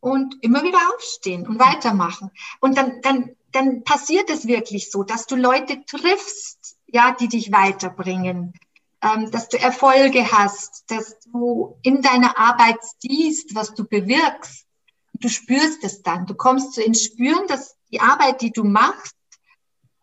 und 0.00 0.42
immer 0.42 0.62
wieder 0.62 0.78
aufstehen 0.94 1.46
und 1.46 1.58
weitermachen. 1.58 2.30
Und 2.60 2.76
dann, 2.76 3.00
dann, 3.02 3.36
dann 3.52 3.84
passiert 3.84 4.30
es 4.30 4.46
wirklich 4.46 4.90
so, 4.90 5.02
dass 5.02 5.26
du 5.26 5.36
Leute 5.36 5.84
triffst, 5.86 6.75
ja, 6.86 7.14
die 7.18 7.28
dich 7.28 7.52
weiterbringen, 7.52 8.54
ähm, 9.02 9.30
dass 9.30 9.48
du 9.48 9.58
Erfolge 9.58 10.30
hast, 10.30 10.84
dass 10.90 11.18
du 11.20 11.76
in 11.82 12.02
deiner 12.02 12.38
Arbeit 12.38 12.78
siehst, 13.00 13.54
was 13.54 13.74
du 13.74 13.84
bewirkst. 13.84 14.66
Du 15.14 15.28
spürst 15.28 15.82
es 15.82 16.02
dann. 16.02 16.26
Du 16.26 16.34
kommst 16.34 16.74
so 16.74 16.80
ins 16.80 17.02
Spüren, 17.02 17.46
dass 17.46 17.76
die 17.90 18.00
Arbeit, 18.00 18.40
die 18.42 18.52
du 18.52 18.64
machst, 18.64 19.16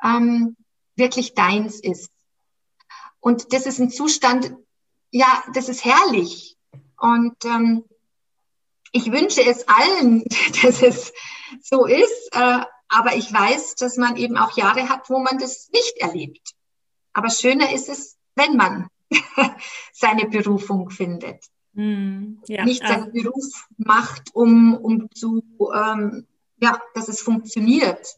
ähm, 0.03 0.55
wirklich 0.95 1.33
deins 1.33 1.79
ist. 1.79 2.09
Und 3.19 3.53
das 3.53 3.65
ist 3.65 3.79
ein 3.79 3.89
Zustand, 3.89 4.53
ja, 5.11 5.43
das 5.53 5.69
ist 5.69 5.85
herrlich. 5.85 6.57
Und 6.97 7.35
ähm, 7.45 7.85
ich 8.91 9.11
wünsche 9.11 9.43
es 9.43 9.67
allen, 9.67 10.23
dass 10.61 10.81
es 10.81 11.13
so 11.61 11.85
ist. 11.85 12.29
Äh, 12.33 12.61
aber 12.89 13.15
ich 13.15 13.31
weiß, 13.33 13.75
dass 13.75 13.97
man 13.97 14.17
eben 14.17 14.37
auch 14.37 14.55
Jahre 14.55 14.89
hat, 14.89 15.09
wo 15.09 15.19
man 15.19 15.39
das 15.39 15.69
nicht 15.73 15.97
erlebt. 15.97 16.53
Aber 17.13 17.29
schöner 17.29 17.71
ist 17.71 17.89
es, 17.89 18.17
wenn 18.35 18.55
man 18.55 18.87
seine 19.93 20.27
Berufung 20.27 20.89
findet. 20.89 21.45
Mm, 21.73 22.35
ja, 22.47 22.65
nicht 22.65 22.85
seinen 22.85 23.05
also. 23.05 23.23
Beruf 23.23 23.67
macht, 23.77 24.35
um, 24.35 24.75
um 24.75 25.09
zu 25.13 25.43
ähm, 25.73 26.27
ja, 26.61 26.79
dass 26.93 27.07
es 27.07 27.21
funktioniert. 27.21 28.15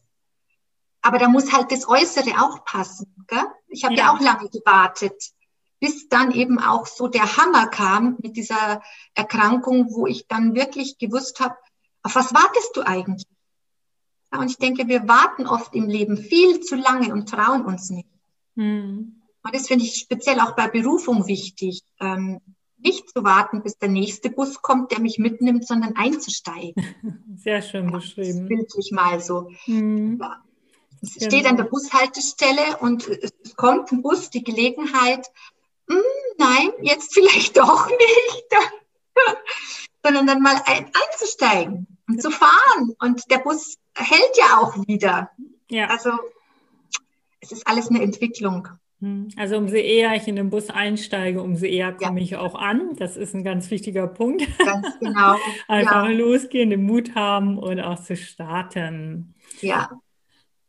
Aber 1.02 1.18
da 1.18 1.28
muss 1.28 1.52
halt 1.52 1.70
das 1.70 1.88
Äußere 1.88 2.42
auch 2.42 2.64
passen. 2.64 3.14
Gell? 3.26 3.44
Ich 3.68 3.84
habe 3.84 3.94
ja. 3.94 4.06
ja 4.06 4.12
auch 4.12 4.20
lange 4.20 4.48
gewartet, 4.48 5.32
bis 5.80 6.08
dann 6.08 6.32
eben 6.32 6.58
auch 6.58 6.86
so 6.86 7.08
der 7.08 7.36
Hammer 7.36 7.68
kam 7.68 8.16
mit 8.22 8.36
dieser 8.36 8.82
Erkrankung, 9.14 9.92
wo 9.92 10.06
ich 10.06 10.26
dann 10.26 10.54
wirklich 10.54 10.98
gewusst 10.98 11.40
habe, 11.40 11.56
auf 12.02 12.14
was 12.14 12.32
wartest 12.34 12.76
du 12.76 12.82
eigentlich? 12.82 13.26
Ja, 14.32 14.40
und 14.40 14.50
ich 14.50 14.58
denke, 14.58 14.88
wir 14.88 15.08
warten 15.08 15.46
oft 15.46 15.74
im 15.74 15.88
Leben 15.88 16.16
viel 16.16 16.60
zu 16.60 16.76
lange 16.76 17.12
und 17.12 17.28
trauen 17.28 17.64
uns 17.64 17.90
nicht. 17.90 18.08
Hm. 18.56 19.22
Und 19.42 19.54
das 19.54 19.68
finde 19.68 19.84
ich 19.84 19.94
speziell 19.94 20.40
auch 20.40 20.56
bei 20.56 20.68
Berufung 20.68 21.26
wichtig. 21.26 21.82
Ähm, 22.00 22.40
nicht 22.78 23.08
zu 23.10 23.24
warten, 23.24 23.62
bis 23.62 23.78
der 23.78 23.88
nächste 23.88 24.30
Bus 24.30 24.60
kommt, 24.60 24.90
der 24.92 25.00
mich 25.00 25.18
mitnimmt, 25.18 25.66
sondern 25.66 25.96
einzusteigen. 25.96 26.74
Sehr 27.36 27.62
schön 27.62 27.90
beschrieben. 27.90 28.48
Bildlich 28.48 28.90
mal 28.92 29.20
so. 29.20 29.50
Mhm. 29.66 30.20
Es 31.02 31.14
genau. 31.14 31.30
steht 31.30 31.46
an 31.46 31.56
der 31.56 31.64
Bushaltestelle 31.64 32.78
und 32.80 33.06
es 33.08 33.54
kommt 33.56 33.92
ein 33.92 34.02
Bus 34.02 34.30
die 34.30 34.42
Gelegenheit, 34.42 35.26
hm, 35.88 36.02
nein, 36.38 36.70
jetzt 36.82 37.14
vielleicht 37.14 37.56
doch 37.58 37.88
nicht, 37.88 38.46
sondern 40.02 40.26
dann 40.26 40.42
mal 40.42 40.60
ein, 40.66 40.90
einzusteigen 41.10 41.86
und 42.08 42.22
zu 42.22 42.30
fahren. 42.30 42.94
Und 42.98 43.30
der 43.30 43.38
Bus 43.38 43.78
hält 43.94 44.36
ja 44.36 44.58
auch 44.58 44.76
wieder. 44.86 45.30
Ja. 45.68 45.88
Also 45.88 46.10
es 47.46 47.52
ist 47.52 47.66
alles 47.66 47.88
eine 47.88 48.02
Entwicklung. 48.02 48.68
Hm. 49.00 49.28
Also 49.36 49.56
umso 49.58 49.76
eher 49.76 50.14
ich 50.16 50.26
in 50.26 50.36
den 50.36 50.50
Bus 50.50 50.70
einsteige, 50.70 51.42
umso 51.42 51.66
eher 51.66 51.92
komme 51.92 52.18
ja. 52.20 52.24
ich 52.24 52.36
auch 52.36 52.54
an. 52.54 52.96
Das 52.96 53.16
ist 53.16 53.34
ein 53.34 53.44
ganz 53.44 53.70
wichtiger 53.70 54.06
Punkt. 54.06 54.46
Ganz 54.58 54.98
genau. 54.98 55.36
Einfach 55.68 56.08
ja. 56.08 56.12
losgehen, 56.12 56.70
den 56.70 56.84
Mut 56.84 57.14
haben 57.14 57.58
und 57.58 57.80
auch 57.80 58.02
zu 58.02 58.16
starten. 58.16 59.34
Ja. 59.60 59.90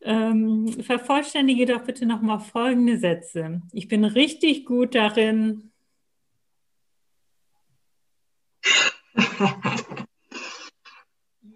Ähm, 0.02 0.68
vervollständige 0.84 1.66
doch 1.66 1.84
bitte 1.84 2.06
nochmal 2.06 2.40
folgende 2.40 2.98
Sätze. 2.98 3.62
Ich 3.72 3.88
bin 3.88 4.04
richtig 4.06 4.66
gut 4.66 4.94
darin. 4.94 5.72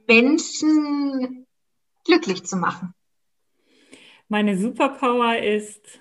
Menschen 0.07 1.45
glücklich 2.05 2.43
zu 2.45 2.57
machen. 2.57 2.93
Meine 4.31 4.57
Superpower 4.57 5.39
ist. 5.39 5.99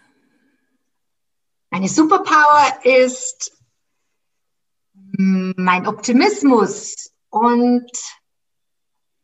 Meine 1.68 1.88
Superpower 1.88 2.78
ist 2.84 3.50
mein 5.18 5.84
Optimismus 5.88 7.12
und 7.30 7.90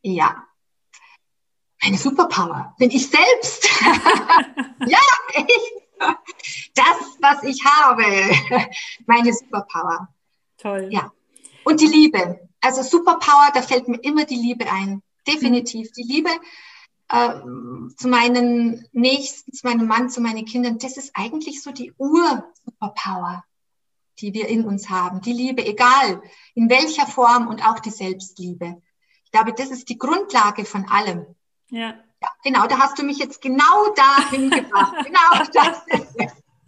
ja, 0.02 0.44
meine 1.80 1.96
Superpower 1.96 2.74
bin 2.80 2.90
ich 2.90 3.08
selbst. 3.08 3.68
ja, 4.88 4.98
ich, 5.36 6.10
das, 6.74 7.16
was 7.20 7.44
ich 7.44 7.64
habe, 7.64 8.02
meine 9.06 9.32
Superpower. 9.32 10.08
Toll. 10.58 10.88
Ja. 10.90 11.12
Und 11.62 11.80
die 11.80 11.86
Liebe. 11.86 12.48
Also 12.60 12.82
Superpower, 12.82 13.52
da 13.54 13.62
fällt 13.62 13.86
mir 13.86 14.02
immer 14.02 14.24
die 14.24 14.34
Liebe 14.34 14.68
ein. 14.68 15.00
Definitiv. 15.28 15.92
Die 15.92 16.02
Liebe 16.02 16.30
äh, 17.08 17.40
zu 17.96 18.08
meinen 18.08 18.86
Nächsten, 18.92 19.52
zu 19.52 19.66
meinem 19.66 19.86
Mann, 19.86 20.10
zu 20.10 20.20
meinen 20.20 20.44
Kindern, 20.44 20.78
das 20.78 20.96
ist 20.96 21.12
eigentlich 21.14 21.62
so 21.62 21.70
die 21.72 21.92
Ur-Superpower, 21.98 23.44
die 24.18 24.34
wir 24.34 24.48
in 24.48 24.64
uns 24.64 24.90
haben. 24.90 25.20
Die 25.20 25.32
Liebe, 25.32 25.64
egal 25.64 26.22
in 26.54 26.68
welcher 26.68 27.06
Form 27.06 27.48
und 27.48 27.66
auch 27.66 27.78
die 27.78 27.90
Selbstliebe. 27.90 28.82
Ich 29.24 29.30
glaube, 29.30 29.52
das 29.52 29.70
ist 29.70 29.88
die 29.88 29.98
Grundlage 29.98 30.64
von 30.64 30.88
allem. 30.88 31.26
Ja. 31.70 31.94
ja 32.22 32.28
genau, 32.42 32.66
da 32.66 32.78
hast 32.78 32.98
du 32.98 33.02
mich 33.02 33.18
jetzt 33.18 33.40
genau 33.40 33.94
dahin 33.94 34.50
gebracht. 34.50 34.96
genau, 35.04 35.44
das 35.52 35.82
ist. 35.88 36.16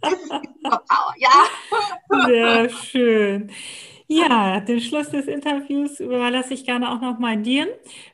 Das 0.01 0.13
ist 0.13 0.31
die 0.31 0.49
Superpower, 0.63 1.13
ja. 1.17 2.25
Sehr 2.25 2.69
schön. 2.69 3.51
Ja, 4.11 4.59
den 4.59 4.81
Schluss 4.81 5.09
des 5.09 5.27
Interviews 5.27 5.99
überlasse 5.99 6.55
ich 6.55 6.65
gerne 6.65 6.91
auch 6.91 6.99
nochmal 6.99 7.37
dir. 7.37 7.67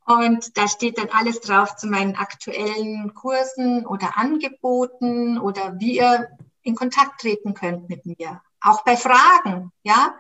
Und 0.06 0.58
da 0.58 0.68
steht 0.68 0.98
dann 0.98 1.08
alles 1.08 1.40
drauf 1.40 1.76
zu 1.76 1.86
meinen 1.86 2.14
aktuellen 2.14 3.14
Kursen 3.14 3.86
oder 3.86 4.18
Angeboten 4.18 5.38
oder 5.38 5.80
wie 5.80 5.96
ihr 5.96 6.28
in 6.62 6.74
Kontakt 6.74 7.22
treten 7.22 7.54
könnt 7.54 7.88
mit 7.88 8.04
mir. 8.04 8.42
Auch 8.60 8.84
bei 8.84 8.96
Fragen, 8.96 9.72
ja. 9.82 10.14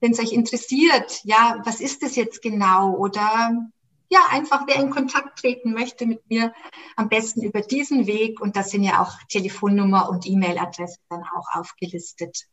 Wenn 0.00 0.12
es 0.12 0.18
euch 0.18 0.32
interessiert, 0.32 1.20
ja, 1.24 1.62
was 1.64 1.80
ist 1.80 2.02
das 2.02 2.16
jetzt 2.16 2.42
genau? 2.42 2.96
Oder 2.96 3.70
ja, 4.14 4.20
einfach 4.30 4.62
wer 4.66 4.76
in 4.76 4.90
Kontakt 4.90 5.40
treten 5.40 5.72
möchte 5.72 6.06
mit 6.06 6.28
mir, 6.30 6.52
am 6.96 7.08
besten 7.08 7.42
über 7.42 7.60
diesen 7.60 8.06
Weg. 8.06 8.40
Und 8.40 8.56
da 8.56 8.62
sind 8.62 8.84
ja 8.84 9.02
auch 9.02 9.18
Telefonnummer 9.28 10.08
und 10.08 10.26
E-Mail-Adresse 10.26 10.98
dann 11.08 11.22
auch 11.36 11.58
aufgelistet. 11.58 12.46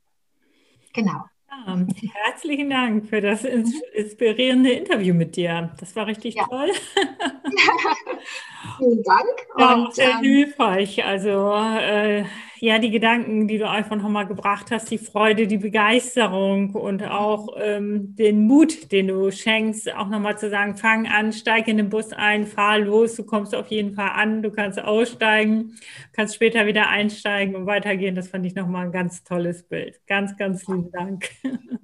Genau. 0.94 1.26
Ja, 1.68 1.86
herzlichen 2.26 2.70
Dank 2.70 3.08
für 3.08 3.22
das 3.22 3.44
inspirierende 3.44 4.72
Interview 4.72 5.14
mit 5.14 5.36
dir. 5.36 5.76
Das 5.80 5.96
war 5.96 6.08
richtig 6.08 6.36
ja. 6.36 6.46
toll. 6.48 6.72
Vielen 8.78 9.04
Dank. 9.04 9.48
Ja, 9.58 9.74
und, 9.76 9.94
sehr 9.94 10.12
ähm, 10.12 10.20
hilfreich. 10.22 11.04
Also 11.04 11.54
äh, 11.54 12.24
ja, 12.62 12.78
die 12.78 12.92
Gedanken, 12.92 13.48
die 13.48 13.58
du 13.58 13.68
einfach 13.68 13.96
nochmal 13.96 14.28
gebracht 14.28 14.70
hast, 14.70 14.92
die 14.92 15.00
Freude, 15.00 15.48
die 15.48 15.58
Begeisterung 15.58 16.76
und 16.76 17.04
auch 17.04 17.56
ähm, 17.58 18.16
den 18.16 18.46
Mut, 18.46 18.92
den 18.92 19.08
du 19.08 19.32
schenkst, 19.32 19.92
auch 19.96 20.10
nochmal 20.10 20.38
zu 20.38 20.48
sagen, 20.52 20.78
fang 20.78 21.08
an, 21.08 21.34
steig 21.34 21.68
in 21.68 21.78
den 21.78 21.90
Bus 21.90 22.14
ein, 22.14 22.46
fahr 22.46 22.78
los, 22.78 23.16
du 23.16 23.26
kommst 23.26 23.56
auf 23.56 23.70
jeden 23.70 23.96
Fall 23.96 24.12
an, 24.14 24.44
du 24.44 24.52
kannst 24.52 24.80
aussteigen, 24.80 25.76
kannst 26.14 26.36
später 26.36 26.68
wieder 26.68 26.88
einsteigen 26.88 27.56
und 27.56 27.66
weitergehen. 27.66 28.14
Das 28.14 28.28
fand 28.28 28.46
ich 28.46 28.54
nochmal 28.54 28.86
ein 28.86 28.92
ganz 28.92 29.24
tolles 29.24 29.64
Bild. 29.64 30.00
Ganz, 30.06 30.38
ganz 30.38 30.68
lieben 30.68 30.92
Dank. 30.92 31.30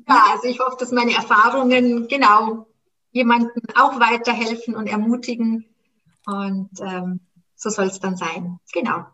Ja, 0.07 0.25
also 0.31 0.47
ich 0.47 0.59
hoffe, 0.59 0.77
dass 0.79 0.91
meine 0.91 1.13
Erfahrungen 1.13 2.07
genau 2.07 2.67
jemanden 3.11 3.61
auch 3.75 3.99
weiterhelfen 3.99 4.75
und 4.75 4.85
ermutigen. 4.85 5.65
Und 6.27 6.69
ähm, 6.81 7.19
so 7.57 7.69
soll 7.69 7.87
es 7.87 7.99
dann 7.99 8.15
sein. 8.15 8.59
Genau. 8.71 9.05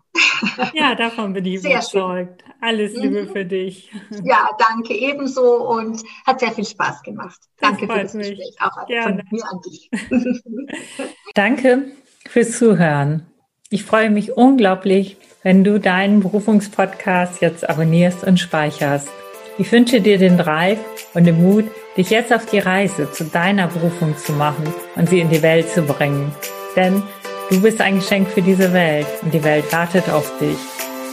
Ja, 0.73 0.93
davon 0.95 1.33
bin 1.33 1.45
ich 1.45 1.61
sehr 1.61 1.77
überzeugt. 1.77 2.43
Schön. 2.43 2.53
Alles 2.61 2.93
Liebe 2.93 3.23
mhm. 3.23 3.29
für 3.29 3.45
dich. 3.45 3.91
Ja, 4.23 4.49
danke 4.57 4.93
ebenso 4.93 5.67
und 5.67 6.03
hat 6.25 6.39
sehr 6.39 6.51
viel 6.51 6.65
Spaß 6.65 7.01
gemacht. 7.01 7.39
Das 7.57 7.69
danke 7.71 7.87
für 7.87 8.01
das 8.01 8.13
mich. 8.13 8.29
Gespräch 8.29 8.55
auch 8.59 8.85
Gerne. 8.85 9.23
von 9.27 9.37
mir 9.37 9.43
an 9.49 9.61
dich. 9.65 9.89
danke 11.33 11.91
fürs 12.27 12.57
Zuhören. 12.57 13.25
Ich 13.69 13.83
freue 13.83 14.11
mich 14.11 14.37
unglaublich, 14.37 15.17
wenn 15.41 15.63
du 15.63 15.79
deinen 15.79 16.19
Berufungspodcast 16.19 17.41
jetzt 17.41 17.67
abonnierst 17.67 18.23
und 18.23 18.39
speicherst. 18.39 19.09
Ich 19.57 19.71
wünsche 19.71 20.01
dir 20.01 20.17
den 20.17 20.37
Drive 20.37 20.79
und 21.13 21.25
den 21.25 21.41
Mut, 21.41 21.65
dich 21.97 22.09
jetzt 22.09 22.33
auf 22.33 22.45
die 22.45 22.59
Reise 22.59 23.11
zu 23.11 23.25
deiner 23.25 23.67
Berufung 23.67 24.17
zu 24.17 24.33
machen 24.33 24.73
und 24.95 25.09
sie 25.09 25.19
in 25.19 25.29
die 25.29 25.41
Welt 25.41 25.69
zu 25.69 25.81
bringen. 25.83 26.33
Denn 26.75 27.03
Du 27.49 27.61
bist 27.61 27.81
ein 27.81 27.95
Geschenk 27.95 28.29
für 28.29 28.41
diese 28.41 28.71
Welt 28.73 29.05
und 29.21 29.33
die 29.33 29.43
Welt 29.43 29.71
wartet 29.71 30.09
auf 30.09 30.31
dich. 30.39 30.57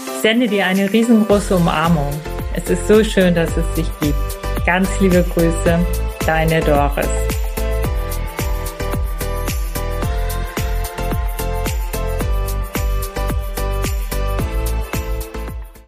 Ich 0.06 0.22
sende 0.22 0.46
dir 0.46 0.66
eine 0.66 0.90
riesengroße 0.90 1.56
Umarmung. 1.56 2.12
Es 2.54 2.70
ist 2.70 2.86
so 2.86 3.02
schön, 3.02 3.34
dass 3.34 3.50
es 3.56 3.74
dich 3.74 3.90
gibt. 4.00 4.64
Ganz 4.64 4.88
liebe 5.00 5.24
Grüße, 5.34 5.78
deine 6.24 6.60
Doris. 6.60 7.08